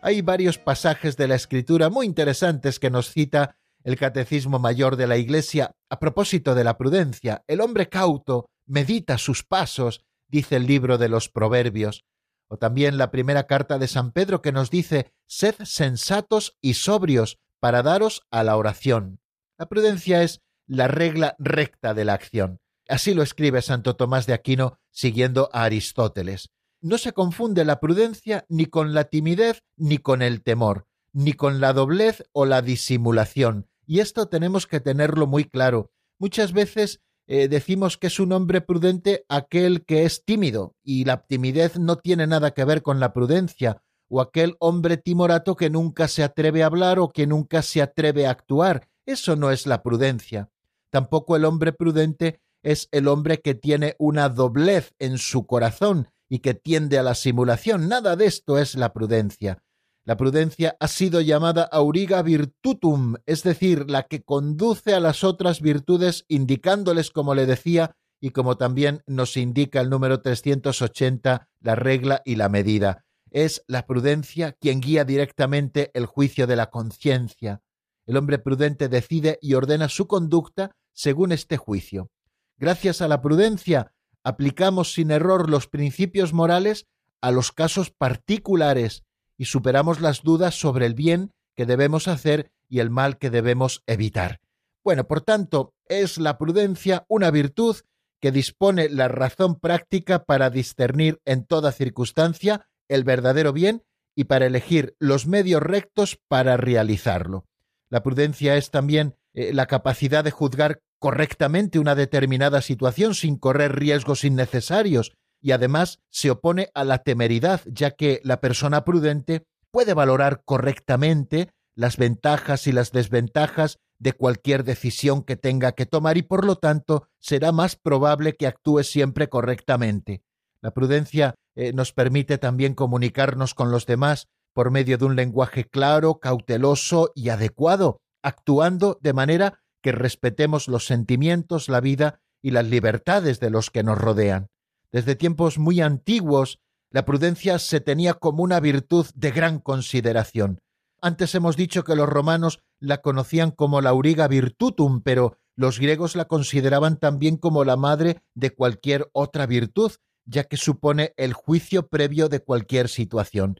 Hay 0.01 0.21
varios 0.21 0.57
pasajes 0.57 1.17
de 1.17 1.27
la 1.27 1.35
Escritura 1.35 1.89
muy 1.89 2.05
interesantes 2.05 2.79
que 2.79 2.89
nos 2.89 3.11
cita 3.11 3.55
el 3.83 3.97
Catecismo 3.97 4.59
Mayor 4.59 4.95
de 4.95 5.07
la 5.07 5.17
Iglesia 5.17 5.71
a 5.89 5.99
propósito 5.99 6.55
de 6.55 6.63
la 6.63 6.77
prudencia. 6.77 7.43
El 7.47 7.61
hombre 7.61 7.89
cauto 7.89 8.45
medita 8.65 9.17
sus 9.17 9.43
pasos, 9.43 10.03
dice 10.27 10.55
el 10.55 10.67
libro 10.67 10.97
de 10.97 11.09
los 11.09 11.29
Proverbios. 11.29 12.03
O 12.51 12.57
también 12.57 12.97
la 12.97 13.11
primera 13.11 13.47
carta 13.47 13.79
de 13.79 13.87
San 13.87 14.11
Pedro 14.11 14.41
que 14.41 14.51
nos 14.51 14.69
dice, 14.69 15.13
sed 15.25 15.55
sensatos 15.63 16.57
y 16.59 16.73
sobrios, 16.73 17.39
para 17.61 17.81
daros 17.81 18.27
a 18.29 18.43
la 18.43 18.57
oración. 18.57 19.21
La 19.57 19.69
prudencia 19.69 20.21
es 20.21 20.41
la 20.67 20.89
regla 20.89 21.37
recta 21.39 21.93
de 21.93 22.03
la 22.03 22.13
acción. 22.13 22.59
Así 22.89 23.13
lo 23.13 23.23
escribe 23.23 23.61
Santo 23.61 23.95
Tomás 23.95 24.25
de 24.25 24.33
Aquino 24.33 24.79
siguiendo 24.89 25.49
a 25.53 25.63
Aristóteles. 25.63 26.49
No 26.81 26.97
se 26.97 27.13
confunde 27.13 27.63
la 27.63 27.79
prudencia 27.79 28.45
ni 28.49 28.65
con 28.65 28.93
la 28.93 29.05
timidez 29.05 29.63
ni 29.77 29.99
con 29.99 30.21
el 30.21 30.43
temor, 30.43 30.87
ni 31.13 31.31
con 31.31 31.61
la 31.61 31.71
doblez 31.71 32.21
o 32.33 32.45
la 32.45 32.61
disimulación. 32.61 33.69
Y 33.85 34.01
esto 34.01 34.27
tenemos 34.27 34.67
que 34.67 34.81
tenerlo 34.81 35.25
muy 35.25 35.45
claro. 35.45 35.93
Muchas 36.19 36.51
veces 36.51 36.99
eh, 37.33 37.47
decimos 37.47 37.97
que 37.97 38.07
es 38.07 38.19
un 38.19 38.33
hombre 38.33 38.59
prudente 38.59 39.23
aquel 39.29 39.85
que 39.85 40.03
es 40.03 40.25
tímido, 40.25 40.75
y 40.83 41.05
la 41.05 41.25
timidez 41.25 41.79
no 41.79 41.95
tiene 41.95 42.27
nada 42.27 42.51
que 42.51 42.65
ver 42.65 42.81
con 42.81 42.99
la 42.99 43.13
prudencia, 43.13 43.81
o 44.09 44.19
aquel 44.19 44.57
hombre 44.59 44.97
timorato 44.97 45.55
que 45.55 45.69
nunca 45.69 46.09
se 46.09 46.23
atreve 46.23 46.61
a 46.61 46.65
hablar 46.65 46.99
o 46.99 47.07
que 47.07 47.27
nunca 47.27 47.61
se 47.61 47.81
atreve 47.81 48.27
a 48.27 48.31
actuar. 48.31 48.89
Eso 49.05 49.37
no 49.37 49.49
es 49.49 49.65
la 49.65 49.81
prudencia. 49.81 50.49
Tampoco 50.89 51.37
el 51.37 51.45
hombre 51.45 51.71
prudente 51.71 52.41
es 52.63 52.89
el 52.91 53.07
hombre 53.07 53.39
que 53.39 53.55
tiene 53.55 53.95
una 53.97 54.27
doblez 54.27 54.93
en 54.99 55.17
su 55.17 55.47
corazón 55.47 56.09
y 56.27 56.39
que 56.39 56.53
tiende 56.53 56.99
a 56.99 57.03
la 57.03 57.15
simulación. 57.15 57.87
Nada 57.87 58.17
de 58.17 58.25
esto 58.25 58.57
es 58.57 58.75
la 58.75 58.91
prudencia. 58.91 59.63
La 60.03 60.17
prudencia 60.17 60.75
ha 60.79 60.87
sido 60.87 61.21
llamada 61.21 61.63
auriga 61.63 62.21
virtutum, 62.21 63.15
es 63.25 63.43
decir, 63.43 63.89
la 63.89 64.03
que 64.03 64.23
conduce 64.23 64.93
a 64.93 64.99
las 64.99 65.23
otras 65.23 65.61
virtudes 65.61 66.25
indicándoles, 66.27 67.11
como 67.11 67.35
le 67.35 67.45
decía, 67.45 67.95
y 68.19 68.31
como 68.31 68.57
también 68.57 69.03
nos 69.05 69.37
indica 69.37 69.79
el 69.81 69.89
número 69.89 70.21
380, 70.21 71.49
la 71.59 71.75
regla 71.75 72.21
y 72.25 72.35
la 72.35 72.49
medida 72.49 73.05
es 73.31 73.63
la 73.67 73.87
prudencia 73.87 74.51
quien 74.51 74.81
guía 74.81 75.05
directamente 75.05 75.89
el 75.93 76.05
juicio 76.05 76.45
de 76.45 76.57
la 76.57 76.69
conciencia. 76.69 77.61
El 78.05 78.17
hombre 78.17 78.37
prudente 78.37 78.89
decide 78.89 79.39
y 79.41 79.53
ordena 79.53 79.89
su 79.89 80.05
conducta 80.05 80.75
según 80.91 81.31
este 81.31 81.57
juicio. 81.57 82.11
Gracias 82.57 83.01
a 83.01 83.07
la 83.07 83.21
prudencia 83.21 83.93
aplicamos 84.23 84.93
sin 84.93 85.09
error 85.09 85.49
los 85.49 85.67
principios 85.67 86.33
morales 86.33 86.87
a 87.21 87.31
los 87.31 87.51
casos 87.51 87.89
particulares 87.89 89.03
y 89.41 89.45
superamos 89.45 90.01
las 90.01 90.21
dudas 90.21 90.53
sobre 90.53 90.85
el 90.85 90.93
bien 90.93 91.31
que 91.55 91.65
debemos 91.65 92.07
hacer 92.07 92.51
y 92.69 92.77
el 92.77 92.91
mal 92.91 93.17
que 93.17 93.31
debemos 93.31 93.81
evitar. 93.87 94.39
Bueno, 94.83 95.07
por 95.07 95.21
tanto, 95.21 95.73
es 95.87 96.19
la 96.19 96.37
prudencia 96.37 97.05
una 97.07 97.31
virtud 97.31 97.77
que 98.19 98.31
dispone 98.31 98.87
la 98.87 99.07
razón 99.07 99.59
práctica 99.59 100.25
para 100.25 100.51
discernir 100.51 101.21
en 101.25 101.43
toda 101.43 101.71
circunstancia 101.71 102.67
el 102.87 103.03
verdadero 103.03 103.51
bien 103.51 103.83
y 104.15 104.25
para 104.25 104.45
elegir 104.45 104.95
los 104.99 105.25
medios 105.25 105.63
rectos 105.63 106.19
para 106.27 106.55
realizarlo. 106.55 107.47
La 107.89 108.03
prudencia 108.03 108.57
es 108.57 108.69
también 108.69 109.15
eh, 109.33 109.55
la 109.55 109.65
capacidad 109.65 110.23
de 110.23 110.29
juzgar 110.29 110.83
correctamente 110.99 111.79
una 111.79 111.95
determinada 111.95 112.61
situación 112.61 113.15
sin 113.15 113.37
correr 113.37 113.75
riesgos 113.75 114.23
innecesarios 114.23 115.13
y 115.41 115.51
además 115.51 115.99
se 116.09 116.31
opone 116.31 116.69
a 116.73 116.83
la 116.83 116.99
temeridad, 116.99 117.61
ya 117.65 117.91
que 117.91 118.21
la 118.23 118.39
persona 118.39 118.85
prudente 118.85 119.45
puede 119.71 119.93
valorar 119.93 120.43
correctamente 120.45 121.49
las 121.75 121.97
ventajas 121.97 122.67
y 122.67 122.71
las 122.71 122.91
desventajas 122.91 123.79
de 123.97 124.13
cualquier 124.13 124.63
decisión 124.63 125.23
que 125.23 125.35
tenga 125.35 125.71
que 125.73 125.85
tomar 125.85 126.17
y 126.17 126.21
por 126.21 126.45
lo 126.45 126.55
tanto 126.55 127.07
será 127.19 127.51
más 127.51 127.75
probable 127.75 128.33
que 128.33 128.47
actúe 128.47 128.83
siempre 128.83 129.29
correctamente. 129.29 130.23
La 130.61 130.71
prudencia 130.71 131.35
eh, 131.55 131.73
nos 131.73 131.91
permite 131.91 132.37
también 132.37 132.73
comunicarnos 132.73 133.53
con 133.53 133.71
los 133.71 133.85
demás 133.85 134.27
por 134.53 134.69
medio 134.71 134.97
de 134.97 135.05
un 135.05 135.15
lenguaje 135.15 135.65
claro, 135.65 136.19
cauteloso 136.19 137.11
y 137.15 137.29
adecuado, 137.29 138.01
actuando 138.21 138.97
de 139.01 139.13
manera 139.13 139.59
que 139.81 139.91
respetemos 139.91 140.67
los 140.67 140.85
sentimientos, 140.85 141.69
la 141.69 141.79
vida 141.79 142.19
y 142.41 142.51
las 142.51 142.65
libertades 142.65 143.39
de 143.39 143.49
los 143.49 143.69
que 143.69 143.83
nos 143.83 143.97
rodean. 143.97 144.50
Desde 144.91 145.15
tiempos 145.15 145.57
muy 145.57 145.81
antiguos, 145.81 146.59
la 146.89 147.05
prudencia 147.05 147.57
se 147.59 147.79
tenía 147.79 148.15
como 148.15 148.43
una 148.43 148.59
virtud 148.59 149.07
de 149.15 149.31
gran 149.31 149.59
consideración. 149.59 150.59
Antes 151.01 151.33
hemos 151.33 151.55
dicho 151.55 151.83
que 151.83 151.95
los 151.95 152.09
romanos 152.09 152.59
la 152.79 153.01
conocían 153.01 153.51
como 153.51 153.81
la 153.81 153.91
auriga 153.91 154.27
virtutum, 154.27 155.01
pero 155.01 155.37
los 155.55 155.79
griegos 155.79 156.15
la 156.15 156.25
consideraban 156.25 156.97
también 156.97 157.37
como 157.37 157.63
la 157.63 157.77
madre 157.77 158.21
de 158.35 158.51
cualquier 158.51 159.09
otra 159.13 159.45
virtud, 159.45 159.93
ya 160.25 160.43
que 160.43 160.57
supone 160.57 161.13
el 161.17 161.33
juicio 161.33 161.87
previo 161.87 162.29
de 162.29 162.41
cualquier 162.41 162.89
situación. 162.89 163.59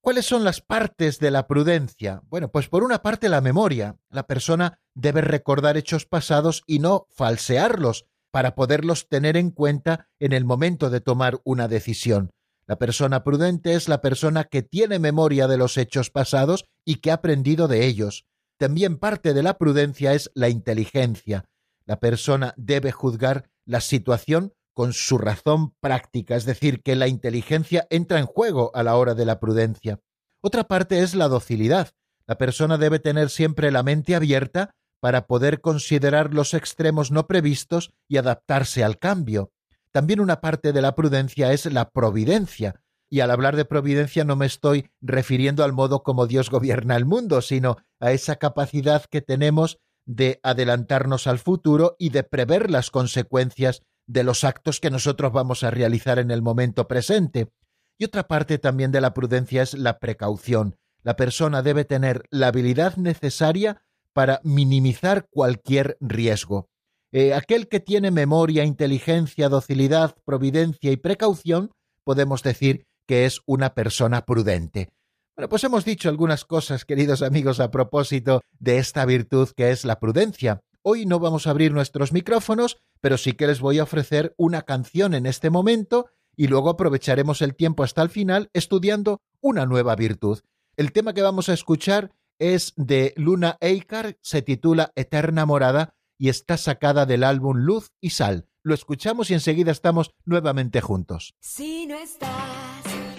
¿Cuáles 0.00 0.26
son 0.26 0.42
las 0.42 0.60
partes 0.60 1.20
de 1.20 1.30
la 1.30 1.46
prudencia? 1.46 2.22
Bueno, 2.24 2.50
pues 2.50 2.68
por 2.68 2.82
una 2.82 3.02
parte 3.02 3.28
la 3.28 3.40
memoria. 3.40 3.96
La 4.10 4.26
persona 4.26 4.80
debe 4.94 5.20
recordar 5.20 5.76
hechos 5.76 6.06
pasados 6.06 6.64
y 6.66 6.80
no 6.80 7.06
falsearlos 7.10 8.06
para 8.32 8.56
poderlos 8.56 9.08
tener 9.08 9.36
en 9.36 9.50
cuenta 9.50 10.08
en 10.18 10.32
el 10.32 10.44
momento 10.44 10.90
de 10.90 11.00
tomar 11.00 11.40
una 11.44 11.68
decisión. 11.68 12.30
La 12.66 12.76
persona 12.78 13.22
prudente 13.22 13.74
es 13.74 13.88
la 13.88 14.00
persona 14.00 14.44
que 14.44 14.62
tiene 14.62 14.98
memoria 14.98 15.46
de 15.46 15.58
los 15.58 15.76
hechos 15.76 16.10
pasados 16.10 16.64
y 16.84 16.96
que 16.96 17.10
ha 17.10 17.14
aprendido 17.14 17.68
de 17.68 17.84
ellos. 17.84 18.26
También 18.56 18.98
parte 18.98 19.34
de 19.34 19.42
la 19.42 19.58
prudencia 19.58 20.14
es 20.14 20.30
la 20.34 20.48
inteligencia. 20.48 21.44
La 21.84 22.00
persona 22.00 22.54
debe 22.56 22.90
juzgar 22.90 23.50
la 23.66 23.80
situación 23.80 24.54
con 24.72 24.94
su 24.94 25.18
razón 25.18 25.74
práctica, 25.80 26.34
es 26.34 26.46
decir, 26.46 26.82
que 26.82 26.96
la 26.96 27.08
inteligencia 27.08 27.86
entra 27.90 28.18
en 28.18 28.26
juego 28.26 28.70
a 28.74 28.82
la 28.82 28.96
hora 28.96 29.14
de 29.14 29.26
la 29.26 29.38
prudencia. 29.38 30.00
Otra 30.40 30.64
parte 30.64 31.00
es 31.00 31.14
la 31.14 31.28
docilidad. 31.28 31.90
La 32.26 32.38
persona 32.38 32.78
debe 32.78 32.98
tener 32.98 33.28
siempre 33.28 33.70
la 33.70 33.82
mente 33.82 34.14
abierta 34.14 34.74
para 35.02 35.26
poder 35.26 35.60
considerar 35.60 36.32
los 36.32 36.54
extremos 36.54 37.10
no 37.10 37.26
previstos 37.26 37.92
y 38.06 38.18
adaptarse 38.18 38.84
al 38.84 39.00
cambio. 39.00 39.50
También 39.90 40.20
una 40.20 40.40
parte 40.40 40.72
de 40.72 40.80
la 40.80 40.94
prudencia 40.94 41.52
es 41.52 41.66
la 41.66 41.90
providencia, 41.90 42.80
y 43.10 43.18
al 43.18 43.32
hablar 43.32 43.56
de 43.56 43.64
providencia 43.64 44.22
no 44.22 44.36
me 44.36 44.46
estoy 44.46 44.90
refiriendo 45.00 45.64
al 45.64 45.72
modo 45.72 46.04
como 46.04 46.28
Dios 46.28 46.50
gobierna 46.50 46.94
el 46.94 47.04
mundo, 47.04 47.42
sino 47.42 47.78
a 47.98 48.12
esa 48.12 48.36
capacidad 48.36 49.04
que 49.06 49.20
tenemos 49.20 49.80
de 50.06 50.38
adelantarnos 50.44 51.26
al 51.26 51.40
futuro 51.40 51.96
y 51.98 52.10
de 52.10 52.22
prever 52.22 52.70
las 52.70 52.92
consecuencias 52.92 53.82
de 54.06 54.22
los 54.22 54.44
actos 54.44 54.78
que 54.78 54.92
nosotros 54.92 55.32
vamos 55.32 55.64
a 55.64 55.72
realizar 55.72 56.20
en 56.20 56.30
el 56.30 56.42
momento 56.42 56.86
presente. 56.86 57.52
Y 57.98 58.04
otra 58.04 58.28
parte 58.28 58.58
también 58.58 58.92
de 58.92 59.00
la 59.00 59.14
prudencia 59.14 59.62
es 59.62 59.74
la 59.74 59.98
precaución. 59.98 60.76
La 61.02 61.16
persona 61.16 61.60
debe 61.62 61.84
tener 61.84 62.22
la 62.30 62.46
habilidad 62.46 62.96
necesaria 62.96 63.82
para 64.12 64.40
minimizar 64.44 65.26
cualquier 65.30 65.96
riesgo. 66.00 66.68
Eh, 67.12 67.34
aquel 67.34 67.68
que 67.68 67.80
tiene 67.80 68.10
memoria, 68.10 68.64
inteligencia, 68.64 69.48
docilidad, 69.48 70.16
providencia 70.24 70.90
y 70.90 70.96
precaución, 70.96 71.70
podemos 72.04 72.42
decir 72.42 72.86
que 73.06 73.26
es 73.26 73.40
una 73.46 73.74
persona 73.74 74.24
prudente. 74.24 74.88
Bueno, 75.36 75.48
pues 75.48 75.64
hemos 75.64 75.84
dicho 75.84 76.08
algunas 76.08 76.44
cosas, 76.44 76.84
queridos 76.84 77.22
amigos, 77.22 77.60
a 77.60 77.70
propósito 77.70 78.42
de 78.58 78.78
esta 78.78 79.04
virtud 79.04 79.48
que 79.56 79.70
es 79.70 79.84
la 79.84 79.98
prudencia. 79.98 80.60
Hoy 80.82 81.06
no 81.06 81.18
vamos 81.20 81.46
a 81.46 81.50
abrir 81.50 81.72
nuestros 81.72 82.12
micrófonos, 82.12 82.78
pero 83.00 83.16
sí 83.16 83.32
que 83.32 83.46
les 83.46 83.60
voy 83.60 83.78
a 83.78 83.84
ofrecer 83.84 84.34
una 84.36 84.62
canción 84.62 85.14
en 85.14 85.26
este 85.26 85.48
momento 85.48 86.06
y 86.36 86.48
luego 86.48 86.70
aprovecharemos 86.70 87.42
el 87.42 87.54
tiempo 87.54 87.82
hasta 87.82 88.02
el 88.02 88.10
final 88.10 88.50
estudiando 88.52 89.20
una 89.40 89.66
nueva 89.66 89.94
virtud. 89.96 90.40
El 90.76 90.92
tema 90.92 91.12
que 91.12 91.22
vamos 91.22 91.48
a 91.48 91.52
escuchar 91.52 92.12
es 92.42 92.72
de 92.76 93.14
Luna 93.16 93.56
Eikar, 93.60 94.18
se 94.20 94.42
titula 94.42 94.92
Eterna 94.96 95.46
Morada 95.46 95.94
y 96.18 96.28
está 96.28 96.56
sacada 96.56 97.06
del 97.06 97.24
álbum 97.24 97.56
Luz 97.58 97.92
y 98.00 98.10
Sal. 98.10 98.48
Lo 98.62 98.74
escuchamos 98.74 99.30
y 99.30 99.34
enseguida 99.34 99.72
estamos 99.72 100.14
nuevamente 100.24 100.80
juntos. 100.80 101.34
Si 101.40 101.86
no 101.86 101.96
estás 101.96 102.30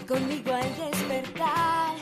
conmigo 0.08 0.54
al 0.54 0.92
despertar, 0.92 1.96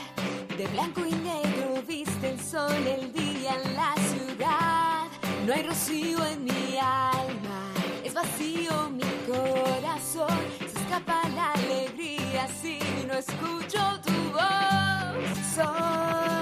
de 0.56 0.66
blanco 0.68 1.00
y 1.06 1.12
negro 1.12 1.82
viste 1.86 2.30
el 2.30 2.40
sol 2.40 2.86
el 2.86 3.12
día 3.12 3.54
en 3.54 3.74
la 3.74 3.94
no 5.46 5.52
hay 5.52 5.62
rocío 5.64 6.24
en 6.24 6.44
mi 6.44 6.78
alma, 6.78 7.72
es 8.04 8.14
vacío 8.14 8.90
mi 8.90 9.02
corazón. 9.26 10.38
Se 10.60 10.78
escapa 10.78 11.28
la 11.34 11.50
alegría 11.52 12.46
si 12.60 12.78
no 13.08 13.14
escucho 13.14 14.00
tu 14.04 14.12
voz. 14.32 15.38
Soledad 15.52 16.41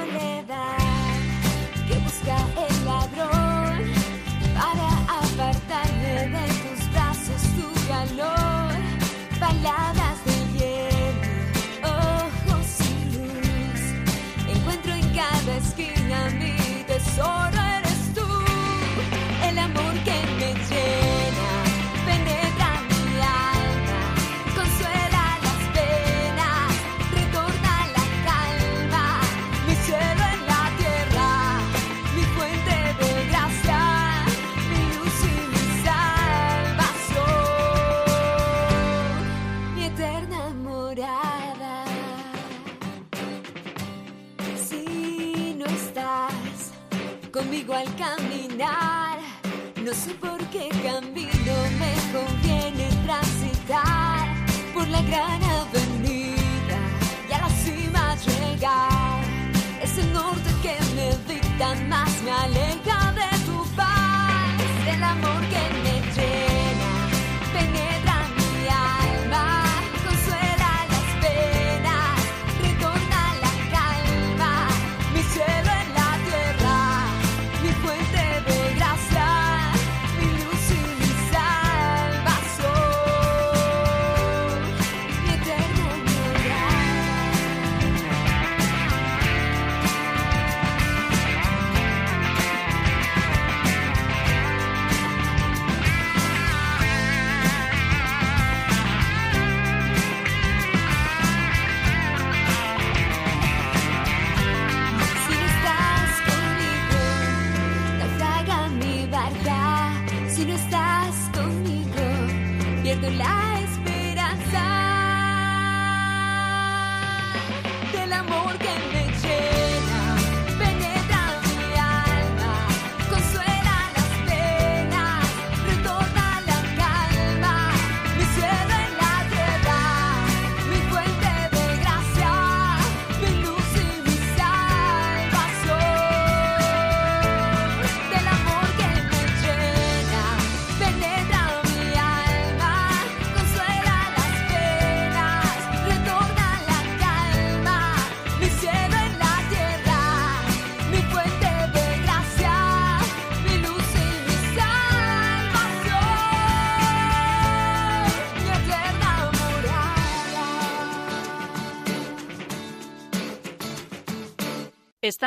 Palabras 9.62 9.94
de 9.94 10.09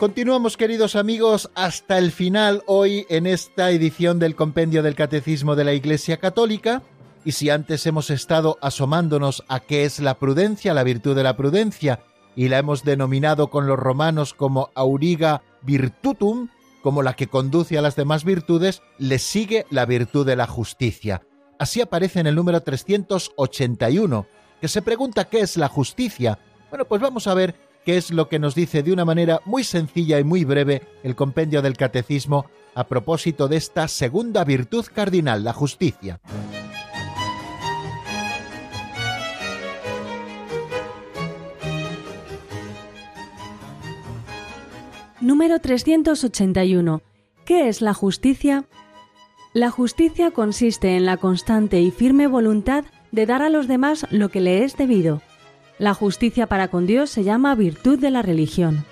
Continuamos, 0.00 0.56
queridos 0.56 0.96
amigos, 0.96 1.50
hasta 1.54 1.98
el 1.98 2.10
final 2.10 2.62
hoy 2.66 3.04
en 3.10 3.26
esta 3.26 3.70
edición 3.70 4.18
del 4.18 4.34
Compendio 4.34 4.82
del 4.82 4.94
Catecismo 4.94 5.56
de 5.56 5.64
la 5.64 5.74
Iglesia 5.74 6.16
Católica. 6.16 6.82
Y 7.22 7.32
si 7.32 7.50
antes 7.50 7.84
hemos 7.84 8.08
estado 8.08 8.56
asomándonos 8.62 9.44
a 9.46 9.60
qué 9.60 9.84
es 9.84 10.00
la 10.00 10.18
prudencia, 10.18 10.72
la 10.72 10.84
virtud 10.84 11.14
de 11.14 11.22
la 11.22 11.36
prudencia, 11.36 12.00
y 12.34 12.48
la 12.48 12.56
hemos 12.56 12.82
denominado 12.82 13.50
con 13.50 13.66
los 13.66 13.78
romanos 13.78 14.32
como 14.32 14.70
auriga 14.74 15.42
virtutum, 15.60 16.48
como 16.82 17.02
la 17.02 17.12
que 17.12 17.26
conduce 17.26 17.76
a 17.76 17.82
las 17.82 17.94
demás 17.94 18.24
virtudes, 18.24 18.80
le 18.96 19.18
sigue 19.18 19.66
la 19.68 19.84
virtud 19.84 20.24
de 20.24 20.36
la 20.36 20.46
justicia. 20.46 21.20
Así 21.58 21.82
aparece 21.82 22.20
en 22.20 22.26
el 22.26 22.36
número 22.36 22.62
381, 22.62 24.26
que 24.62 24.68
se 24.68 24.80
pregunta 24.80 25.28
qué 25.28 25.40
es 25.40 25.58
la 25.58 25.68
justicia. 25.68 26.38
Bueno, 26.70 26.86
pues 26.86 27.02
vamos 27.02 27.26
a 27.26 27.34
ver 27.34 27.69
qué 27.84 27.96
es 27.96 28.10
lo 28.10 28.28
que 28.28 28.38
nos 28.38 28.54
dice 28.54 28.82
de 28.82 28.92
una 28.92 29.04
manera 29.04 29.40
muy 29.44 29.64
sencilla 29.64 30.18
y 30.18 30.24
muy 30.24 30.44
breve 30.44 30.82
el 31.02 31.16
compendio 31.16 31.62
del 31.62 31.76
catecismo 31.76 32.46
a 32.74 32.84
propósito 32.84 33.48
de 33.48 33.56
esta 33.56 33.88
segunda 33.88 34.44
virtud 34.44 34.86
cardinal, 34.92 35.44
la 35.44 35.52
justicia. 35.52 36.20
Número 45.20 45.58
381. 45.58 47.02
¿Qué 47.44 47.68
es 47.68 47.82
la 47.82 47.92
justicia? 47.92 48.64
La 49.52 49.70
justicia 49.70 50.30
consiste 50.30 50.96
en 50.96 51.04
la 51.04 51.18
constante 51.18 51.80
y 51.80 51.90
firme 51.90 52.26
voluntad 52.26 52.84
de 53.12 53.26
dar 53.26 53.42
a 53.42 53.50
los 53.50 53.68
demás 53.68 54.06
lo 54.10 54.28
que 54.30 54.40
le 54.40 54.64
es 54.64 54.76
debido. 54.76 55.20
La 55.80 55.94
justicia 55.94 56.46
para 56.46 56.68
con 56.68 56.86
Dios 56.86 57.10
se 57.10 57.24
llama 57.24 57.56
virtud 57.56 57.98
de 57.98 58.10
la 58.12 58.22
religión. 58.22 58.84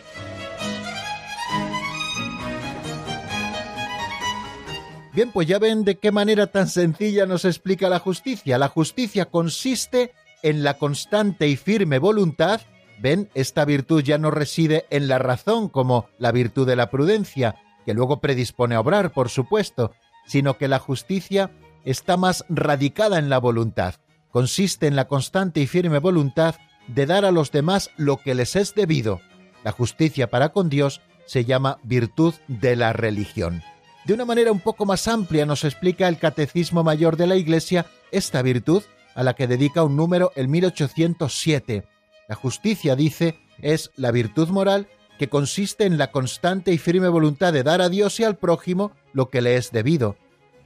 Bien, 5.13 5.31
pues 5.31 5.47
ya 5.47 5.59
ven 5.59 5.85
de 5.85 5.99
qué 5.99 6.11
manera 6.11 6.47
tan 6.47 6.67
sencilla 6.67 7.27
nos 7.27 7.45
explica 7.45 7.89
la 7.89 7.99
justicia. 7.99 8.59
La 8.59 8.69
justicia 8.69 9.27
consiste 9.27 10.13
en 10.43 10.65
la 10.65 10.79
constante 10.79 11.47
y 11.47 11.57
firme 11.57 11.99
voluntad 11.99 12.63
Ven, 13.01 13.31
esta 13.35 13.65
virtud 13.65 14.03
ya 14.03 14.19
no 14.19 14.31
reside 14.31 14.87
en 14.91 15.09
la 15.09 15.19
razón 15.19 15.69
como 15.69 16.09
la 16.19 16.33
virtud 16.33 16.67
de 16.67 16.75
la 16.75 16.91
prudencia, 16.91 17.55
que 17.85 17.95
luego 17.95 18.21
predispone 18.21 18.75
a 18.75 18.81
obrar, 18.81 19.13
por 19.13 19.29
supuesto, 19.29 19.93
sino 20.27 20.59
que 20.59 20.67
la 20.67 20.81
justicia 20.81 21.53
está 21.85 22.17
más 22.17 22.45
radicada 22.49 23.19
en 23.19 23.29
la 23.29 23.39
voluntad. 23.39 23.95
Consiste 24.31 24.89
en 24.89 24.97
la 24.97 25.07
constante 25.07 25.61
y 25.61 25.67
firme 25.67 26.01
voluntad 26.01 26.57
de 26.89 27.07
dar 27.07 27.25
a 27.25 27.31
los 27.31 27.53
demás 27.53 27.91
lo 27.97 28.17
que 28.17 28.35
les 28.35 28.57
es 28.57 28.75
debido. 28.75 29.21
La 29.65 29.73
justicia 29.73 30.29
para 30.29 30.51
con 30.51 30.69
Dios 30.69 31.01
se 31.27 31.45
llama 31.45 31.79
virtud 31.83 32.35
de 32.49 32.77
la 32.77 32.93
religión. 32.93 33.63
De 34.05 34.15
una 34.15 34.25
manera 34.25 34.51
un 34.51 34.61
poco 34.61 34.87
más 34.87 35.07
amplia 35.07 35.47
nos 35.47 35.65
explica 35.65 36.09
el 36.09 36.19
Catecismo 36.19 36.83
Mayor 36.83 37.17
de 37.17 37.27
la 37.27 37.37
Iglesia 37.37 37.87
esta 38.11 38.43
virtud 38.43 38.83
a 39.15 39.23
la 39.23 39.35
que 39.35 39.47
dedica 39.47 39.85
un 39.85 39.97
número 39.97 40.33
el 40.35 40.49
1807 40.49 41.85
la 42.29 42.35
justicia, 42.35 42.95
dice, 42.95 43.41
es 43.61 43.91
la 43.97 44.13
virtud 44.13 44.49
moral 44.51 44.87
que 45.19 45.31
consiste 45.31 45.85
en 45.85 45.99
la 45.99 46.13
constante 46.13 46.73
y 46.73 46.79
firme 46.79 47.09
voluntad 47.09 47.53
de 47.53 47.63
dar 47.63 47.81
a 47.81 47.89
Dios 47.89 48.21
y 48.21 48.25
al 48.25 48.37
prójimo 48.37 48.93
lo 49.13 49.31
que 49.31 49.41
le 49.41 49.57
es 49.57 49.73
debido. 49.73 50.17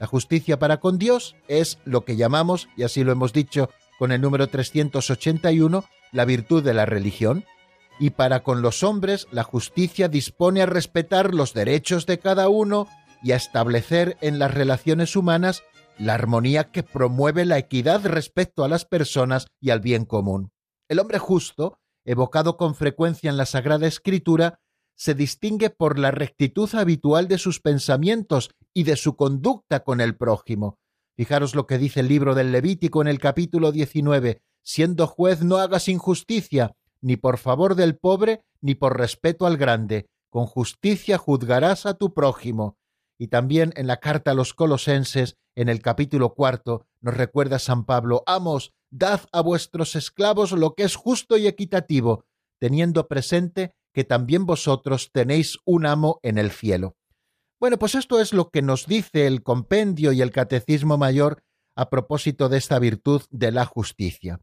La 0.00 0.08
justicia 0.08 0.58
para 0.58 0.80
con 0.80 0.98
Dios 0.98 1.36
es 1.46 1.78
lo 1.84 2.04
que 2.04 2.16
llamamos, 2.16 2.68
y 2.76 2.82
así 2.82 3.04
lo 3.04 3.12
hemos 3.12 3.32
dicho 3.32 3.70
con 4.02 4.10
el 4.10 4.20
número 4.20 4.48
381, 4.48 5.84
la 6.10 6.24
virtud 6.24 6.64
de 6.64 6.74
la 6.74 6.86
religión. 6.86 7.44
Y 8.00 8.10
para 8.10 8.42
con 8.42 8.60
los 8.60 8.82
hombres, 8.82 9.28
la 9.30 9.44
justicia 9.44 10.08
dispone 10.08 10.60
a 10.60 10.66
respetar 10.66 11.32
los 11.32 11.54
derechos 11.54 12.04
de 12.04 12.18
cada 12.18 12.48
uno 12.48 12.88
y 13.22 13.30
a 13.30 13.36
establecer 13.36 14.16
en 14.20 14.40
las 14.40 14.52
relaciones 14.52 15.14
humanas 15.14 15.62
la 15.98 16.14
armonía 16.14 16.72
que 16.72 16.82
promueve 16.82 17.44
la 17.44 17.58
equidad 17.58 18.04
respecto 18.04 18.64
a 18.64 18.68
las 18.68 18.84
personas 18.84 19.46
y 19.60 19.70
al 19.70 19.78
bien 19.78 20.04
común. 20.04 20.50
El 20.88 20.98
hombre 20.98 21.20
justo, 21.20 21.78
evocado 22.04 22.56
con 22.56 22.74
frecuencia 22.74 23.30
en 23.30 23.36
la 23.36 23.46
Sagrada 23.46 23.86
Escritura, 23.86 24.58
se 24.96 25.14
distingue 25.14 25.70
por 25.70 26.00
la 26.00 26.10
rectitud 26.10 26.68
habitual 26.74 27.28
de 27.28 27.38
sus 27.38 27.60
pensamientos 27.60 28.50
y 28.74 28.82
de 28.82 28.96
su 28.96 29.14
conducta 29.14 29.84
con 29.84 30.00
el 30.00 30.16
prójimo. 30.16 30.80
Fijaros 31.16 31.54
lo 31.54 31.66
que 31.66 31.78
dice 31.78 32.00
el 32.00 32.08
libro 32.08 32.34
del 32.34 32.52
Levítico 32.52 33.02
en 33.02 33.08
el 33.08 33.18
capítulo 33.18 33.70
19, 33.70 34.40
siendo 34.62 35.06
juez 35.06 35.42
no 35.42 35.56
hagas 35.56 35.88
injusticia, 35.88 36.74
ni 37.00 37.16
por 37.16 37.38
favor 37.38 37.74
del 37.74 37.96
pobre, 37.96 38.44
ni 38.60 38.74
por 38.74 38.98
respeto 38.98 39.46
al 39.46 39.56
grande, 39.56 40.08
con 40.30 40.46
justicia 40.46 41.18
juzgarás 41.18 41.84
a 41.84 41.94
tu 41.94 42.14
prójimo. 42.14 42.78
Y 43.18 43.28
también 43.28 43.72
en 43.76 43.86
la 43.86 43.98
carta 43.98 44.30
a 44.30 44.34
los 44.34 44.54
colosenses, 44.54 45.36
en 45.54 45.68
el 45.68 45.82
capítulo 45.82 46.32
cuarto, 46.32 46.86
nos 47.00 47.14
recuerda 47.14 47.58
San 47.58 47.84
Pablo, 47.84 48.22
Amos, 48.26 48.72
dad 48.90 49.20
a 49.32 49.42
vuestros 49.42 49.94
esclavos 49.96 50.52
lo 50.52 50.74
que 50.74 50.84
es 50.84 50.96
justo 50.96 51.36
y 51.36 51.46
equitativo, 51.46 52.24
teniendo 52.58 53.06
presente 53.08 53.74
que 53.92 54.04
también 54.04 54.46
vosotros 54.46 55.10
tenéis 55.12 55.58
un 55.66 55.84
amo 55.84 56.20
en 56.22 56.38
el 56.38 56.50
cielo. 56.50 56.96
Bueno, 57.62 57.78
pues 57.78 57.94
esto 57.94 58.20
es 58.20 58.34
lo 58.34 58.50
que 58.50 58.60
nos 58.60 58.86
dice 58.86 59.26
el 59.26 59.42
compendio 59.42 60.12
y 60.12 60.20
el 60.20 60.32
catecismo 60.32 60.98
mayor 60.98 61.44
a 61.76 61.88
propósito 61.88 62.50
de 62.50 62.58
esta 62.58 62.78
virtud 62.78 63.22
de 63.30 63.52
la 63.52 63.64
justicia. 63.64 64.40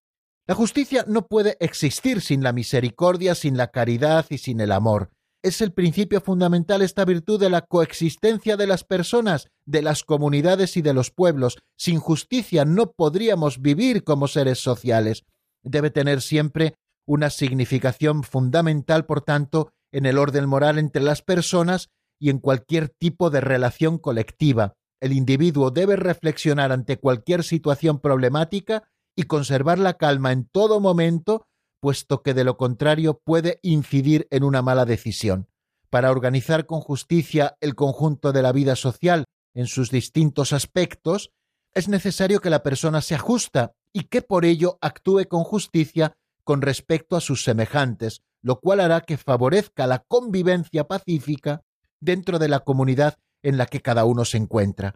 La 0.48 0.56
justicia 0.56 1.04
no 1.06 1.28
puede 1.28 1.58
existir 1.60 2.22
sin 2.22 2.42
la 2.42 2.54
misericordia, 2.54 3.36
sin 3.36 3.58
la 3.58 3.68
caridad 3.72 4.26
y 4.30 4.38
sin 4.38 4.62
el 4.62 4.72
amor 4.72 5.12
es 5.42 5.62
el 5.62 5.72
principio 5.72 6.22
fundamental 6.22 6.82
esta 6.82 7.06
virtud 7.06 7.40
de 7.40 7.50
la 7.50 7.62
coexistencia 7.62 8.58
de 8.58 8.68
las 8.68 8.84
personas, 8.84 9.48
de 9.66 9.82
las 9.82 10.04
comunidades 10.04 10.76
y 10.78 10.82
de 10.82 10.94
los 10.94 11.12
pueblos. 11.12 11.58
Sin 11.78 12.00
justicia 12.00 12.66
no 12.66 12.92
podríamos 12.92 13.62
vivir 13.62 14.04
como 14.04 14.28
seres 14.28 14.60
sociales. 14.60 15.24
Debe 15.64 15.92
tener 15.92 16.22
siempre 16.22 16.76
una 17.08 17.30
significación 17.30 18.24
fundamental, 18.24 19.06
por 19.06 19.22
tanto, 19.22 19.72
en 19.92 20.06
el 20.06 20.18
orden 20.18 20.48
moral 20.48 20.78
entre 20.78 21.02
las 21.02 21.22
personas 21.22 21.90
y 22.20 22.30
en 22.30 22.40
cualquier 22.40 22.90
tipo 22.90 23.30
de 23.30 23.42
relación 23.42 23.98
colectiva. 23.98 24.76
El 25.00 25.14
individuo 25.14 25.72
debe 25.72 25.96
reflexionar 25.96 26.72
ante 26.72 26.98
cualquier 26.98 27.44
situación 27.44 28.00
problemática 28.00 28.84
y 29.16 29.24
conservar 29.24 29.80
la 29.80 29.96
calma 29.96 30.32
en 30.32 30.46
todo 30.46 30.80
momento 30.80 31.48
puesto 31.80 32.22
que 32.22 32.34
de 32.34 32.44
lo 32.44 32.58
contrario 32.58 33.22
puede 33.24 33.60
incidir 33.64 34.28
en 34.32 34.44
una 34.44 34.62
mala 34.62 34.86
decisión. 34.86 35.48
Para 35.90 36.12
organizar 36.12 36.66
con 36.66 36.82
justicia 36.82 37.58
el 37.62 37.76
conjunto 37.76 38.32
de 38.32 38.42
la 38.42 38.52
vida 38.52 38.76
social 38.76 39.26
en 39.54 39.68
sus 39.68 39.90
distintos 39.90 40.54
aspectos, 40.54 41.32
es 41.74 41.88
necesario 41.88 42.42
que 42.42 42.50
la 42.50 42.64
persona 42.64 43.02
sea 43.02 43.18
justa 43.18 43.74
y 43.94 44.04
que 44.04 44.22
por 44.22 44.46
ello 44.46 44.78
actúe 44.82 45.28
con 45.28 45.44
justicia 45.44 46.16
con 46.44 46.62
respecto 46.62 47.16
a 47.16 47.22
sus 47.22 47.44
semejantes, 47.44 48.22
lo 48.42 48.60
cual 48.60 48.80
hará 48.80 49.02
que 49.02 49.18
favorezca 49.18 49.88
la 49.88 50.00
convivencia 50.00 50.88
pacífica 50.88 51.64
dentro 52.00 52.40
de 52.40 52.48
la 52.48 52.62
comunidad 52.62 53.18
en 53.42 53.58
la 53.58 53.66
que 53.66 53.82
cada 53.82 54.06
uno 54.06 54.26
se 54.26 54.38
encuentra. 54.38 54.96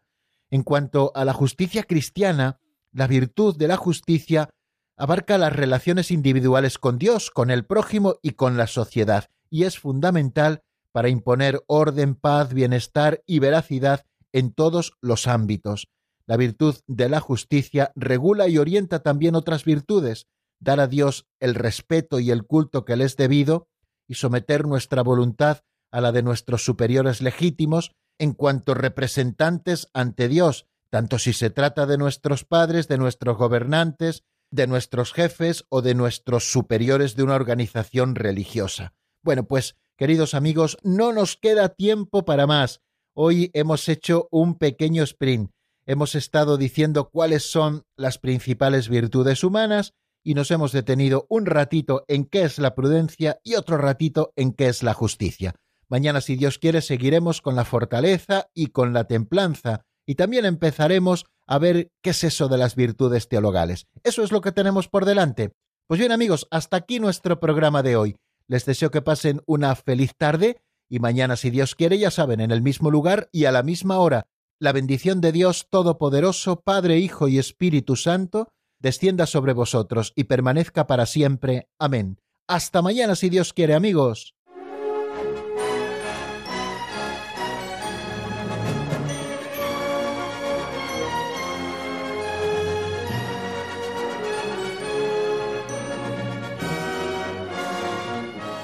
En 0.49 0.63
cuanto 0.63 1.11
a 1.15 1.25
la 1.25 1.33
justicia 1.33 1.83
cristiana, 1.83 2.59
la 2.91 3.07
virtud 3.07 3.57
de 3.57 3.67
la 3.67 3.77
justicia 3.77 4.49
abarca 4.97 5.37
las 5.37 5.53
relaciones 5.53 6.11
individuales 6.11 6.77
con 6.77 6.99
Dios, 6.99 7.31
con 7.31 7.49
el 7.49 7.65
prójimo 7.65 8.15
y 8.21 8.31
con 8.31 8.57
la 8.57 8.67
sociedad, 8.67 9.29
y 9.49 9.63
es 9.63 9.79
fundamental 9.79 10.61
para 10.91 11.09
imponer 11.09 11.63
orden, 11.67 12.15
paz, 12.15 12.53
bienestar 12.53 13.23
y 13.25 13.39
veracidad 13.39 14.05
en 14.31 14.53
todos 14.53 14.93
los 15.01 15.27
ámbitos. 15.27 15.87
La 16.25 16.37
virtud 16.37 16.75
de 16.87 17.09
la 17.09 17.19
justicia 17.19 17.91
regula 17.95 18.47
y 18.47 18.57
orienta 18.57 18.99
también 18.99 19.35
otras 19.35 19.65
virtudes, 19.65 20.27
dar 20.59 20.79
a 20.79 20.87
Dios 20.87 21.25
el 21.39 21.55
respeto 21.55 22.19
y 22.19 22.31
el 22.31 22.45
culto 22.45 22.85
que 22.85 22.95
le 22.95 23.05
es 23.05 23.17
debido, 23.17 23.67
y 24.07 24.15
someter 24.15 24.67
nuestra 24.67 25.01
voluntad 25.01 25.63
a 25.93 26.01
la 26.01 26.11
de 26.11 26.23
nuestros 26.23 26.65
superiores 26.65 27.21
legítimos 27.21 27.91
en 28.17 28.33
cuanto 28.33 28.73
representantes 28.73 29.89
ante 29.93 30.27
Dios, 30.27 30.65
tanto 30.89 31.19
si 31.19 31.33
se 31.33 31.51
trata 31.51 31.85
de 31.85 31.97
nuestros 31.97 32.43
padres, 32.43 32.87
de 32.87 32.97
nuestros 32.97 33.37
gobernantes, 33.37 34.23
de 34.51 34.67
nuestros 34.67 35.13
jefes 35.13 35.65
o 35.69 35.81
de 35.81 35.93
nuestros 35.93 36.51
superiores 36.51 37.15
de 37.15 37.23
una 37.23 37.35
organización 37.35 38.15
religiosa. 38.15 38.93
Bueno, 39.23 39.45
pues, 39.45 39.75
queridos 39.95 40.33
amigos, 40.33 40.77
no 40.83 41.13
nos 41.13 41.37
queda 41.37 41.69
tiempo 41.69 42.25
para 42.25 42.47
más. 42.47 42.81
Hoy 43.15 43.51
hemos 43.53 43.87
hecho 43.87 44.27
un 44.31 44.57
pequeño 44.57 45.03
sprint. 45.03 45.51
hemos 45.85 46.15
estado 46.15 46.57
diciendo 46.57 47.09
cuáles 47.09 47.51
son 47.51 47.83
las 47.97 48.17
principales 48.17 48.89
virtudes 48.89 49.43
humanas 49.43 49.93
y 50.23 50.33
nos 50.33 50.49
hemos 50.49 50.71
detenido 50.71 51.27
un 51.29 51.45
ratito 51.45 52.05
en 52.07 52.25
qué 52.25 52.43
es 52.43 52.57
la 52.57 52.73
prudencia 52.73 53.39
y 53.43 53.55
otro 53.55 53.77
ratito 53.77 54.31
en 54.35 54.53
qué 54.53 54.69
es 54.69 54.81
la 54.81 54.93
justicia. 54.93 55.53
Mañana, 55.93 56.21
si 56.21 56.35
Dios 56.35 56.57
quiere, 56.57 56.81
seguiremos 56.81 57.43
con 57.43 57.55
la 57.55 57.65
fortaleza 57.65 58.47
y 58.55 58.69
con 58.69 58.93
la 58.93 59.03
templanza, 59.03 59.85
y 60.07 60.15
también 60.15 60.43
empezaremos 60.43 61.27
a 61.45 61.59
ver 61.59 61.91
qué 62.01 62.09
es 62.09 62.23
eso 62.23 62.47
de 62.47 62.57
las 62.57 62.75
virtudes 62.75 63.27
teologales. 63.27 63.85
Eso 64.01 64.23
es 64.23 64.31
lo 64.31 64.41
que 64.41 64.51
tenemos 64.51 64.87
por 64.87 65.05
delante. 65.05 65.51
Pues 65.85 65.99
bien, 65.99 66.11
amigos, 66.11 66.47
hasta 66.49 66.77
aquí 66.77 66.99
nuestro 66.99 67.39
programa 67.39 67.83
de 67.83 67.95
hoy. 67.95 68.15
Les 68.47 68.65
deseo 68.65 68.89
que 68.89 69.03
pasen 69.03 69.43
una 69.45 69.75
feliz 69.75 70.15
tarde 70.17 70.63
y 70.89 70.97
mañana, 70.97 71.35
si 71.35 71.51
Dios 71.51 71.75
quiere, 71.75 71.99
ya 71.99 72.09
saben, 72.09 72.39
en 72.39 72.49
el 72.49 72.63
mismo 72.63 72.89
lugar 72.89 73.29
y 73.31 73.45
a 73.45 73.51
la 73.51 73.61
misma 73.61 73.99
hora, 73.99 74.25
la 74.59 74.71
bendición 74.71 75.21
de 75.21 75.31
Dios 75.31 75.67
Todopoderoso, 75.69 76.61
Padre, 76.61 76.97
Hijo 76.97 77.27
y 77.27 77.37
Espíritu 77.37 77.97
Santo, 77.97 78.47
descienda 78.79 79.27
sobre 79.27 79.53
vosotros 79.53 80.11
y 80.15 80.23
permanezca 80.23 80.87
para 80.87 81.05
siempre. 81.05 81.69
Amén. 81.77 82.17
Hasta 82.47 82.81
mañana, 82.81 83.13
si 83.13 83.29
Dios 83.29 83.53
quiere, 83.53 83.75
amigos. 83.75 84.33